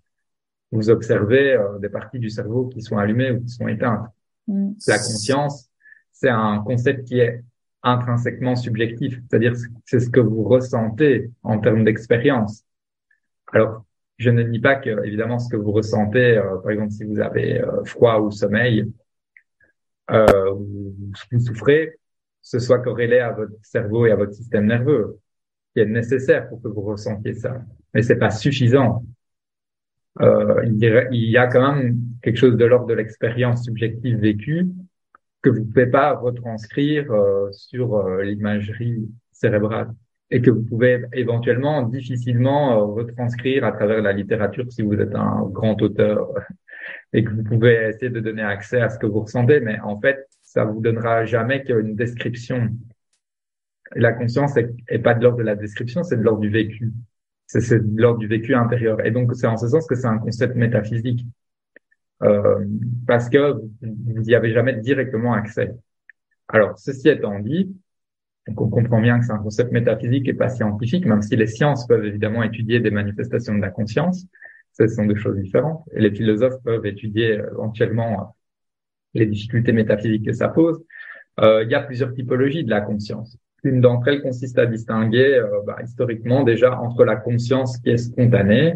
Vous 0.71 0.89
observez 0.89 1.53
euh, 1.53 1.80
des 1.80 1.89
parties 1.89 2.19
du 2.19 2.30
cerveau 2.30 2.67
qui 2.67 2.82
sont 2.82 2.97
allumées 2.97 3.32
ou 3.32 3.41
qui 3.41 3.49
sont 3.49 3.67
éteintes. 3.67 4.07
Mm. 4.47 4.73
la 4.88 4.97
conscience 4.97 5.71
c'est 6.16 6.30
un 6.30 6.63
concept 6.66 7.07
qui 7.07 7.20
est 7.20 7.43
intrinsèquement 7.84 8.55
subjectif, 8.55 9.20
c'est-à-dire 9.30 9.53
c'est 9.86 9.99
ce 9.99 10.09
que 10.09 10.22
vous 10.22 10.43
ressentez 10.43 11.30
en 11.43 11.59
termes 11.59 11.84
d'expérience. 11.84 12.63
Alors, 13.51 13.86
je 14.18 14.30
ne 14.30 14.43
dis 14.43 14.59
pas 14.59 14.76
que 14.76 15.05
évidemment 15.05 15.39
ce 15.39 15.49
que 15.49 15.57
vous 15.57 15.72
ressentez, 15.72 16.38
euh, 16.38 16.57
par 16.57 16.72
exemple 16.72 16.91
si 16.91 17.03
vous 17.03 17.20
avez 17.20 17.61
euh, 17.61 17.84
froid 17.84 18.20
ou 18.20 18.32
sommeil, 18.32 18.91
euh, 20.09 20.51
ou 20.53 20.95
vous 21.32 21.39
souffrez, 21.39 21.99
ce 22.41 22.59
soit 22.59 22.80
corrélé 22.80 23.20
à 23.20 23.32
votre 23.32 23.53
cerveau 23.61 24.05
et 24.05 24.11
à 24.11 24.16
votre 24.16 24.34
système 24.34 24.68
nerveux, 24.68 25.20
qui 25.74 25.82
est 25.82 25.86
nécessaire 25.86 26.47
pour 26.47 26.61
que 26.61 26.70
vous 26.70 26.82
ressentiez 26.82 27.34
ça. 27.34 27.61
Mais 27.93 28.01
c'est 28.01 28.18
pas 28.18 28.32
suffisant. 28.32 29.03
Euh, 30.22 30.61
il 30.63 31.30
y 31.30 31.38
a 31.38 31.47
quand 31.47 31.76
même 31.76 31.97
quelque 32.22 32.38
chose 32.38 32.55
de 32.55 32.66
l'ordre 32.66 32.88
de 32.88 32.93
l'expérience 32.93 33.66
subjective 33.66 34.18
vécue 34.18 34.70
que 35.45 35.51
vous 35.51 35.59
ne 35.59 35.65
pouvez 35.65 35.85
pas 35.85 36.15
retranscrire 36.15 37.11
euh, 37.11 37.51
sur 37.51 37.97
euh, 37.97 38.23
l'imagerie 38.23 39.07
cérébrale 39.31 39.93
et 40.31 40.41
que 40.41 40.49
vous 40.49 40.63
pouvez 40.63 41.03
éventuellement 41.13 41.83
difficilement 41.83 42.73
euh, 42.73 42.85
retranscrire 42.85 43.63
à 43.63 43.71
travers 43.71 44.01
la 44.01 44.11
littérature 44.11 44.65
si 44.71 44.81
vous 44.81 44.95
êtes 44.95 45.13
un 45.13 45.43
grand 45.43 45.79
auteur 45.83 46.33
et 47.13 47.23
que 47.23 47.29
vous 47.29 47.43
pouvez 47.43 47.89
essayer 47.89 48.09
de 48.09 48.19
donner 48.19 48.41
accès 48.41 48.81
à 48.81 48.89
ce 48.89 48.97
que 48.97 49.05
vous 49.05 49.19
ressentez, 49.19 49.59
mais 49.59 49.79
en 49.81 50.01
fait, 50.01 50.27
ça 50.41 50.65
vous 50.65 50.81
donnera 50.81 51.25
jamais 51.25 51.63
qu'une 51.63 51.95
description. 51.95 52.71
La 53.93 54.13
conscience 54.13 54.57
est, 54.57 54.99
pas 54.99 55.13
de 55.13 55.21
l'ordre 55.21 55.37
de 55.37 55.43
la 55.43 55.55
description, 55.55 56.01
c'est 56.01 56.17
de 56.17 56.23
l'ordre 56.23 56.41
du 56.41 56.49
vécu. 56.49 56.91
C'est 57.45 57.77
de 57.77 58.01
l'ordre 58.01 58.17
du 58.17 58.27
vécu 58.27 58.55
intérieur. 58.55 59.05
Et 59.05 59.11
donc, 59.11 59.35
c'est 59.35 59.45
en 59.45 59.57
ce 59.57 59.67
sens 59.67 59.85
que 59.85 59.93
c'est 59.93 60.07
un 60.07 60.17
concept 60.17 60.55
métaphysique. 60.55 61.23
Euh, 62.24 62.66
parce 63.07 63.30
que 63.30 63.53
vous 63.82 64.22
n'y 64.22 64.36
avez 64.36 64.53
jamais 64.53 64.74
directement 64.74 65.34
accès. 65.34 65.74
Alors, 66.47 66.78
ceci 66.78 67.09
étant 67.09 67.39
dit, 67.39 67.76
donc 68.47 68.61
on 68.61 68.70
comprend 68.70 69.01
bien 69.01 69.20
que 69.20 69.26
c'est 69.26 69.32
un 69.32 69.39
concept 69.39 69.72
métaphysique 69.72 70.28
et 70.28 70.34
pas 70.34 70.49
scientifique, 70.49 71.05
même 71.05 71.22
si 71.22 71.36
les 71.36 71.47
sciences 71.47 71.88
peuvent 71.88 72.05
évidemment 72.05 72.43
étudier 72.43 72.80
des 72.80 72.91
manifestations 72.91 73.55
de 73.55 73.61
la 73.61 73.72
conscience, 73.72 74.28
ce 74.78 74.88
sont 74.88 75.05
deux 75.05 75.16
choses 75.16 75.38
différentes. 75.38 75.84
Et 75.93 76.01
les 76.01 76.11
philosophes 76.11 76.61
peuvent 76.63 76.86
étudier 76.86 77.39
euh, 77.39 77.49
éventuellement 77.51 78.22
euh, 78.22 78.26
les 79.13 79.26
difficultés 79.26 79.72
métaphysiques 79.72 80.26
que 80.26 80.34
ça 80.34 80.49
pose. 80.49 80.84
Euh, 81.39 81.63
il 81.63 81.72
y 81.72 81.76
a 81.76 81.82
plusieurs 81.82 82.13
typologies 82.13 82.63
de 82.63 82.70
la 82.70 82.82
conscience. 82.82 83.38
Une 83.63 83.82
d'entre 83.82 84.09
elles 84.09 84.22
consiste 84.22 84.59
à 84.59 84.68
distinguer 84.68 85.41
bah, 85.66 85.78
historiquement 85.84 86.43
déjà 86.43 86.80
entre 86.80 87.03
la 87.03 87.16
conscience 87.16 87.80
qui 87.80 87.89
est 87.89 87.97
spontanée 87.97 88.76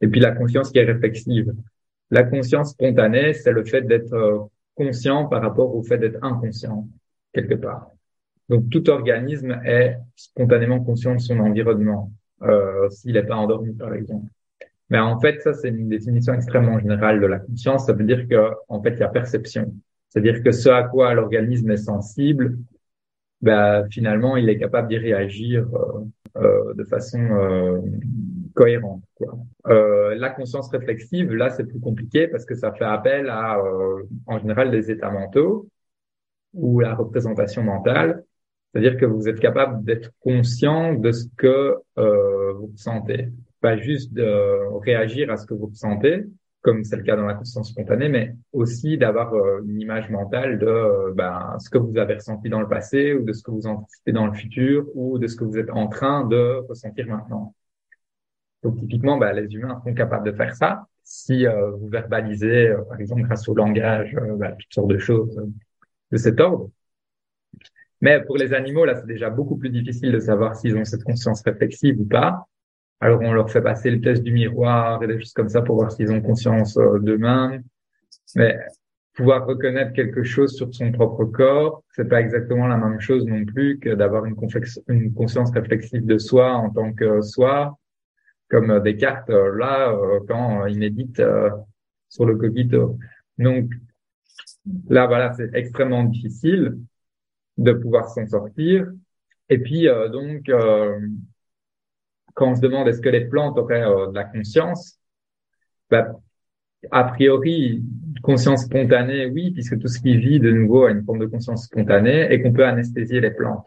et 0.00 0.08
puis 0.08 0.18
la 0.18 0.32
conscience 0.32 0.72
qui 0.72 0.78
est 0.78 0.84
réflexive. 0.84 1.54
La 2.10 2.22
conscience 2.22 2.70
spontanée, 2.70 3.34
c'est 3.34 3.52
le 3.52 3.64
fait 3.64 3.82
d'être 3.82 4.12
euh, 4.12 4.38
conscient 4.74 5.26
par 5.26 5.42
rapport 5.42 5.74
au 5.74 5.82
fait 5.82 5.98
d'être 5.98 6.22
inconscient, 6.22 6.86
quelque 7.32 7.54
part. 7.54 7.90
Donc 8.48 8.70
tout 8.70 8.88
organisme 8.90 9.60
est 9.64 9.96
spontanément 10.14 10.80
conscient 10.80 11.14
de 11.14 11.20
son 11.20 11.40
environnement, 11.40 12.12
euh, 12.42 12.88
s'il 12.90 13.14
n'est 13.14 13.24
pas 13.24 13.36
endormi, 13.36 13.72
par 13.74 13.92
exemple. 13.94 14.26
Mais 14.88 15.00
en 15.00 15.18
fait, 15.18 15.40
ça, 15.40 15.52
c'est 15.52 15.68
une 15.68 15.88
définition 15.88 16.32
extrêmement 16.34 16.78
générale 16.78 17.20
de 17.20 17.26
la 17.26 17.40
conscience. 17.40 17.86
Ça 17.86 17.92
veut 17.92 18.04
dire 18.04 18.28
que, 18.28 18.52
en 18.68 18.80
fait, 18.80 18.90
il 18.90 19.00
y 19.00 19.02
a 19.02 19.08
perception. 19.08 19.74
C'est-à-dire 20.08 20.42
que 20.42 20.52
ce 20.52 20.68
à 20.68 20.84
quoi 20.84 21.12
l'organisme 21.14 21.70
est 21.72 21.76
sensible, 21.76 22.56
ben, 23.42 23.86
finalement, 23.90 24.36
il 24.36 24.48
est 24.48 24.58
capable 24.58 24.88
d'y 24.88 24.98
réagir 24.98 25.66
euh, 25.74 26.04
euh 26.36 26.74
de 26.74 26.84
façon 26.84 27.20
euh, 27.20 27.80
cohérente. 28.56 29.02
Quoi. 29.14 29.38
Euh, 29.68 30.16
la 30.16 30.30
conscience 30.30 30.68
réflexive, 30.70 31.32
là, 31.32 31.50
c'est 31.50 31.64
plus 31.64 31.78
compliqué 31.78 32.26
parce 32.26 32.44
que 32.44 32.54
ça 32.54 32.72
fait 32.72 32.84
appel 32.84 33.28
à, 33.28 33.58
euh, 33.58 34.02
en 34.26 34.38
général, 34.38 34.70
des 34.70 34.90
états 34.90 35.10
mentaux 35.10 35.68
ou 36.54 36.80
la 36.80 36.94
représentation 36.94 37.62
mentale. 37.62 38.24
C'est-à-dire 38.72 38.96
que 38.98 39.06
vous 39.06 39.28
êtes 39.28 39.40
capable 39.40 39.84
d'être 39.84 40.10
conscient 40.20 40.94
de 40.94 41.12
ce 41.12 41.26
que 41.36 41.76
euh, 41.98 42.52
vous 42.54 42.66
ressentez, 42.72 43.28
pas 43.60 43.76
juste 43.76 44.12
de 44.12 44.78
réagir 44.80 45.30
à 45.30 45.36
ce 45.36 45.46
que 45.46 45.54
vous 45.54 45.66
ressentez, 45.66 46.24
comme 46.62 46.82
c'est 46.82 46.96
le 46.96 47.02
cas 47.02 47.16
dans 47.16 47.26
la 47.26 47.34
conscience 47.34 47.70
spontanée, 47.70 48.08
mais 48.08 48.34
aussi 48.52 48.98
d'avoir 48.98 49.32
euh, 49.34 49.60
une 49.66 49.80
image 49.80 50.10
mentale 50.10 50.58
de 50.58 50.66
euh, 50.66 51.12
ben, 51.14 51.56
ce 51.58 51.70
que 51.70 51.78
vous 51.78 51.96
avez 51.96 52.14
ressenti 52.14 52.48
dans 52.48 52.60
le 52.60 52.68
passé 52.68 53.14
ou 53.14 53.24
de 53.24 53.32
ce 53.32 53.42
que 53.42 53.50
vous 53.50 53.66
anticipez 53.66 54.12
dans 54.12 54.26
le 54.26 54.32
futur 54.32 54.86
ou 54.94 55.18
de 55.18 55.26
ce 55.26 55.36
que 55.36 55.44
vous 55.44 55.58
êtes 55.58 55.70
en 55.70 55.86
train 55.86 56.26
de 56.26 56.66
ressentir 56.68 57.06
maintenant. 57.06 57.54
Donc 58.62 58.78
typiquement, 58.78 59.18
bah, 59.18 59.32
les 59.32 59.52
humains 59.54 59.80
sont 59.84 59.94
capables 59.94 60.26
de 60.26 60.36
faire 60.36 60.54
ça. 60.54 60.86
Si 61.02 61.46
euh, 61.46 61.70
vous 61.72 61.88
verbalisez, 61.88 62.68
euh, 62.68 62.82
par 62.82 63.00
exemple, 63.00 63.22
grâce 63.22 63.48
au 63.48 63.54
langage, 63.54 64.14
euh, 64.16 64.36
bah, 64.36 64.52
toutes 64.52 64.72
sortes 64.72 64.88
de 64.88 64.98
choses 64.98 65.40
de 66.10 66.16
cet 66.16 66.40
ordre. 66.40 66.70
Mais 68.00 68.22
pour 68.24 68.36
les 68.36 68.52
animaux, 68.52 68.84
là, 68.84 68.94
c'est 68.96 69.06
déjà 69.06 69.30
beaucoup 69.30 69.56
plus 69.56 69.70
difficile 69.70 70.12
de 70.12 70.18
savoir 70.18 70.56
s'ils 70.56 70.76
ont 70.76 70.84
cette 70.84 71.04
conscience 71.04 71.42
réflexive 71.42 72.00
ou 72.00 72.04
pas. 72.04 72.46
Alors 73.00 73.20
on 73.20 73.32
leur 73.32 73.50
fait 73.50 73.62
passer 73.62 73.90
le 73.90 74.00
test 74.00 74.22
du 74.22 74.32
miroir 74.32 75.02
et 75.02 75.06
des 75.06 75.18
choses 75.20 75.32
comme 75.32 75.48
ça 75.48 75.60
pour 75.62 75.76
voir 75.76 75.92
s'ils 75.92 76.10
ont 76.10 76.20
conscience 76.20 76.76
d'eux-mêmes. 76.76 77.62
Mais 78.34 78.58
pouvoir 79.14 79.46
reconnaître 79.46 79.92
quelque 79.92 80.22
chose 80.22 80.54
sur 80.54 80.74
son 80.74 80.92
propre 80.92 81.24
corps, 81.24 81.82
c'est 81.90 82.08
pas 82.08 82.20
exactement 82.20 82.66
la 82.66 82.76
même 82.76 83.00
chose 83.00 83.26
non 83.26 83.44
plus 83.44 83.78
que 83.78 83.90
d'avoir 83.94 84.24
une 84.24 84.34
conscience 84.34 85.50
réflexive 85.50 86.04
de 86.04 86.18
soi 86.18 86.52
en 86.52 86.70
tant 86.70 86.92
que 86.92 87.22
soi 87.22 87.78
comme 88.48 88.70
euh, 88.70 88.80
Descartes 88.80 89.30
euh, 89.30 89.56
là 89.56 89.90
euh, 89.90 90.20
quand 90.26 90.66
il 90.66 90.78
médite 90.78 91.22
sur 92.08 92.24
le 92.24 92.36
cogito. 92.36 92.98
Donc 93.38 93.72
là 94.88 95.06
voilà, 95.06 95.32
c'est 95.34 95.50
extrêmement 95.54 96.04
difficile 96.04 96.78
de 97.58 97.72
pouvoir 97.72 98.08
s'en 98.08 98.26
sortir. 98.26 98.90
Et 99.48 99.58
puis 99.58 99.86
donc 100.12 100.50
quand 102.34 102.50
on 102.50 102.54
se 102.56 102.60
demande 102.60 102.88
est-ce 102.88 103.00
que 103.00 103.08
les 103.08 103.26
plantes 103.26 103.58
auraient 103.58 103.80
de 103.80 104.14
la 104.14 104.24
conscience, 104.24 104.98
bah, 105.90 106.12
a 106.90 107.04
priori, 107.04 107.82
conscience 108.22 108.64
spontanée, 108.64 109.26
oui, 109.26 109.52
puisque 109.52 109.78
tout 109.78 109.88
ce 109.88 110.00
qui 110.00 110.16
vit 110.18 110.40
de 110.40 110.50
nouveau 110.50 110.84
a 110.84 110.90
une 110.90 111.04
forme 111.04 111.20
de 111.20 111.26
conscience 111.26 111.64
spontanée 111.64 112.32
et 112.32 112.42
qu'on 112.42 112.52
peut 112.52 112.66
anesthésier 112.66 113.20
les 113.20 113.30
plantes. 113.30 113.66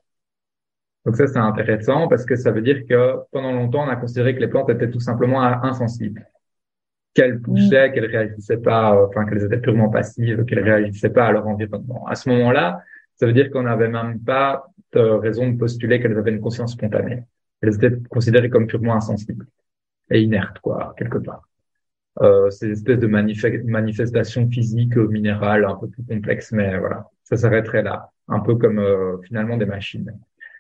Donc 1.05 1.15
ça, 1.15 1.27
c'est 1.27 1.39
intéressant 1.39 2.07
parce 2.07 2.25
que 2.25 2.35
ça 2.35 2.51
veut 2.51 2.61
dire 2.61 2.85
que 2.87 3.15
pendant 3.31 3.51
longtemps, 3.51 3.85
on 3.85 3.89
a 3.89 3.95
considéré 3.95 4.35
que 4.35 4.41
les 4.41 4.47
plantes 4.47 4.69
étaient 4.69 4.89
tout 4.89 4.99
simplement 4.99 5.41
insensibles, 5.41 6.27
qu'elles 7.13 7.41
poussaient, 7.41 7.91
qu'elles 7.91 8.05
réagissaient 8.05 8.57
pas, 8.57 8.95
euh, 8.95 9.07
enfin 9.07 9.25
qu'elles 9.25 9.43
étaient 9.43 9.61
purement 9.61 9.89
passives, 9.89 10.45
qu'elles 10.45 10.63
réagissaient 10.63 11.09
pas 11.09 11.27
à 11.27 11.31
leur 11.31 11.47
environnement. 11.47 12.05
À 12.07 12.15
ce 12.15 12.29
moment-là, 12.29 12.81
ça 13.15 13.25
veut 13.25 13.33
dire 13.33 13.49
qu'on 13.49 13.63
n'avait 13.63 13.89
même 13.89 14.19
pas 14.19 14.65
de 14.93 14.99
raison 14.99 15.49
de 15.49 15.57
postuler 15.57 16.01
qu'elles 16.01 16.17
avaient 16.17 16.31
une 16.31 16.41
conscience 16.41 16.73
spontanée. 16.73 17.23
Elles 17.61 17.75
étaient 17.75 17.97
considérées 18.09 18.49
comme 18.49 18.67
purement 18.67 18.95
insensibles 18.95 19.45
et 20.09 20.21
inertes, 20.21 20.59
quoi, 20.59 20.93
quelque 20.97 21.17
part. 21.17 21.49
Euh, 22.21 22.49
c'est 22.49 22.65
une 22.65 22.73
espèce 22.73 22.99
de 22.99 23.07
manifestation 23.07 24.49
physique 24.49 24.97
euh, 24.97 25.07
minérale 25.07 25.65
un 25.65 25.75
peu 25.75 25.87
plus 25.87 26.03
complexe, 26.03 26.51
mais 26.51 26.77
voilà, 26.77 27.07
ça 27.23 27.37
s'arrêterait 27.37 27.83
là, 27.83 28.11
un 28.27 28.39
peu 28.39 28.55
comme 28.55 28.79
euh, 28.79 29.17
finalement 29.23 29.57
des 29.57 29.65
machines. 29.65 30.11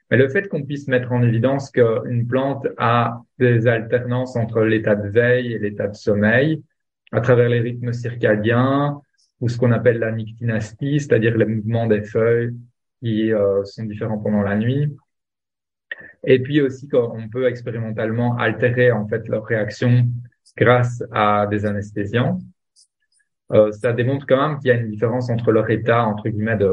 Mais 0.09 0.17
le 0.17 0.27
fait 0.29 0.47
qu'on 0.47 0.63
puisse 0.63 0.87
mettre 0.87 1.11
en 1.11 1.21
évidence 1.21 1.69
qu'une 1.71 2.27
plante 2.27 2.67
a 2.77 3.21
des 3.37 3.67
alternances 3.67 4.35
entre 4.35 4.61
l'état 4.61 4.95
de 4.95 5.07
veille 5.07 5.53
et 5.53 5.59
l'état 5.59 5.87
de 5.87 5.95
sommeil 5.95 6.63
à 7.11 7.21
travers 7.21 7.49
les 7.49 7.59
rythmes 7.59 7.93
circadiens 7.93 9.01
ou 9.39 9.49
ce 9.49 9.57
qu'on 9.57 9.71
appelle 9.71 9.99
la 9.99 10.11
nictinastie, 10.11 10.99
c'est-à-dire 10.99 11.37
le 11.37 11.45
mouvement 11.45 11.87
des 11.87 12.01
feuilles 12.01 12.55
qui 13.01 13.31
euh, 13.31 13.63
sont 13.63 13.83
différents 13.83 14.17
pendant 14.17 14.41
la 14.41 14.57
nuit. 14.57 14.95
Et 16.23 16.39
puis 16.41 16.61
aussi, 16.61 16.89
on 16.93 17.29
peut 17.29 17.47
expérimentalement 17.47 18.37
altérer 18.37 18.91
en 18.91 19.07
fait 19.07 19.27
leur 19.27 19.45
réaction 19.45 20.07
grâce 20.57 21.03
à 21.11 21.47
des 21.47 21.65
anesthésiants. 21.65 22.39
Euh, 23.51 23.71
ça 23.71 23.93
démontre 23.93 24.27
quand 24.27 24.47
même 24.47 24.59
qu'il 24.59 24.67
y 24.67 24.71
a 24.71 24.75
une 24.75 24.91
différence 24.91 25.29
entre 25.31 25.51
leur 25.51 25.69
état 25.71 26.05
entre 26.05 26.29
guillemets 26.29 26.57
de 26.57 26.69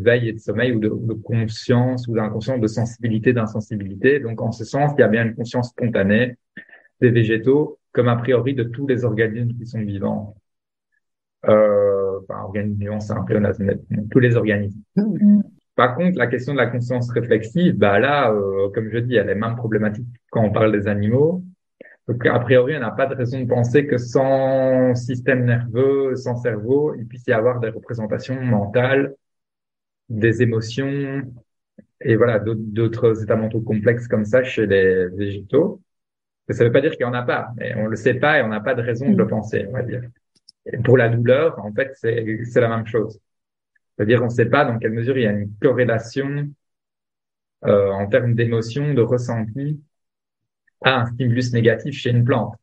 veille 0.00 0.28
et 0.28 0.32
de 0.32 0.38
sommeil 0.38 0.70
ou 0.72 0.78
de, 0.78 0.88
de 0.88 1.14
conscience 1.14 2.06
ou 2.06 2.14
d'inconscience, 2.14 2.60
de 2.60 2.66
sensibilité, 2.68 3.32
d'insensibilité. 3.32 4.20
Donc 4.20 4.40
en 4.40 4.52
ce 4.52 4.64
sens, 4.64 4.92
il 4.96 5.00
y 5.00 5.04
a 5.04 5.08
bien 5.08 5.24
une 5.24 5.34
conscience 5.34 5.70
spontanée 5.70 6.36
des 7.00 7.10
végétaux 7.10 7.80
comme 7.92 8.08
a 8.08 8.16
priori 8.16 8.54
de 8.54 8.62
tous 8.62 8.86
les 8.86 9.04
organismes 9.04 9.52
qui 9.58 9.66
sont 9.66 9.80
vivants. 9.80 10.36
Euh, 11.48 12.20
enfin, 12.22 12.42
organismes 12.42 12.78
vivants, 12.78 13.00
c'est 13.00 13.12
un 13.12 13.24
peu 13.24 13.40
tous 14.10 14.20
les 14.20 14.36
organismes. 14.36 14.80
Mm. 14.96 15.40
Par 15.74 15.96
contre, 15.96 16.18
la 16.18 16.26
question 16.26 16.52
de 16.52 16.58
la 16.58 16.66
conscience 16.66 17.10
réflexive, 17.10 17.76
bah 17.76 17.98
là, 17.98 18.30
euh, 18.30 18.68
comme 18.74 18.90
je 18.90 18.98
dis, 18.98 19.16
elle 19.16 19.30
est 19.30 19.34
même 19.34 19.56
problématique 19.56 20.06
quand 20.30 20.42
on 20.44 20.52
parle 20.52 20.72
des 20.72 20.86
animaux. 20.86 21.42
Donc, 22.12 22.26
a 22.26 22.38
priori, 22.40 22.76
on 22.76 22.80
n'a 22.80 22.90
pas 22.90 23.06
de 23.06 23.14
raison 23.14 23.40
de 23.40 23.46
penser 23.46 23.86
que 23.86 23.96
sans 23.96 24.94
système 24.94 25.46
nerveux, 25.46 26.14
sans 26.14 26.36
cerveau, 26.36 26.94
il 26.94 27.06
puisse 27.06 27.26
y 27.26 27.32
avoir 27.32 27.58
des 27.58 27.70
représentations 27.70 28.38
mentales, 28.38 29.14
des 30.10 30.42
émotions 30.42 31.22
et 32.02 32.16
voilà 32.16 32.38
d'autres 32.38 33.22
états 33.22 33.36
mentaux 33.36 33.62
complexes 33.62 34.08
comme 34.08 34.26
ça 34.26 34.44
chez 34.44 34.66
les 34.66 35.08
végétaux. 35.08 35.80
Ça 36.50 36.64
ne 36.64 36.68
veut 36.68 36.72
pas 36.72 36.82
dire 36.82 36.90
qu'il 36.90 37.06
n'y 37.06 37.10
en 37.10 37.14
a 37.14 37.22
pas, 37.22 37.48
mais 37.56 37.74
on 37.76 37.86
le 37.86 37.96
sait 37.96 38.14
pas 38.14 38.38
et 38.38 38.42
on 38.42 38.48
n'a 38.48 38.60
pas 38.60 38.74
de 38.74 38.82
raison 38.82 39.08
de 39.08 39.16
le 39.16 39.24
mm. 39.24 39.28
penser, 39.28 39.64
on 39.70 39.72
va 39.72 39.82
dire. 39.82 40.02
Et 40.66 40.76
pour 40.76 40.98
la 40.98 41.08
douleur, 41.08 41.58
en 41.64 41.72
fait, 41.72 41.92
c'est 41.94 42.60
la 42.60 42.68
même 42.68 42.86
chose. 42.86 43.18
C'est-à-dire, 43.96 44.20
on 44.20 44.26
ne 44.26 44.30
sait 44.30 44.50
pas 44.50 44.66
dans 44.66 44.78
quelle 44.78 44.92
mesure 44.92 45.16
il 45.16 45.22
y 45.22 45.26
a 45.26 45.32
une 45.32 45.50
corrélation 45.62 46.50
euh, 47.64 47.90
en 47.90 48.06
termes 48.06 48.34
d'émotion, 48.34 48.92
de 48.92 49.00
ressenti 49.00 49.80
à 50.84 51.00
un 51.00 51.06
stimulus 51.06 51.52
négatif 51.52 51.94
chez 51.94 52.10
une 52.10 52.24
plante. 52.24 52.54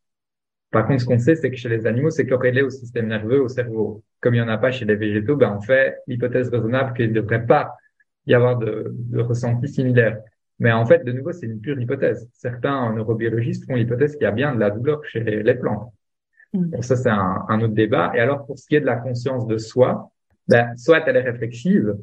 Par 0.71 0.85
contre, 0.85 1.01
ce 1.01 1.05
qu'on 1.05 1.17
sait, 1.17 1.35
c'est 1.35 1.49
que 1.49 1.57
chez 1.57 1.69
les 1.69 1.87
animaux, 1.87 2.11
c'est 2.11 2.27
corrélé 2.27 2.61
au 2.61 2.69
système 2.69 3.07
nerveux, 3.07 3.41
au 3.41 3.47
cerveau. 3.47 4.03
Comme 4.21 4.35
il 4.35 4.41
n'y 4.41 4.43
en 4.43 4.49
a 4.49 4.57
pas 4.57 4.71
chez 4.71 4.85
les 4.85 4.95
végétaux, 4.95 5.35
ben, 5.35 5.55
on 5.57 5.61
fait 5.61 5.97
l'hypothèse 6.07 6.49
raisonnable 6.49 6.93
qu'il 6.93 7.09
ne 7.09 7.21
devrait 7.21 7.45
pas 7.45 7.75
y 8.27 8.33
avoir 8.35 8.57
de, 8.57 8.91
de 8.93 9.19
ressenti 9.19 9.67
similaire. 9.67 10.19
Mais 10.59 10.71
en 10.71 10.85
fait, 10.85 11.03
de 11.03 11.11
nouveau, 11.11 11.31
c'est 11.31 11.47
une 11.47 11.59
pure 11.59 11.79
hypothèse. 11.79 12.29
Certains 12.33 12.93
neurobiologistes 12.93 13.65
font 13.65 13.75
l'hypothèse 13.75 14.13
qu'il 14.13 14.23
y 14.23 14.27
a 14.27 14.31
bien 14.31 14.53
de 14.53 14.59
la 14.59 14.69
douleur 14.69 15.03
chez 15.05 15.21
les 15.21 15.55
plantes. 15.55 15.91
Mm. 16.53 16.69
Donc 16.69 16.83
ça, 16.83 16.95
c'est 16.95 17.09
un, 17.09 17.45
un, 17.47 17.61
autre 17.61 17.73
débat. 17.73 18.11
Et 18.15 18.19
alors, 18.19 18.45
pour 18.45 18.59
ce 18.59 18.67
qui 18.67 18.75
est 18.75 18.81
de 18.81 18.85
la 18.85 18.97
conscience 18.97 19.47
de 19.47 19.57
soi, 19.57 20.11
ben, 20.47 20.75
soit 20.77 21.03
elle 21.07 21.15
est 21.15 21.21
réflexive. 21.21 21.95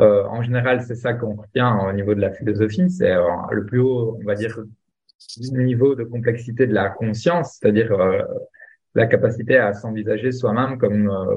Euh, 0.00 0.24
en 0.24 0.42
général, 0.42 0.82
c'est 0.82 0.94
ça 0.96 1.14
qu'on 1.14 1.34
retient 1.34 1.78
au 1.88 1.92
niveau 1.92 2.14
de 2.14 2.20
la 2.20 2.32
philosophie. 2.32 2.90
C'est 2.90 3.12
euh, 3.12 3.28
le 3.52 3.64
plus 3.64 3.80
haut, 3.80 4.18
on 4.20 4.24
va 4.24 4.34
dire, 4.34 4.58
niveau 5.52 5.94
de 5.94 6.04
complexité 6.04 6.66
de 6.66 6.74
la 6.74 6.90
conscience, 6.90 7.58
c'est-à-dire 7.58 7.92
euh, 7.92 8.22
la 8.94 9.06
capacité 9.06 9.56
à 9.56 9.72
s'envisager 9.72 10.32
soi-même 10.32 10.78
comme 10.78 11.10
euh, 11.10 11.36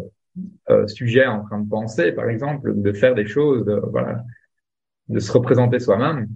euh, 0.69 0.87
sujet 0.87 1.25
en 1.25 1.43
train 1.43 1.59
de 1.59 1.69
penser, 1.69 2.11
par 2.11 2.29
exemple, 2.29 2.79
de 2.79 2.93
faire 2.93 3.15
des 3.15 3.25
choses, 3.25 3.65
de, 3.65 3.81
voilà, 3.91 4.23
de 5.09 5.19
se 5.19 5.31
représenter 5.31 5.79
soi-même. 5.79 6.27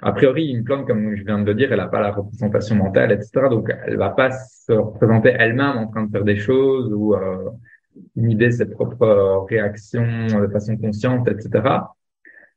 A 0.00 0.12
priori, 0.12 0.46
une 0.46 0.62
plante, 0.62 0.86
comme 0.86 1.16
je 1.16 1.24
viens 1.24 1.40
de 1.40 1.44
le 1.44 1.54
dire, 1.54 1.72
elle 1.72 1.78
n'a 1.78 1.88
pas 1.88 2.00
la 2.00 2.12
représentation 2.12 2.76
mentale, 2.76 3.12
etc. 3.12 3.48
Donc, 3.50 3.70
elle 3.84 3.96
va 3.96 4.10
pas 4.10 4.30
se 4.30 4.72
représenter 4.72 5.30
elle-même 5.30 5.76
en 5.76 5.88
train 5.88 6.04
de 6.04 6.10
faire 6.10 6.24
des 6.24 6.36
choses 6.36 6.92
ou 6.92 7.14
euh, 7.14 7.50
inhiber 8.16 8.52
ses 8.52 8.66
propres 8.66 9.46
réactions 9.48 10.26
de 10.26 10.46
façon 10.48 10.76
consciente, 10.76 11.28
etc. 11.28 11.80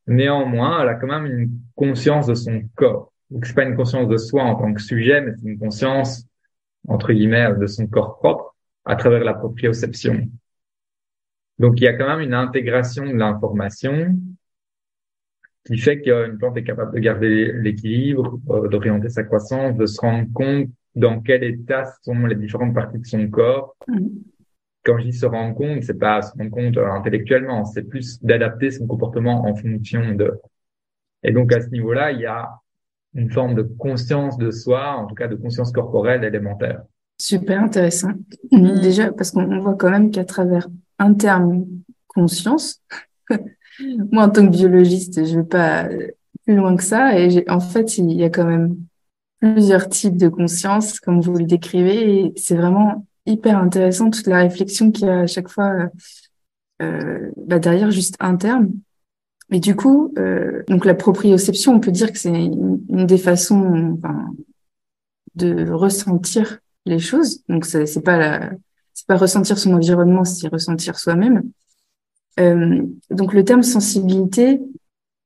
Néanmoins, 0.08 0.84
elle 0.84 0.90
a 0.90 0.96
quand 0.96 1.08
même 1.08 1.26
une 1.26 1.52
conscience 1.76 2.28
de 2.28 2.36
son 2.36 2.62
corps. 2.76 3.12
Donc, 3.32 3.46
c'est 3.46 3.54
pas 3.54 3.64
une 3.64 3.76
conscience 3.76 4.08
de 4.08 4.18
soi 4.18 4.44
en 4.44 4.56
tant 4.56 4.74
que 4.74 4.82
sujet, 4.82 5.22
mais 5.22 5.32
c'est 5.36 5.48
une 5.48 5.58
conscience, 5.58 6.26
entre 6.88 7.14
guillemets, 7.14 7.56
de 7.56 7.66
son 7.66 7.88
corps 7.88 8.20
propre 8.20 8.56
à 8.86 8.96
travers 8.96 9.24
la 9.24 9.34
proprioception. 9.34 10.28
Donc, 11.58 11.80
il 11.80 11.86
y 11.86 11.88
a 11.88 11.94
quand 11.94 12.08
même 12.08 12.20
une 12.20 12.34
intégration 12.34 13.06
de 13.06 13.14
l'information 13.14 14.16
qui 15.66 15.78
fait 15.78 16.02
qu'une 16.02 16.38
plante 16.38 16.58
est 16.58 16.64
capable 16.64 16.94
de 16.94 17.00
garder 17.00 17.52
l'équilibre, 17.54 18.40
euh, 18.50 18.68
d'orienter 18.68 19.10
sa 19.10 19.24
croissance, 19.24 19.78
de 19.78 19.86
se 19.86 20.02
rendre 20.02 20.28
compte 20.34 20.70
dans 20.96 21.22
quel 21.22 21.44
état 21.44 21.86
sont 22.02 22.26
les 22.26 22.36
différentes 22.36 22.74
parties 22.74 23.00
de 23.00 23.06
son 23.06 23.30
corps. 23.30 23.76
Mm. 23.88 24.08
Quand 24.84 24.98
je 24.98 25.04
dis 25.06 25.14
se 25.14 25.28
rendre 25.28 25.56
compte, 25.56 25.84
c'est 25.84 26.00
pas 26.00 26.22
se 26.24 26.36
rendre 26.36 26.50
compte 26.50 26.78
euh, 26.78 26.92
intellectuellement, 26.92 27.64
c'est 27.66 27.84
plus 27.84 28.22
d'adapter 28.24 28.72
son 28.72 28.88
comportement 28.88 29.46
en 29.46 29.56
fonction 29.56 30.16
de. 30.16 30.34
Et 31.24 31.32
donc 31.32 31.54
à 31.54 31.62
ce 31.62 31.70
niveau-là, 31.70 32.12
il 32.12 32.22
y 32.22 32.26
a 32.26 32.50
une 33.14 33.32
forme 33.32 33.56
de 33.56 33.64
conscience 33.64 34.38
de 34.38 34.52
soi, 34.52 34.96
en 34.96 35.08
tout 35.08 35.16
cas 35.16 35.28
de 35.28 35.36
conscience 35.36 35.72
corporelle 35.72 36.24
élémentaire. 36.24 36.84
Super 37.18 37.62
intéressant. 37.62 38.14
Mm. 38.52 38.80
Déjà, 38.80 39.12
parce 39.12 39.32
qu'on 39.32 39.60
voit 39.60 39.76
quand 39.76 39.92
même 39.92 40.12
qu'à 40.12 40.26
travers 40.26 40.68
un 40.98 41.14
terme 41.14 41.66
conscience, 42.08 42.82
moi, 44.12 44.24
en 44.26 44.30
tant 44.30 44.46
que 44.46 44.52
biologiste, 44.52 45.26
je 45.26 45.38
vais 45.40 45.46
pas 45.46 45.88
plus 46.46 46.56
loin 46.56 46.76
que 46.76 46.84
ça. 46.84 47.20
Et 47.20 47.46
en 47.50 47.60
fait, 47.60 47.98
il 47.98 48.12
y 48.14 48.24
a 48.24 48.30
quand 48.30 48.46
même 48.46 48.78
plusieurs 49.40 49.90
types 49.90 50.18
de 50.18 50.30
conscience, 50.30 51.00
comme 51.00 51.22
vous 51.22 51.38
le 51.38 51.46
décrivez. 51.46 52.26
Et 52.26 52.34
c'est 52.38 52.56
vraiment 52.56 53.06
hyper 53.26 53.58
intéressant 53.58 54.10
toute 54.10 54.28
la 54.28 54.40
réflexion 54.40 54.92
qu'il 54.92 55.08
y 55.08 55.10
a 55.10 55.22
à 55.22 55.28
chaque 55.28 55.50
fois 55.50 55.90
euh, 56.82 57.32
bah 57.38 57.60
derrière 57.60 57.92
juste 57.92 58.16
un 58.20 58.36
terme. 58.36 58.72
Et 59.52 59.60
du 59.60 59.76
coup, 59.76 60.14
euh, 60.18 60.64
donc 60.68 60.86
la 60.86 60.96
proprioception, 60.96 61.74
on 61.76 61.80
peut 61.80 61.92
dire 61.92 62.12
que 62.12 62.18
c'est 62.18 62.30
une, 62.30 62.80
des 62.88 63.18
façons 63.18 63.98
de 65.36 65.70
ressentir 65.70 66.60
les 66.86 67.00
choses. 67.00 67.44
Donc 67.50 67.66
c'est 67.66 68.04
pas 68.04 68.18
la, 68.18 68.52
c'est 68.94 69.08
pas 69.08 69.18
ressentir 69.18 69.58
son 69.58 69.74
environnement, 69.74 70.24
c'est 70.24 70.48
ressentir 70.48 70.98
soi-même. 70.98 71.44
Euh, 72.40 72.82
donc 73.10 73.34
le 73.34 73.44
terme 73.44 73.64
sensibilité, 73.64 74.62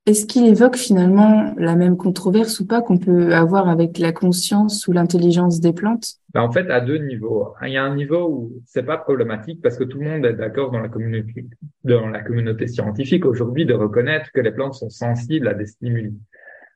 est-ce 0.08 0.28
qu'il 0.28 0.46
évoque 0.46 0.76
finalement 0.76 1.56
la 1.58 1.76
même 1.76 1.98
controverse 1.98 2.60
ou 2.60 2.68
pas 2.68 2.84
qu'on 2.84 3.00
peut 3.00 3.34
avoir 3.34 3.68
avec 3.68 3.98
la 3.98 4.12
conscience 4.12 4.88
ou 4.88 4.92
l'intelligence 4.92 5.60
des 5.60 5.74
plantes? 5.74 6.20
Ben 6.32 6.42
En 6.42 6.52
fait, 6.52 6.70
à 6.70 6.80
deux 6.80 7.00
niveaux. 7.00 7.56
Il 7.64 7.70
y 7.70 7.78
a 7.78 7.84
un 7.84 7.96
niveau 7.96 8.28
où 8.30 8.62
c'est 8.66 8.84
pas 8.84 8.98
problématique 8.98 9.64
parce 9.64 9.78
que 9.78 9.84
tout 9.84 9.98
le 10.00 10.08
monde 10.08 10.26
est 10.26 10.34
d'accord 10.34 10.70
dans 10.70 10.80
la 10.80 10.90
communauté, 10.90 11.48
dans 11.84 12.08
la 12.08 12.22
communauté 12.22 12.68
scientifique 12.68 13.26
aujourd'hui 13.26 13.66
de 13.66 13.74
reconnaître 13.74 14.32
que 14.32 14.42
les 14.42 14.52
plantes 14.52 14.76
sont 14.76 14.92
sensibles 14.92 15.48
à 15.48 15.56
des 15.56 15.66
stimuli. 15.66 16.14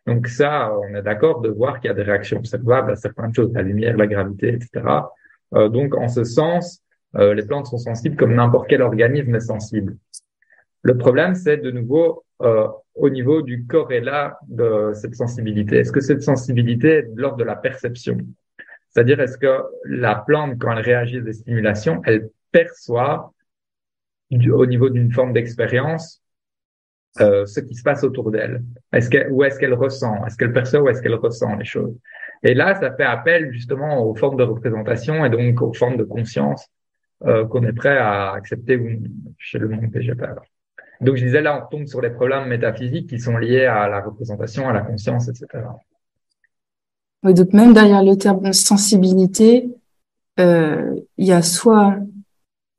Donc 0.08 0.28
ça, 0.28 0.74
on 0.76 0.96
est 0.96 1.04
d'accord 1.04 1.42
de 1.42 1.50
voir 1.50 1.80
qu'il 1.80 1.90
y 1.90 1.92
a 1.92 1.96
des 1.96 2.02
réactions 2.02 2.38
observables 2.38 2.92
à 2.92 2.96
certaines 2.96 3.34
choses, 3.36 3.54
la 3.54 3.62
lumière, 3.62 3.96
la 3.96 4.08
gravité, 4.08 4.56
etc. 4.56 4.70
Euh, 5.54 5.70
donc 5.70 5.96
en 5.96 6.08
ce 6.08 6.24
sens, 6.24 6.82
euh, 7.16 7.36
les 7.36 7.46
plantes 7.46 7.68
sont 7.68 7.78
sensibles 7.78 8.16
comme 8.16 8.34
n'importe 8.34 8.68
quel 8.70 8.82
organisme 8.82 9.36
est 9.36 9.40
sensible. 9.40 9.98
Le 10.82 10.98
problème, 10.98 11.36
c'est 11.36 11.58
de 11.58 11.72
nouveau 11.72 12.24
euh, 12.42 12.68
au 12.96 13.10
niveau 13.10 13.42
du 13.42 13.66
corrélat 13.66 14.38
de 14.48 14.92
cette 14.94 15.16
sensibilité. 15.16 15.78
Est-ce 15.78 15.92
que 15.92 16.02
cette 16.02 16.22
sensibilité 16.22 16.90
est 16.90 17.04
de 17.04 17.22
l'ordre 17.22 17.38
de 17.38 17.44
la 17.44 17.56
perception? 17.56 18.18
C'est-à-dire, 18.90 19.20
est-ce 19.20 19.38
que 19.38 19.64
la 19.86 20.16
plante, 20.16 20.58
quand 20.58 20.72
elle 20.72 20.84
réagit 20.84 21.18
à 21.18 21.22
des 21.22 21.34
stimulations, 21.34 22.02
elle 22.06 22.30
perçoit 22.52 23.34
au 24.32 24.66
niveau 24.66 24.90
d'une 24.90 25.12
forme 25.12 25.34
d'expérience 25.34 26.22
euh, 27.20 27.46
ce 27.46 27.60
qui 27.60 27.76
se 27.76 27.84
passe 27.84 28.04
autour 28.04 28.32
d'elle? 28.32 28.64
Ou 29.32 29.44
est-ce 29.44 29.60
qu'elle 29.60 29.74
ressent? 29.74 30.26
Est-ce 30.26 30.38
qu'elle 30.38 30.54
perçoit 30.54 30.82
ou 30.82 30.90
est-ce 30.90 31.02
qu'elle 31.02 31.16
ressent 31.16 31.56
les 31.56 31.66
choses? 31.66 31.96
Et 32.44 32.54
là, 32.54 32.76
ça 32.80 32.94
fait 32.94 33.04
appel 33.04 33.52
justement 33.52 34.06
aux 34.06 34.16
formes 34.16 34.38
de 34.38 34.44
représentation 34.44 35.26
et 35.26 35.30
donc 35.30 35.62
aux 35.62 35.74
formes 35.74 35.98
de 35.98 36.04
conscience 36.04 36.68
euh, 37.26 37.46
qu'on 37.46 37.64
est 37.64 37.74
prêt 37.74 37.98
à 37.98 38.32
accepter 38.32 38.80
chez 39.38 39.60
le 39.60 39.68
monde 39.68 39.92
végétal. 39.92 40.40
Donc 41.02 41.16
je 41.16 41.26
disais 41.26 41.42
là, 41.42 41.64
on 41.64 41.70
tombe 41.70 41.88
sur 41.88 42.02
les 42.02 42.10
problèmes 42.10 42.48
métaphysiques 42.48 43.10
qui 43.10 43.20
sont 43.20 43.38
liés 43.38 43.66
à 43.66 43.88
la 43.88 44.02
représentation, 44.02 44.68
à 44.68 44.74
la 44.74 44.82
conscience, 44.82 45.30
etc. 45.30 45.48
Oui, 47.24 47.34
donc 47.34 47.54
même 47.54 47.74
derrière 47.74 48.04
le 48.04 48.16
terme 48.16 48.52
sensibilité, 48.54 49.70
euh, 50.40 50.96
il 51.18 51.28
y 51.28 51.32
a 51.32 51.42
soit 51.42 51.98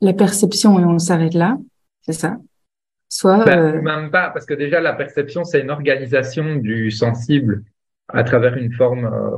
la 0.01 0.13
perception 0.13 0.79
et 0.79 0.85
on 0.85 0.99
s'arrête 0.99 1.35
là, 1.35 1.59
c'est 2.03 2.13
ça? 2.13 2.39
Soit 3.09 3.45
ben, 3.45 3.59
euh... 3.59 3.83
même 3.83 4.11
pas, 4.11 4.31
parce 4.31 4.47
que 4.47 4.55
déjà 4.55 4.81
la 4.81 4.93
perception 4.93 5.45
c'est 5.45 5.61
une 5.61 5.71
organisation 5.71 6.57
du 6.57 6.91
sensible 6.91 7.65
à 8.09 8.25
travers 8.25 8.57
une 8.57 8.73
forme 8.73 9.05
euh, 9.05 9.37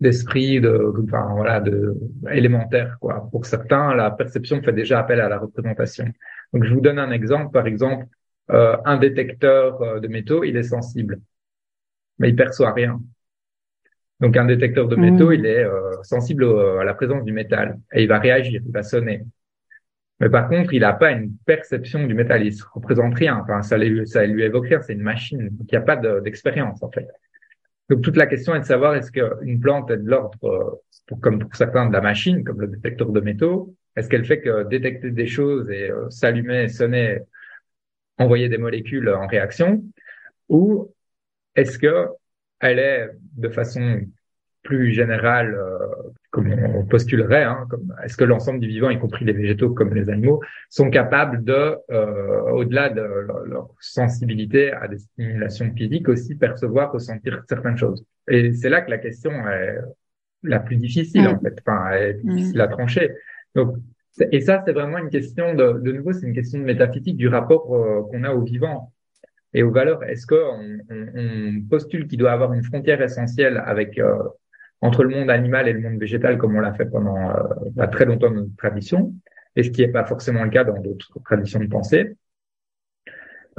d'esprit, 0.00 0.60
de, 0.60 0.92
enfin 1.04 1.28
voilà, 1.34 1.60
de 1.60 1.94
élémentaire 2.30 2.98
quoi. 3.00 3.28
Pour 3.30 3.46
certains, 3.46 3.94
la 3.94 4.10
perception 4.10 4.62
fait 4.62 4.72
déjà 4.72 5.00
appel 5.00 5.20
à 5.20 5.28
la 5.28 5.38
représentation. 5.38 6.06
Donc 6.52 6.64
je 6.64 6.72
vous 6.72 6.80
donne 6.80 6.98
un 6.98 7.10
exemple. 7.10 7.52
Par 7.52 7.66
exemple, 7.66 8.06
euh, 8.50 8.76
un 8.84 8.96
détecteur 8.96 9.82
euh, 9.82 10.00
de 10.00 10.08
métaux, 10.08 10.44
il 10.44 10.56
est 10.56 10.62
sensible, 10.62 11.20
mais 12.18 12.30
il 12.30 12.36
perçoit 12.36 12.72
rien. 12.72 13.00
Donc 14.20 14.36
un 14.36 14.46
détecteur 14.46 14.88
de 14.88 14.96
métaux, 14.96 15.30
mmh. 15.30 15.34
il 15.34 15.46
est 15.46 15.64
euh, 15.64 16.02
sensible 16.02 16.44
à 16.80 16.84
la 16.84 16.94
présence 16.94 17.24
du 17.24 17.32
métal 17.32 17.78
et 17.92 18.02
il 18.02 18.08
va 18.08 18.18
réagir, 18.18 18.60
il 18.64 18.72
va 18.72 18.82
sonner. 18.82 19.24
Mais 20.20 20.30
par 20.30 20.48
contre, 20.48 20.72
il 20.74 20.80
n'a 20.80 20.92
pas 20.92 21.12
une 21.12 21.36
perception 21.46 22.04
du 22.04 22.14
métal. 22.14 22.44
Il 22.44 22.52
se 22.52 22.64
représente 22.72 23.14
rien. 23.14 23.38
Enfin, 23.38 23.62
ça 23.62 23.78
lui, 23.78 24.06
ça 24.06 24.26
lui 24.26 24.42
évoque 24.42 24.66
rien. 24.66 24.80
C'est 24.80 24.94
une 24.94 25.02
machine. 25.02 25.48
Donc, 25.48 25.70
il 25.70 25.74
n'y 25.74 25.78
a 25.78 25.82
pas 25.82 25.96
d'expérience, 26.20 26.82
en 26.82 26.90
fait. 26.90 27.06
Donc, 27.88 28.02
toute 28.02 28.16
la 28.16 28.26
question 28.26 28.54
est 28.54 28.60
de 28.60 28.64
savoir 28.64 28.94
est-ce 28.94 29.10
qu'une 29.10 29.60
plante 29.60 29.90
est 29.90 29.96
de 29.96 30.08
l'ordre, 30.08 30.80
comme 31.20 31.38
pour 31.38 31.54
certains, 31.56 31.86
de 31.86 31.92
la 31.92 32.00
machine, 32.00 32.44
comme 32.44 32.60
le 32.60 32.68
détecteur 32.68 33.10
de 33.10 33.20
métaux. 33.20 33.74
Est-ce 33.96 34.08
qu'elle 34.08 34.24
fait 34.24 34.40
que 34.40 34.64
détecter 34.64 35.10
des 35.10 35.26
choses 35.26 35.70
et 35.70 35.90
euh, 35.90 36.08
s'allumer, 36.10 36.68
sonner, 36.68 37.20
envoyer 38.18 38.48
des 38.48 38.58
molécules 38.58 39.08
en 39.08 39.26
réaction? 39.26 39.82
Ou 40.48 40.92
est-ce 41.56 41.78
que 41.78 42.08
elle 42.60 42.78
est 42.78 43.10
de 43.36 43.48
façon 43.48 44.00
plus 44.62 44.92
générale, 44.92 45.54
euh, 45.54 46.10
comme 46.30 46.52
on 46.52 46.84
postulerait, 46.84 47.44
hein, 47.44 47.66
comme 47.70 47.94
est-ce 48.04 48.16
que 48.16 48.24
l'ensemble 48.24 48.60
du 48.60 48.68
vivant, 48.68 48.90
y 48.90 48.98
compris 48.98 49.24
les 49.24 49.32
végétaux 49.32 49.70
comme 49.70 49.94
les 49.94 50.10
animaux, 50.10 50.42
sont 50.68 50.90
capables 50.90 51.42
de, 51.42 51.76
euh, 51.90 52.50
au-delà 52.50 52.90
de 52.90 53.00
leur, 53.00 53.70
sensibilité 53.80 54.72
à 54.72 54.88
des 54.88 54.98
stimulations 54.98 55.72
physiques, 55.74 56.08
aussi 56.08 56.34
percevoir, 56.34 56.92
ressentir 56.92 57.42
certaines 57.48 57.78
choses? 57.78 58.04
Et 58.28 58.52
c'est 58.52 58.68
là 58.68 58.82
que 58.82 58.90
la 58.90 58.98
question 58.98 59.30
est 59.48 59.78
la 60.42 60.60
plus 60.60 60.76
difficile 60.76 61.26
en 61.26 61.38
fait, 61.40 61.58
enfin, 61.66 61.92
est 61.92 62.14
difficile 62.22 62.60
à 62.60 62.68
trancher. 62.68 63.14
Donc, 63.54 63.76
et 64.32 64.40
ça, 64.40 64.62
c'est 64.66 64.72
vraiment 64.72 64.98
une 64.98 65.10
question 65.10 65.54
de, 65.54 65.78
de 65.78 65.92
nouveau, 65.92 66.12
c'est 66.12 66.26
une 66.26 66.34
question 66.34 66.58
de 66.58 66.64
métaphysique 66.64 67.16
du 67.16 67.28
rapport 67.28 67.74
euh, 67.74 68.02
qu'on 68.10 68.24
a 68.24 68.32
au 68.32 68.42
vivant 68.42 68.92
et 69.54 69.62
aux 69.62 69.70
valeurs. 69.70 70.02
Est-ce 70.04 70.26
qu'on 70.26 70.78
on, 70.90 71.06
on 71.14 71.62
postule 71.70 72.06
qu'il 72.06 72.18
doit 72.18 72.32
avoir 72.32 72.52
une 72.52 72.64
frontière 72.64 73.00
essentielle 73.00 73.62
avec 73.64 73.98
euh, 73.98 74.18
entre 74.80 75.02
le 75.04 75.10
monde 75.10 75.30
animal 75.30 75.68
et 75.68 75.72
le 75.72 75.80
monde 75.80 75.98
végétal, 75.98 76.38
comme 76.38 76.56
on 76.56 76.60
l'a 76.60 76.74
fait 76.74 76.86
pendant 76.86 77.30
euh, 77.30 77.86
très 77.88 78.04
longtemps 78.04 78.30
dans 78.30 78.42
notre 78.42 78.56
tradition, 78.56 79.14
et 79.56 79.62
ce 79.62 79.70
qui 79.70 79.82
n'est 79.82 79.92
pas 79.92 80.04
forcément 80.04 80.44
le 80.44 80.50
cas 80.50 80.64
dans 80.64 80.78
d'autres 80.80 81.18
traditions 81.24 81.60
de 81.60 81.66
pensée. 81.66 82.16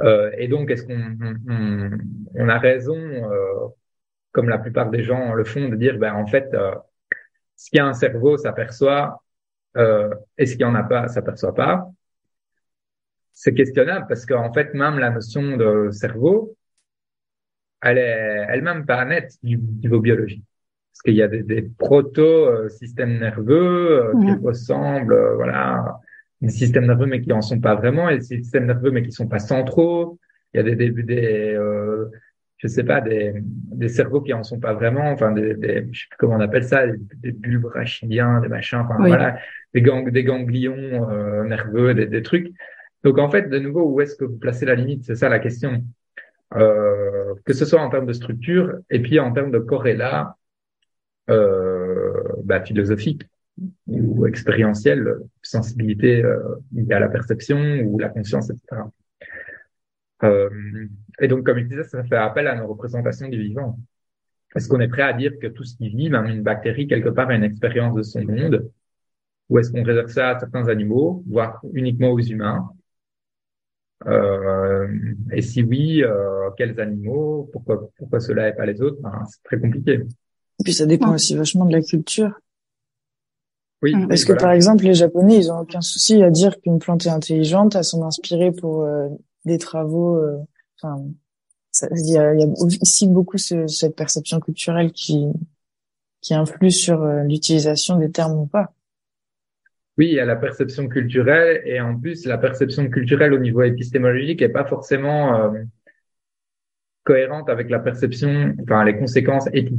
Euh, 0.00 0.30
et 0.38 0.48
donc, 0.48 0.70
est-ce 0.70 0.84
qu'on 0.84 1.16
on, 1.48 1.90
on, 2.34 2.48
a 2.48 2.58
raison, 2.58 2.96
euh, 2.96 3.68
comme 4.32 4.48
la 4.48 4.58
plupart 4.58 4.90
des 4.90 5.02
gens 5.02 5.34
le 5.34 5.44
font, 5.44 5.68
de 5.68 5.76
dire, 5.76 5.98
ben 5.98 6.14
en 6.14 6.26
fait, 6.26 6.48
euh, 6.54 6.74
ce 7.56 7.70
qui 7.70 7.78
a 7.78 7.86
un 7.86 7.92
cerveau 7.92 8.36
s'aperçoit, 8.36 9.22
et 10.36 10.46
ce 10.46 10.56
qui 10.56 10.64
en 10.64 10.74
a 10.74 10.82
pas 10.82 11.06
s'aperçoit 11.06 11.54
pas 11.54 11.88
c'est 13.40 13.54
questionnable 13.54 14.06
parce 14.08 14.26
qu'en 14.26 14.52
fait, 14.52 14.74
même 14.74 14.98
la 14.98 15.10
notion 15.10 15.56
de 15.56 15.90
cerveau, 15.92 16.56
elle 17.80 17.98
est 17.98 18.46
elle-même 18.50 18.84
pas 18.84 19.04
nette 19.06 19.32
du 19.42 19.56
niveau 19.56 20.00
biologique. 20.00 20.44
Parce 21.00 21.14
qu'il 21.14 21.14
y 21.14 21.22
a 21.22 21.28
des, 21.28 21.42
des 21.42 21.62
proto-systèmes 21.62 23.20
nerveux 23.20 24.02
euh, 24.02 24.12
qui 24.20 24.32
ressemblent, 24.44 25.14
euh, 25.14 25.34
voilà, 25.34 25.98
des 26.42 26.50
systèmes 26.50 26.84
nerveux 26.84 27.06
mais 27.06 27.22
qui 27.22 27.32
en 27.32 27.40
sont 27.40 27.58
pas 27.58 27.74
vraiment, 27.74 28.10
et 28.10 28.18
des 28.18 28.24
systèmes 28.24 28.66
nerveux 28.66 28.90
mais 28.90 29.02
qui 29.02 29.10
sont 29.10 29.26
pas 29.26 29.38
centraux. 29.38 30.18
Il 30.52 30.58
y 30.58 30.60
a 30.60 30.62
des, 30.62 30.76
des, 30.76 30.90
des 30.90 31.54
euh, 31.54 32.04
je 32.58 32.66
sais 32.66 32.84
pas, 32.84 33.00
des, 33.00 33.32
des 33.42 33.88
cerveaux 33.88 34.20
qui 34.20 34.34
en 34.34 34.42
sont 34.42 34.60
pas 34.60 34.74
vraiment, 34.74 35.10
enfin, 35.10 35.32
des, 35.32 35.54
des 35.54 35.88
je 35.90 36.00
sais 36.00 36.06
plus 36.10 36.18
comment 36.18 36.36
on 36.36 36.40
appelle 36.40 36.64
ça, 36.64 36.86
des, 36.86 37.32
bulbes 37.32 37.64
rachidiens, 37.64 38.42
des 38.42 38.48
machins, 38.48 38.80
enfin, 38.80 38.96
voilà, 38.98 39.38
des, 39.72 39.80
gang, 39.80 40.10
des 40.10 40.24
ganglions 40.24 41.08
euh, 41.10 41.44
nerveux, 41.44 41.94
des, 41.94 42.08
des 42.08 42.22
trucs. 42.22 42.52
Donc 43.04 43.18
en 43.18 43.30
fait, 43.30 43.48
de 43.48 43.58
nouveau, 43.58 43.88
où 43.88 44.02
est-ce 44.02 44.16
que 44.16 44.26
vous 44.26 44.36
placez 44.36 44.66
la 44.66 44.74
limite? 44.74 45.04
C'est 45.04 45.14
ça 45.14 45.30
la 45.30 45.38
question. 45.38 45.82
Euh, 46.56 47.34
que 47.44 47.52
ce 47.52 47.64
soit 47.64 47.80
en 47.80 47.88
termes 47.88 48.06
de 48.06 48.12
structure 48.12 48.74
et 48.90 49.00
puis 49.00 49.20
en 49.20 49.32
termes 49.32 49.52
de 49.52 49.60
corrélat 49.60 50.36
bah, 52.44 52.60
philosophique 52.62 53.22
ou 53.86 54.26
expérientiel, 54.26 55.18
sensibilité 55.42 56.22
euh, 56.22 56.38
à 56.90 56.98
la 56.98 57.08
perception 57.08 57.58
ou 57.84 57.98
la 57.98 58.08
conscience, 58.08 58.50
etc. 58.50 58.90
Euh, 60.22 60.50
et 61.20 61.28
donc, 61.28 61.44
comme 61.44 61.58
je 61.58 61.64
disais, 61.64 61.84
ça 61.84 62.04
fait 62.04 62.16
appel 62.16 62.46
à 62.46 62.54
nos 62.54 62.66
représentations 62.66 63.28
du 63.28 63.40
vivant. 63.42 63.78
Est-ce 64.56 64.68
qu'on 64.68 64.80
est 64.80 64.88
prêt 64.88 65.02
à 65.02 65.12
dire 65.12 65.32
que 65.40 65.46
tout 65.48 65.64
ce 65.64 65.76
qui 65.76 65.88
vit, 65.90 66.10
même 66.10 66.26
une 66.26 66.42
bactérie, 66.42 66.88
quelque 66.88 67.10
part, 67.10 67.30
a 67.30 67.34
une 67.34 67.44
expérience 67.44 67.94
de 67.94 68.02
son 68.02 68.22
monde? 68.24 68.70
Ou 69.50 69.58
est-ce 69.58 69.72
qu'on 69.72 69.84
réserve 69.84 70.08
ça 70.10 70.30
à 70.30 70.38
certains 70.40 70.68
animaux, 70.68 71.24
voire 71.28 71.60
uniquement 71.74 72.10
aux 72.10 72.20
humains? 72.20 72.70
Euh, 74.06 74.88
et 75.32 75.42
si 75.42 75.62
oui, 75.62 76.02
euh, 76.02 76.50
quels 76.56 76.80
animaux? 76.80 77.48
Pourquoi 77.52 77.90
pourquoi 77.98 78.20
cela 78.20 78.48
et 78.48 78.54
pas 78.54 78.66
les 78.66 78.80
autres? 78.80 79.00
Ben, 79.02 79.22
C'est 79.28 79.42
très 79.42 79.60
compliqué. 79.60 80.00
Et 80.60 80.62
puis 80.62 80.74
ça 80.74 80.86
dépend 80.86 81.12
aussi 81.12 81.34
vachement 81.34 81.64
de 81.64 81.72
la 81.72 81.82
culture. 81.82 82.38
Oui. 83.82 83.94
Parce 84.08 84.24
que 84.24 84.34
par 84.34 84.52
exemple, 84.52 84.84
les 84.84 84.94
Japonais, 84.94 85.38
ils 85.38 85.50
ont 85.50 85.60
aucun 85.60 85.80
souci 85.80 86.22
à 86.22 86.30
dire 86.30 86.60
qu'une 86.60 86.78
plante 86.78 87.06
est 87.06 87.10
intelligente, 87.10 87.76
à 87.76 87.82
s'en 87.82 88.04
inspirer 88.04 88.52
pour 88.52 88.82
euh, 88.82 89.08
des 89.46 89.56
travaux. 89.56 90.16
Euh, 90.16 90.36
enfin, 90.80 91.02
il 91.96 92.10
y 92.10 92.18
a, 92.18 92.34
y 92.34 92.42
a, 92.42 92.46
ici 92.82 93.08
beaucoup 93.08 93.38
ce, 93.38 93.66
cette 93.66 93.96
perception 93.96 94.38
culturelle 94.38 94.92
qui 94.92 95.28
qui 96.20 96.34
influe 96.34 96.70
sur 96.70 97.02
euh, 97.02 97.22
l'utilisation 97.22 97.98
des 97.98 98.10
termes 98.10 98.38
ou 98.38 98.46
pas. 98.46 98.72
Oui, 99.98 100.08
il 100.08 100.14
y 100.14 100.20
a 100.20 100.24
la 100.24 100.36
perception 100.36 100.88
culturelle 100.88 101.62
et 101.64 101.80
en 101.80 101.98
plus 101.98 102.24
la 102.26 102.38
perception 102.38 102.88
culturelle 102.88 103.34
au 103.34 103.38
niveau 103.38 103.62
épistémologique 103.62 104.40
est 104.40 104.48
pas 104.48 104.64
forcément 104.64 105.34
euh, 105.34 105.62
cohérente 107.04 107.48
avec 107.50 107.70
la 107.70 107.80
perception, 107.80 108.54
enfin 108.62 108.84
les 108.84 108.96
conséquences 108.96 109.48
éthiques. 109.52 109.74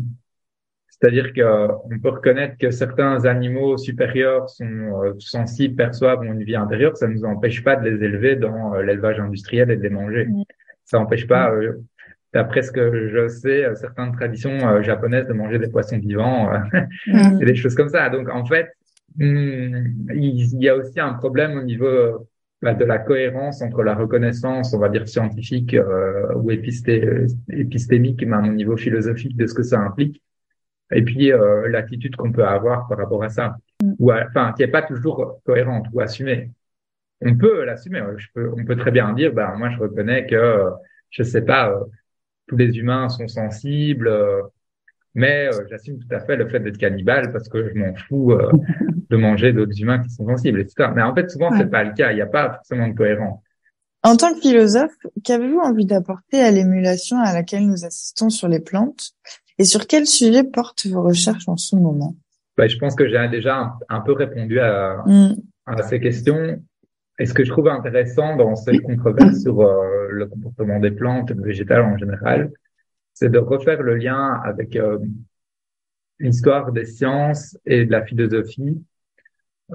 C'est-à-dire 1.02 1.34
qu'on 1.34 2.00
peut 2.00 2.10
reconnaître 2.10 2.58
que 2.58 2.70
certains 2.70 3.26
animaux 3.26 3.78
supérieurs 3.78 4.50
sont 4.50 4.66
euh, 5.04 5.14
sensibles, 5.18 5.76
perçoivent, 5.76 6.20
ont 6.20 6.34
une 6.34 6.44
vie 6.44 6.56
intérieure, 6.56 6.96
ça 6.96 7.08
ne 7.08 7.14
nous 7.14 7.26
empêche 7.26 7.64
pas 7.64 7.76
de 7.76 7.90
les 7.90 8.04
élever 8.04 8.36
dans 8.36 8.76
euh, 8.76 8.84
l'élevage 8.84 9.20
industriel 9.20 9.72
et 9.72 9.78
de 9.78 9.82
les 9.82 9.90
manger. 9.90 10.28
Ça 10.86 11.00
n'empêche 11.00 11.28
pas, 11.28 11.52
d'après 12.34 12.62
ce 12.62 12.72
que 12.72 13.10
je 13.10 13.28
sais, 13.28 13.66
certaines 13.76 14.12
traditions 14.12 14.82
japonaises 14.82 15.28
de 15.28 15.34
manger 15.34 15.58
des 15.58 15.70
poissons 15.70 15.98
vivants 15.98 16.52
et 17.08 17.46
des 17.46 17.56
choses 17.56 17.76
comme 17.76 17.90
ça. 17.90 18.10
Donc 18.10 18.30
en 18.30 18.46
fait, 18.46 18.68
Hmm, 19.18 20.06
il 20.14 20.64
y 20.64 20.70
a 20.70 20.76
aussi 20.76 21.00
un 21.00 21.14
problème 21.14 21.58
au 21.58 21.64
niveau 21.64 22.28
bah, 22.62 22.74
de 22.74 22.86
la 22.86 22.98
cohérence 22.98 23.62
entre 23.62 23.84
la 23.84 23.94
reconnaissance, 23.94 24.74
on 24.74 24.80
va 24.80 24.90
dire 24.90 25.08
scientifique 25.08 25.74
euh, 25.74 26.34
ou 26.36 26.52
épisté 26.52 27.26
épistémique, 27.50 28.24
mais 28.26 28.38
au 28.38 28.54
niveau 28.54 28.78
philosophique 28.78 29.36
de 29.36 29.48
ce 29.48 29.54
que 29.54 29.64
ça 29.64 29.80
implique, 29.80 30.22
et 30.92 31.04
puis 31.04 31.32
euh, 31.32 31.68
l'attitude 31.70 32.16
qu'on 32.16 32.32
peut 32.32 32.46
avoir 32.46 32.88
par 32.88 32.98
rapport 32.98 33.24
à 33.24 33.30
ça, 33.30 33.56
mm. 33.82 33.94
ou 34.00 34.12
enfin 34.12 34.54
qui 34.54 34.64
est 34.64 34.68
pas 34.68 34.82
toujours 34.82 35.40
cohérente 35.46 35.88
ou 35.94 36.02
assumée. 36.02 36.52
On 37.22 37.36
peut 37.38 37.66
l'assumer. 37.66 38.04
Je 38.18 38.28
peux, 38.34 38.52
on 38.58 38.66
peut 38.66 38.76
très 38.76 38.92
bien 38.92 39.14
dire, 39.14 39.34
bah 39.34 39.54
moi 39.58 39.70
je 39.70 39.78
reconnais 39.78 40.26
que 40.26 40.70
je 41.12 41.24
sais 41.24 41.44
pas, 41.44 41.70
euh, 41.70 41.84
tous 42.48 42.58
les 42.58 42.78
humains 42.78 43.10
sont 43.10 43.28
sensibles. 43.28 44.08
Euh, 44.08 44.42
mais 45.14 45.48
euh, 45.48 45.66
j'assume 45.70 46.00
tout 46.00 46.14
à 46.14 46.22
fait 46.22 46.38
le 46.38 46.48
fait 46.48 46.60
d'être 46.60 46.78
cannibale 46.78 47.32
parce 47.32 47.50
que 47.50 47.70
je 47.70 47.78
m'en 47.78 47.94
fous 47.96 48.32
euh, 48.32 48.50
de 49.10 49.18
manger 49.18 49.52
d'autres 49.52 49.80
humains 49.80 50.00
qui 50.00 50.10
sont 50.10 50.26
sensibles, 50.26 50.60
etc. 50.62 50.90
Mais 50.96 51.02
en 51.02 51.14
fait, 51.14 51.30
souvent, 51.30 51.50
c'est 51.58 51.70
pas 51.70 51.84
le 51.84 51.94
cas. 51.94 52.12
Il 52.12 52.16
n'y 52.16 52.22
a 52.22 52.28
pas 52.28 52.54
forcément 52.56 52.88
de 52.88 52.94
cohérence. 52.94 53.42
En 54.04 54.16
tant 54.16 54.34
que 54.34 54.40
philosophe, 54.40 54.96
qu'avez-vous 55.24 55.60
envie 55.60 55.86
d'apporter 55.86 56.42
à 56.42 56.50
l'émulation 56.50 57.20
à 57.20 57.34
laquelle 57.34 57.68
nous 57.68 57.86
assistons 57.86 58.30
sur 58.30 58.48
les 58.48 58.60
plantes? 58.60 59.12
Et 59.62 59.64
sur 59.64 59.86
quel 59.86 60.08
sujet 60.08 60.44
portent 60.44 60.88
vos 60.88 61.04
recherches 61.04 61.48
en 61.48 61.56
ce 61.56 61.76
moment? 61.76 62.16
Bah, 62.58 62.68
Je 62.68 62.78
pense 62.78 62.96
que 62.96 63.08
j'ai 63.08 63.28
déjà 63.30 63.74
un, 63.90 64.02
peu 64.02 64.14
répondu 64.14 64.60
à, 64.60 65.04
mm. 65.06 65.36
à, 65.68 65.84
ces 65.84 66.00
questions. 66.00 66.60
Et 67.20 67.28
ce 67.28 67.34
que 67.36 67.44
je 67.44 67.52
trouve 67.52 67.68
intéressant 67.68 68.36
dans 68.36 68.56
cette 68.56 68.82
controverse 68.82 69.40
sur 69.42 69.62
euh, 69.62 70.08
le 70.10 70.26
comportement 70.26 70.80
des 70.80 70.90
plantes 70.90 71.30
et 71.30 71.36
végétales 71.36 71.84
en 71.84 71.96
général, 71.96 72.52
c'est 73.14 73.30
de 73.30 73.38
refaire 73.38 73.84
le 73.84 73.98
lien 73.98 74.42
avec 74.44 74.76
euh, 74.76 74.98
l'histoire 76.18 76.72
des 76.72 76.86
sciences 76.86 77.56
et 77.68 77.86
de 77.86 77.92
la 77.92 78.04
philosophie, 78.04 78.82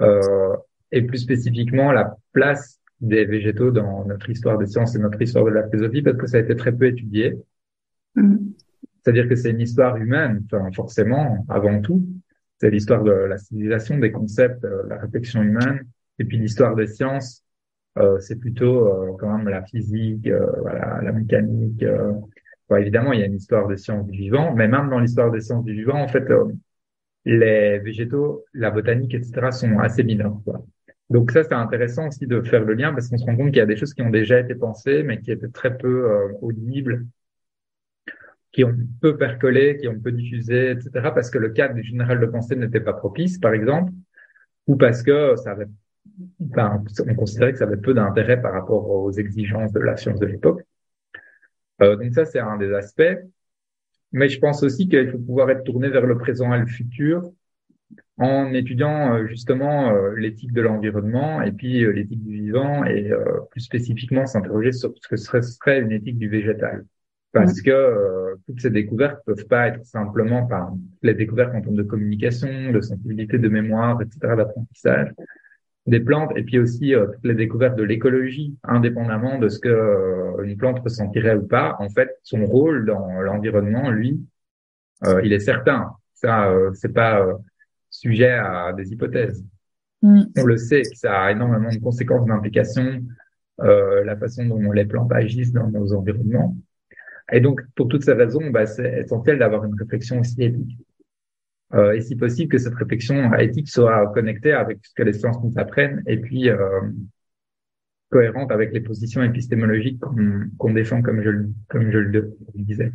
euh, 0.01 0.53
et 0.91 1.01
plus 1.01 1.19
spécifiquement 1.19 1.93
la 1.93 2.17
place 2.33 2.81
des 2.99 3.23
végétaux 3.23 3.71
dans 3.71 4.03
notre 4.03 4.29
histoire 4.29 4.57
des 4.57 4.65
sciences 4.65 4.95
et 4.95 4.99
notre 4.99 5.21
histoire 5.21 5.45
de 5.45 5.51
la 5.51 5.69
philosophie, 5.69 6.01
parce 6.01 6.17
que 6.17 6.27
ça 6.27 6.37
a 6.37 6.41
été 6.41 6.57
très 6.57 6.73
peu 6.73 6.87
étudié. 6.87 7.35
Mm. 8.15 8.35
C'est-à-dire 9.03 9.27
que 9.27 9.35
c'est 9.35 9.51
une 9.51 9.61
histoire 9.61 9.97
humaine, 9.97 10.43
enfin, 10.45 10.69
forcément, 10.73 11.45
avant 11.49 11.81
tout. 11.81 12.05
C'est 12.59 12.69
l'histoire 12.69 13.03
de 13.03 13.11
la 13.11 13.37
civilisation, 13.37 13.97
des 13.97 14.11
concepts, 14.11 14.63
euh, 14.65 14.83
la 14.87 14.97
réflexion 14.97 15.43
humaine, 15.43 15.85
et 16.19 16.25
puis 16.25 16.37
l'histoire 16.37 16.75
des 16.75 16.87
sciences, 16.87 17.43
euh, 17.97 18.19
c'est 18.19 18.35
plutôt 18.37 18.87
euh, 18.87 19.15
quand 19.19 19.37
même 19.37 19.47
la 19.47 19.63
physique, 19.63 20.27
euh, 20.27 20.47
voilà, 20.61 21.01
la 21.01 21.11
mécanique, 21.11 21.83
évidemment, 22.75 23.13
il 23.13 23.19
y 23.21 23.23
a 23.23 23.27
une 23.27 23.35
histoire 23.35 23.67
des 23.67 23.77
sciences 23.77 24.07
du 24.07 24.17
vivant, 24.17 24.53
mais 24.53 24.67
même 24.67 24.89
dans 24.89 24.99
l'histoire 24.99 25.31
des 25.31 25.39
sciences 25.39 25.63
du 25.63 25.73
vivant, 25.73 26.01
en 26.01 26.07
fait, 26.07 26.29
euh, 26.29 26.45
les 27.23 27.79
végétaux, 27.79 28.45
la 28.53 28.71
botanique, 28.71 29.13
etc., 29.13 29.51
sont 29.51 29.79
assez 29.79 30.03
mineurs. 30.03 30.39
Quoi. 30.43 30.65
Donc 31.09 31.31
ça, 31.31 31.43
c'est 31.43 31.53
intéressant 31.53 32.07
aussi 32.07 32.27
de 32.27 32.41
faire 32.41 32.63
le 32.65 32.73
lien 32.73 32.93
parce 32.93 33.07
qu'on 33.07 33.17
se 33.17 33.25
rend 33.25 33.37
compte 33.37 33.47
qu'il 33.47 33.57
y 33.57 33.61
a 33.61 33.65
des 33.65 33.77
choses 33.77 33.93
qui 33.93 34.01
ont 34.01 34.09
déjà 34.09 34.39
été 34.39 34.55
pensées, 34.55 35.03
mais 35.03 35.21
qui 35.21 35.31
étaient 35.31 35.47
très 35.47 35.77
peu 35.77 36.11
euh, 36.11 36.33
audibles, 36.41 37.05
qui 38.57 38.63
ont 38.63 38.75
peu 39.01 39.15
percolé, 39.17 39.77
qui 39.77 39.87
ont 39.87 39.99
peu 39.99 40.11
diffusé, 40.11 40.71
etc., 40.71 40.89
parce 41.13 41.29
que 41.29 41.37
le 41.37 41.49
cadre 41.49 41.79
général 41.81 42.19
de 42.19 42.25
pensée 42.25 42.55
n'était 42.55 42.79
pas 42.79 42.93
propice, 42.93 43.37
par 43.37 43.53
exemple, 43.53 43.91
ou 44.65 44.75
parce 44.75 45.03
que 45.03 45.35
ça 45.35 45.51
avait 45.51 45.67
enfin, 46.49 46.83
on 47.07 47.13
considérait 47.13 47.51
que 47.51 47.59
ça 47.59 47.65
avait 47.65 47.77
peu 47.77 47.93
d'intérêt 47.93 48.41
par 48.41 48.53
rapport 48.53 48.89
aux 48.89 49.11
exigences 49.11 49.71
de 49.73 49.79
la 49.79 49.95
science 49.95 50.19
de 50.19 50.25
l'époque. 50.25 50.63
Euh, 51.83 51.97
donc 51.97 52.11
ça, 52.15 52.25
c'est 52.25 52.39
un 52.39 52.57
des 52.57 52.73
aspects. 52.73 53.17
Mais 54.11 54.27
je 54.27 54.39
pense 54.39 54.63
aussi 54.63 54.89
qu'il 54.89 55.11
faut 55.11 55.19
pouvoir 55.19 55.51
être 55.51 55.63
tourné 55.63 55.89
vers 55.89 56.07
le 56.07 56.17
présent 56.17 56.51
et 56.51 56.59
le 56.59 56.65
futur 56.65 57.29
en 58.17 58.53
étudiant 58.53 59.13
euh, 59.13 59.27
justement 59.27 59.91
euh, 59.91 60.15
l'éthique 60.15 60.51
de 60.51 60.61
l'environnement 60.61 61.41
et 61.43 61.51
puis 61.51 61.85
euh, 61.85 61.91
l'éthique 61.91 62.23
du 62.23 62.33
vivant 62.33 62.83
et 62.85 63.11
plus 63.51 63.61
spécifiquement 63.61 64.25
s'interroger 64.25 64.71
sur 64.71 64.93
ce 64.99 65.07
que 65.07 65.41
serait 65.41 65.79
une 65.79 65.91
éthique 65.91 66.17
du 66.17 66.27
végétal. 66.27 66.85
Parce 67.39 67.61
que 67.61 68.35
toutes 68.45 68.61
ces 68.61 68.69
découvertes 68.69 69.21
peuvent 69.25 69.45
pas 69.47 69.67
être 69.67 69.85
simplement 69.85 70.45
par 70.45 70.73
les 71.01 71.13
découvertes 71.13 71.53
en 71.55 71.61
termes 71.61 71.75
de 71.75 71.83
communication, 71.83 72.71
de 72.71 72.81
sensibilité, 72.81 73.37
de 73.37 73.49
mémoire, 73.49 74.01
etc., 74.01 74.35
d'apprentissage 74.37 75.11
des 75.85 76.01
plantes 76.01 76.31
et 76.35 76.43
puis 76.43 76.59
aussi 76.59 76.93
toutes 76.93 77.23
les 77.23 77.33
découvertes 77.33 77.77
de 77.77 77.83
l'écologie, 77.83 78.57
indépendamment 78.63 79.39
de 79.39 79.47
ce 79.47 79.57
que 79.59 80.43
une 80.43 80.57
plante 80.57 80.79
ressentirait 80.79 81.35
ou 81.35 81.47
pas. 81.47 81.77
En 81.79 81.87
fait, 81.87 82.09
son 82.23 82.45
rôle 82.45 82.85
dans 82.85 83.21
l'environnement, 83.21 83.89
lui, 83.89 84.19
il 85.23 85.31
est 85.31 85.39
certain. 85.39 85.91
Ça, 86.13 86.53
c'est 86.73 86.93
pas 86.93 87.25
sujet 87.89 88.31
à 88.31 88.73
des 88.73 88.91
hypothèses. 88.91 89.43
Mm. 90.01 90.23
On 90.37 90.43
le 90.43 90.57
sait 90.57 90.83
que 90.83 90.95
ça 90.95 91.21
a 91.21 91.31
énormément 91.31 91.69
de 91.69 91.79
conséquences 91.79 92.25
d'implication, 92.25 93.03
euh, 93.61 94.03
la 94.03 94.15
façon 94.15 94.45
dont 94.45 94.71
les 94.71 94.85
plantes 94.85 95.11
agissent 95.11 95.53
dans 95.53 95.69
nos 95.69 95.93
environnements. 95.93 96.55
Et 97.31 97.41
donc, 97.41 97.61
pour 97.75 97.87
toutes 97.87 98.03
ces 98.03 98.13
raisons, 98.13 98.49
bah, 98.49 98.65
c'est 98.65 99.01
essentiel 99.01 99.39
d'avoir 99.39 99.65
une 99.65 99.75
réflexion 99.75 100.19
aussi 100.19 100.41
éthique. 100.41 100.77
Euh, 101.73 101.91
et 101.93 102.01
si 102.01 102.15
possible, 102.15 102.49
que 102.49 102.57
cette 102.57 102.75
réflexion 102.75 103.33
éthique 103.35 103.69
soit 103.69 104.11
connectée 104.13 104.53
avec 104.53 104.79
ce 104.85 104.93
que 104.93 105.03
les 105.03 105.13
sciences 105.13 105.43
nous 105.43 105.53
apprennent 105.57 106.01
et 106.07 106.17
puis 106.17 106.49
euh, 106.49 106.81
cohérente 108.09 108.51
avec 108.51 108.71
les 108.71 108.79
positions 108.79 109.21
épistémologiques 109.23 110.01
qu'on 110.57 110.73
défend, 110.73 111.01
comme 111.01 111.21
je, 111.21 111.31
comme 111.67 111.91
je 111.91 111.97
le 111.97 112.33
disais. 112.55 112.91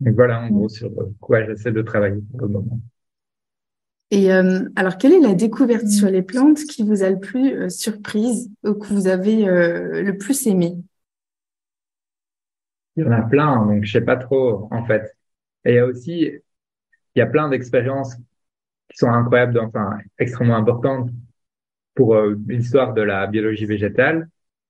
Donc 0.00 0.14
voilà, 0.14 0.40
en 0.40 0.50
gros, 0.50 0.68
sur 0.68 0.90
quoi 1.20 1.44
j'essaie 1.44 1.72
de 1.72 1.82
travailler 1.82 2.20
pour 2.30 2.42
le 2.42 2.48
moment. 2.48 2.80
Et 4.10 4.30
euh, 4.30 4.68
alors, 4.76 4.98
quelle 4.98 5.14
est 5.14 5.20
la 5.20 5.32
découverte 5.32 5.88
sur 5.88 6.10
les 6.10 6.20
plantes 6.20 6.64
qui 6.64 6.82
vous 6.82 7.02
a 7.02 7.08
le 7.08 7.18
plus 7.18 7.54
euh, 7.54 7.68
surprise 7.70 8.50
ou 8.62 8.74
que 8.74 8.86
vous 8.88 9.06
avez 9.06 9.48
euh, 9.48 10.02
le 10.02 10.18
plus 10.18 10.46
aimé? 10.46 10.76
Il 12.96 13.04
y 13.04 13.06
en 13.06 13.12
a 13.12 13.22
plein, 13.22 13.66
donc 13.66 13.84
je 13.84 13.92
sais 13.92 14.00
pas 14.04 14.16
trop 14.16 14.68
en 14.70 14.84
fait. 14.84 15.16
Et 15.64 15.72
il 15.72 15.74
y 15.76 15.78
a 15.78 15.86
aussi, 15.86 16.30
il 17.14 17.18
y 17.18 17.22
a 17.22 17.26
plein 17.26 17.48
d'expériences 17.48 18.16
qui 18.88 18.98
sont 18.98 19.08
incroyables, 19.08 19.58
enfin 19.60 19.98
extrêmement 20.18 20.56
importantes 20.56 21.10
pour 21.94 22.16
l'histoire 22.48 22.94
de 22.94 23.02
la 23.02 23.26
biologie 23.26 23.66
végétale, 23.66 24.28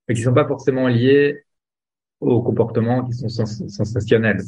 mais 0.09 0.15
qui 0.15 0.23
sont 0.23 0.35
pas 0.35 0.47
forcément 0.47 0.89
liées 0.89 1.45
aux 2.21 2.43
comportements 2.43 3.05
qui 3.05 3.13
sont 3.13 3.29
sensationnels. 3.29 4.41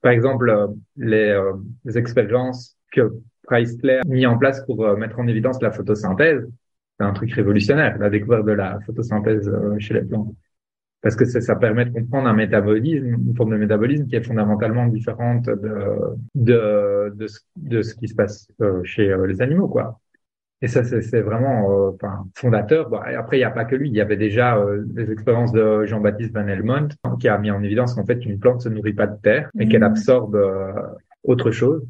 Par 0.00 0.12
exemple, 0.12 0.70
les, 0.96 1.40
les 1.84 1.98
expériences 1.98 2.76
que 2.92 3.12
Chrysler 3.50 4.00
mis 4.06 4.26
en 4.26 4.38
place 4.38 4.64
pour 4.64 4.84
euh, 4.84 4.96
mettre 4.96 5.18
en 5.18 5.26
évidence 5.26 5.60
la 5.60 5.72
photosynthèse. 5.72 6.48
C'est 6.98 7.04
un 7.04 7.12
truc 7.12 7.32
révolutionnaire, 7.32 7.98
la 7.98 8.10
découverte 8.10 8.44
de 8.44 8.52
la 8.52 8.78
photosynthèse 8.80 9.48
euh, 9.48 9.78
chez 9.78 9.94
les 9.94 10.02
plantes. 10.02 10.34
Parce 11.02 11.16
que 11.16 11.24
ça, 11.24 11.56
permet 11.56 11.86
de 11.86 11.92
comprendre 11.92 12.28
un 12.28 12.34
métabolisme, 12.34 13.06
une 13.06 13.34
forme 13.34 13.52
de 13.52 13.56
métabolisme 13.56 14.06
qui 14.06 14.16
est 14.16 14.22
fondamentalement 14.22 14.86
différente 14.86 15.46
de, 15.46 16.14
de, 16.34 17.12
de, 17.14 17.26
ce, 17.26 17.40
de 17.56 17.80
ce 17.80 17.94
qui 17.94 18.08
se 18.08 18.14
passe 18.14 18.48
euh, 18.60 18.84
chez 18.84 19.14
les 19.26 19.40
animaux, 19.40 19.68
quoi. 19.68 19.98
Et 20.60 20.68
ça, 20.68 20.84
c'est 20.84 21.22
vraiment 21.22 21.88
enfin, 21.94 22.26
fondateur. 22.34 22.90
Bon, 22.90 22.98
après, 22.98 23.38
il 23.38 23.40
n'y 23.40 23.44
a 23.44 23.50
pas 23.50 23.64
que 23.64 23.76
lui. 23.76 23.88
Il 23.88 23.94
y 23.94 24.00
avait 24.02 24.18
déjà 24.18 24.62
des 24.84 25.10
expériences 25.10 25.52
de 25.52 25.86
Jean-Baptiste 25.86 26.34
Van 26.34 26.46
Helmont 26.46 26.88
qui 27.18 27.28
a 27.28 27.38
mis 27.38 27.50
en 27.50 27.62
évidence 27.62 27.94
qu'en 27.94 28.04
fait, 28.04 28.22
une 28.26 28.38
plante 28.38 28.60
se 28.60 28.68
nourrit 28.68 28.92
pas 28.92 29.06
de 29.06 29.16
terre, 29.22 29.48
mais 29.54 29.68
qu'elle 29.68 29.80
mmh. 29.80 29.84
absorbe 29.84 30.38
autre 31.24 31.50
chose 31.50 31.82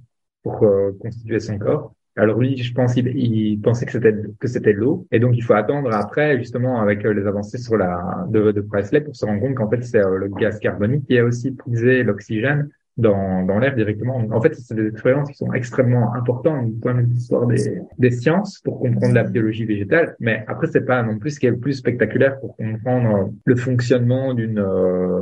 pour 0.43 0.63
euh, 0.65 0.97
constituer 1.01 1.41
son 1.41 1.59
corps. 1.59 1.95
Alors 2.17 2.39
lui, 2.41 2.57
je 2.57 2.75
pense, 2.75 2.97
il, 2.97 3.07
il 3.17 3.61
pensait 3.61 3.87
que 3.87 3.93
c'était 3.93 4.15
que 4.39 4.49
c'était 4.49 4.73
l'eau, 4.73 5.07
et 5.13 5.21
donc 5.21 5.37
il 5.37 5.43
faut 5.43 5.55
attendre 5.55 5.95
après, 5.95 6.39
justement, 6.39 6.81
avec 6.81 7.05
euh, 7.05 7.13
les 7.13 7.27
avancées 7.27 7.59
sur 7.59 7.77
la 7.77 8.27
de, 8.29 8.51
de 8.51 8.61
Presley, 8.61 9.01
pour 9.01 9.15
se 9.15 9.25
rendre 9.25 9.41
compte 9.41 9.55
qu'en 9.55 9.71
fait 9.71 9.83
c'est 9.85 10.05
euh, 10.05 10.17
le 10.17 10.29
gaz 10.29 10.59
carbonique 10.59 11.07
qui 11.07 11.19
a 11.19 11.25
aussi 11.25 11.53
prisé 11.53 12.03
l'oxygène 12.03 12.69
dans, 12.97 13.45
dans 13.45 13.59
l'air 13.59 13.75
directement. 13.75 14.17
En 14.31 14.41
fait, 14.41 14.55
c'est 14.55 14.75
des 14.75 14.89
expériences 14.89 15.31
qui 15.31 15.37
sont 15.37 15.53
extrêmement 15.55 16.13
importantes 16.15 16.67
du 16.67 16.73
point 16.73 16.95
de 16.95 17.01
vue 17.01 17.07
l'histoire 17.15 17.47
des, 17.47 17.81
des 17.99 18.11
sciences 18.11 18.59
pour 18.65 18.81
comprendre 18.81 19.15
la 19.15 19.23
biologie 19.23 19.65
végétale. 19.65 20.17
Mais 20.19 20.45
après, 20.49 20.67
c'est 20.67 20.85
pas 20.85 21.03
non 21.03 21.19
plus 21.19 21.31
ce 21.31 21.41
qui 21.41 21.47
est 21.47 21.51
le 21.51 21.59
plus 21.59 21.75
spectaculaire 21.75 22.39
pour 22.41 22.57
comprendre 22.57 23.33
le 23.45 23.57
fonctionnement 23.57 24.35
d'une, 24.35 24.61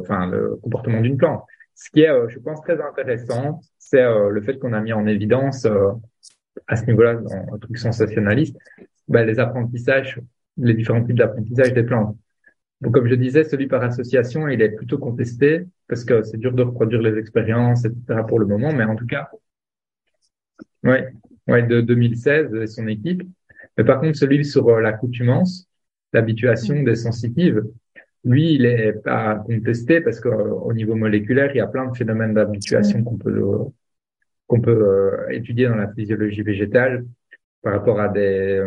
enfin, 0.00 0.26
le 0.28 0.58
comportement 0.62 1.00
d'une 1.00 1.18
plante. 1.18 1.44
Ce 1.76 1.90
qui 1.90 2.00
est, 2.00 2.10
euh, 2.10 2.28
je 2.28 2.40
pense, 2.40 2.60
très 2.62 2.80
intéressant, 2.80 3.60
c'est 3.78 4.02
euh, 4.02 4.30
le 4.30 4.40
fait 4.40 4.58
qu'on 4.58 4.72
a 4.72 4.80
mis 4.80 4.92
en 4.92 5.06
évidence 5.06 5.64
euh, 5.64 5.92
à 6.66 6.76
ce 6.76 6.86
niveau-là, 6.86 7.14
dans 7.14 7.32
un 7.32 7.58
truc 7.58 7.78
sensationnaliste, 7.78 8.56
bah, 9.08 9.24
les 9.24 9.38
apprentissages, 9.38 10.20
les 10.56 10.74
différents 10.74 11.04
types 11.04 11.16
d'apprentissage 11.16 11.72
des 11.72 11.82
plantes. 11.82 12.16
Donc, 12.80 12.94
comme 12.94 13.08
je 13.08 13.14
disais, 13.14 13.44
celui 13.44 13.66
par 13.66 13.82
association, 13.82 14.48
il 14.48 14.62
est 14.62 14.70
plutôt 14.70 14.98
contesté 14.98 15.66
parce 15.88 16.04
que 16.04 16.22
c'est 16.22 16.36
dur 16.36 16.52
de 16.52 16.62
reproduire 16.62 17.02
les 17.02 17.18
expériences, 17.18 17.84
etc. 17.84 18.22
pour 18.26 18.38
le 18.38 18.46
moment, 18.46 18.72
mais 18.72 18.84
en 18.84 18.94
tout 18.94 19.06
cas, 19.06 19.30
ouais, 20.84 21.08
ouais, 21.48 21.62
de 21.62 21.80
2016 21.80 22.54
et 22.54 22.66
son 22.66 22.86
équipe. 22.86 23.22
Mais 23.76 23.84
par 23.84 24.00
contre, 24.00 24.16
celui 24.16 24.44
sur 24.44 24.78
l'accoutumance, 24.78 25.68
l'habituation 26.12 26.82
des 26.82 26.94
sensitives, 26.94 27.64
lui, 28.24 28.54
il 28.54 28.66
est 28.66 28.92
pas 28.92 29.36
contesté 29.36 30.00
parce 30.00 30.20
qu'au 30.20 30.72
niveau 30.72 30.94
moléculaire, 30.94 31.50
il 31.54 31.58
y 31.58 31.60
a 31.60 31.66
plein 31.66 31.86
de 31.86 31.96
phénomènes 31.96 32.34
d'habituation 32.34 33.02
qu'on 33.02 33.16
peut 33.16 33.40
qu'on 34.48 34.60
peut 34.60 34.70
euh, 34.70 35.28
étudier 35.30 35.68
dans 35.68 35.76
la 35.76 35.92
physiologie 35.92 36.42
végétale 36.42 37.04
par 37.62 37.74
rapport 37.74 38.00
à 38.00 38.08
des, 38.08 38.58
euh, 38.58 38.66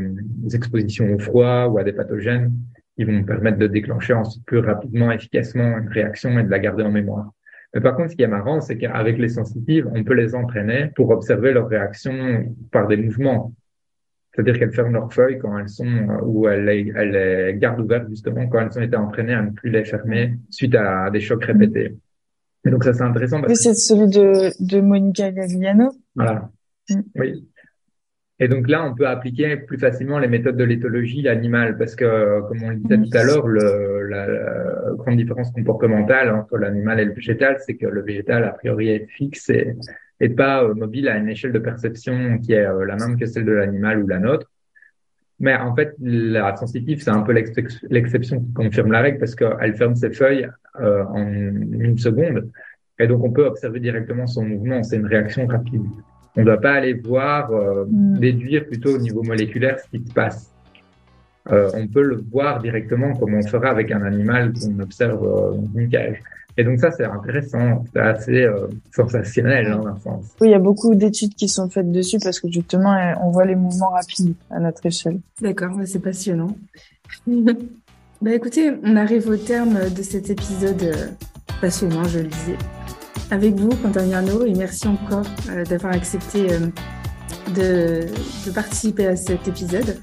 expositions 0.53 1.13
au 1.13 1.19
froid 1.19 1.65
ou 1.65 1.77
à 1.79 1.83
des 1.83 1.91
pathogènes 1.91 2.53
qui 2.95 3.03
vont 3.03 3.23
permettre 3.23 3.57
de 3.57 3.67
déclencher 3.67 4.13
ensuite 4.13 4.45
plus 4.45 4.59
rapidement, 4.59 5.11
efficacement 5.11 5.77
une 5.79 5.89
réaction 5.89 6.37
et 6.39 6.43
de 6.43 6.49
la 6.49 6.59
garder 6.59 6.83
en 6.83 6.91
mémoire. 6.91 7.31
Mais 7.73 7.81
par 7.81 7.95
contre, 7.95 8.11
ce 8.11 8.15
qui 8.15 8.21
est 8.21 8.27
marrant, 8.27 8.61
c'est 8.61 8.77
qu'avec 8.77 9.17
les 9.17 9.29
sensitives, 9.29 9.89
on 9.93 10.03
peut 10.03 10.13
les 10.13 10.35
entraîner 10.35 10.91
pour 10.95 11.09
observer 11.09 11.53
leurs 11.53 11.69
réactions 11.69 12.53
par 12.71 12.87
des 12.87 12.97
mouvements. 12.97 13.53
C'est-à-dire 14.33 14.59
qu'elles 14.59 14.73
ferment 14.73 14.91
leurs 14.91 15.13
feuilles 15.13 15.39
quand 15.39 15.57
elles 15.57 15.69
sont, 15.69 15.85
euh, 15.85 16.21
ou 16.23 16.47
elles 16.47 16.65
les, 16.65 16.91
elles 16.95 17.11
les 17.11 17.57
gardent 17.57 17.79
ouvertes 17.79 18.09
justement 18.09 18.47
quand 18.47 18.59
elles 18.59 18.77
ont 18.77 18.83
été 18.83 18.95
entraînées 18.95 19.33
à 19.33 19.41
ne 19.41 19.51
plus 19.51 19.69
les 19.71 19.83
fermer 19.83 20.35
suite 20.49 20.75
à 20.75 21.09
des 21.09 21.21
chocs 21.21 21.43
répétés. 21.43 21.95
Et 22.65 22.69
donc 22.69 22.83
ça 22.83 22.93
c'est 22.93 23.03
intéressant. 23.03 23.41
Parce 23.41 23.51
oui, 23.51 23.57
c'est 23.57 23.73
celui 23.73 24.07
de, 24.07 24.51
de 24.59 24.81
Monica 24.81 25.31
Gagliano. 25.31 25.91
Voilà. 26.15 26.49
Mm. 26.89 27.01
Oui. 27.15 27.47
Et 28.43 28.47
donc 28.47 28.67
là, 28.67 28.83
on 28.83 28.95
peut 28.95 29.07
appliquer 29.07 29.55
plus 29.55 29.77
facilement 29.77 30.17
les 30.17 30.27
méthodes 30.27 30.57
de 30.57 30.63
l'éthologie, 30.63 31.21
l'animal, 31.21 31.77
parce 31.77 31.95
que, 31.95 32.41
comme 32.47 32.63
on 32.63 32.69
le 32.69 32.77
disait 32.77 32.97
mm. 32.97 33.09
tout 33.09 33.17
à 33.17 33.23
l'heure, 33.23 33.47
le, 33.47 34.07
la, 34.07 34.25
la, 34.25 34.93
grande 34.95 35.17
différence 35.17 35.51
comportementale 35.51 36.31
entre 36.31 36.57
l'animal 36.57 36.99
et 36.99 37.05
le 37.05 37.13
végétal, 37.13 37.57
c'est 37.63 37.75
que 37.75 37.85
le 37.85 38.01
végétal, 38.01 38.43
a 38.43 38.49
priori, 38.49 38.89
est 38.89 39.05
fixe 39.05 39.51
et, 39.51 39.75
et 40.19 40.29
pas 40.29 40.63
euh, 40.63 40.73
mobile 40.73 41.07
à 41.07 41.17
une 41.17 41.29
échelle 41.29 41.51
de 41.51 41.59
perception 41.59 42.39
qui 42.39 42.53
est 42.53 42.65
euh, 42.65 42.83
la 42.83 42.95
même 42.95 43.19
que 43.19 43.27
celle 43.27 43.45
de 43.45 43.51
l'animal 43.51 44.03
ou 44.03 44.07
la 44.07 44.17
nôtre. 44.17 44.50
Mais 45.41 45.55
en 45.55 45.75
fait, 45.75 45.95
la 45.99 46.55
sensitive, 46.55 47.01
c'est 47.01 47.09
un 47.09 47.21
peu 47.21 47.33
l'exception 47.33 48.39
qui 48.39 48.53
confirme 48.53 48.91
la 48.91 49.01
règle 49.01 49.17
parce 49.17 49.35
qu'elle 49.35 49.75
ferme 49.75 49.95
ses 49.95 50.11
feuilles 50.11 50.47
euh, 50.79 51.03
en 51.05 51.27
une 51.27 51.97
seconde. 51.97 52.49
Et 52.99 53.07
donc, 53.07 53.23
on 53.23 53.31
peut 53.31 53.45
observer 53.45 53.79
directement 53.79 54.27
son 54.27 54.45
mouvement. 54.45 54.83
C'est 54.83 54.97
une 54.97 55.07
réaction 55.07 55.47
rapide. 55.47 55.81
On 56.35 56.41
ne 56.41 56.45
doit 56.45 56.61
pas 56.61 56.73
aller 56.73 56.93
voir, 56.93 57.51
mm. 57.51 58.19
déduire 58.19 58.67
plutôt 58.67 58.95
au 58.95 58.99
niveau 58.99 59.23
moléculaire 59.23 59.79
ce 59.79 59.89
qui 59.89 60.05
se 60.05 60.13
passe. 60.13 60.50
On 61.49 61.87
peut 61.87 62.03
le 62.03 62.23
voir 62.31 62.61
directement 62.61 63.13
comme 63.15 63.33
on 63.33 63.45
fera 63.45 63.69
avec 63.69 63.91
un 63.91 64.03
animal 64.03 64.53
qu'on 64.53 64.79
observe 64.79 65.21
dans 65.21 65.79
une 65.79 65.89
cage. 65.89 66.21
Et 66.57 66.63
donc 66.63 66.79
ça, 66.79 66.91
c'est 66.91 67.05
intéressant, 67.05 67.85
c'est 67.93 67.99
assez 67.99 68.43
euh, 68.43 68.67
sensationnel 68.93 69.67
hein, 69.67 69.81
dans 69.83 69.99
sens. 69.99 70.25
Oui, 70.41 70.49
il 70.49 70.51
y 70.51 70.55
a 70.55 70.59
beaucoup 70.59 70.93
d'études 70.95 71.33
qui 71.35 71.47
sont 71.47 71.69
faites 71.69 71.91
dessus 71.91 72.17
parce 72.21 72.39
que 72.39 72.51
justement, 72.51 72.93
euh, 72.93 73.13
on 73.23 73.31
voit 73.31 73.45
les 73.45 73.55
mouvements 73.55 73.89
rapides 73.89 74.35
à 74.49 74.59
notre 74.59 74.85
échelle. 74.85 75.19
D'accord, 75.41 75.71
c'est 75.85 76.01
passionnant. 76.01 76.55
bah 77.27 78.33
écoutez, 78.33 78.71
on 78.83 78.95
arrive 78.97 79.29
au 79.29 79.37
terme 79.37 79.89
de 79.89 80.01
cet 80.03 80.29
épisode 80.29 80.83
euh, 80.83 81.07
passionnant, 81.61 82.03
je 82.03 82.19
le 82.19 82.27
disais. 82.27 82.57
Avec 83.29 83.55
vous, 83.55 83.69
Quentin 83.69 84.05
Yarno, 84.05 84.45
et 84.45 84.53
merci 84.53 84.87
encore 84.89 85.25
d'avoir 85.69 85.93
accepté 85.93 86.47
de, 87.55 88.05
de 88.45 88.51
participer 88.53 89.07
à 89.07 89.15
cet 89.15 89.47
épisode. 89.47 89.97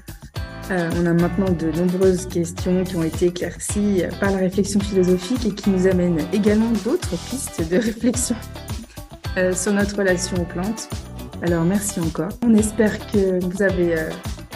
Euh, 0.71 0.89
on 0.97 1.05
a 1.07 1.13
maintenant 1.13 1.49
de 1.49 1.71
nombreuses 1.71 2.27
questions 2.27 2.83
qui 2.83 2.95
ont 2.95 3.03
été 3.03 3.27
éclaircies 3.27 4.03
par 4.19 4.31
la 4.31 4.37
réflexion 4.37 4.79
philosophique 4.79 5.45
et 5.47 5.51
qui 5.51 5.69
nous 5.71 5.87
amènent 5.87 6.19
également 6.31 6.71
d'autres 6.83 7.17
pistes 7.29 7.67
de 7.69 7.77
réflexion 7.77 8.35
euh, 9.37 9.53
sur 9.53 9.73
notre 9.73 9.97
relation 9.97 10.37
aux 10.41 10.45
plantes. 10.45 10.89
Alors 11.41 11.63
merci 11.63 11.99
encore. 11.99 12.29
On 12.45 12.53
espère 12.53 12.99
que 13.11 13.43
vous 13.43 13.63
avez 13.63 13.97
euh, 13.97 14.09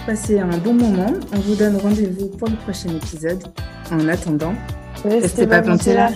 passé 0.06 0.40
un 0.40 0.58
bon 0.58 0.74
moment. 0.74 1.14
On 1.34 1.40
vous 1.40 1.56
donne 1.56 1.78
rendez-vous 1.78 2.28
pour 2.28 2.48
le 2.48 2.58
prochain 2.58 2.90
épisode. 2.90 3.44
En 3.92 4.08
attendant, 4.08 4.54
Restez, 5.04 5.48
pas 5.48 5.62
plantés 5.62 5.96
là. 5.96 6.10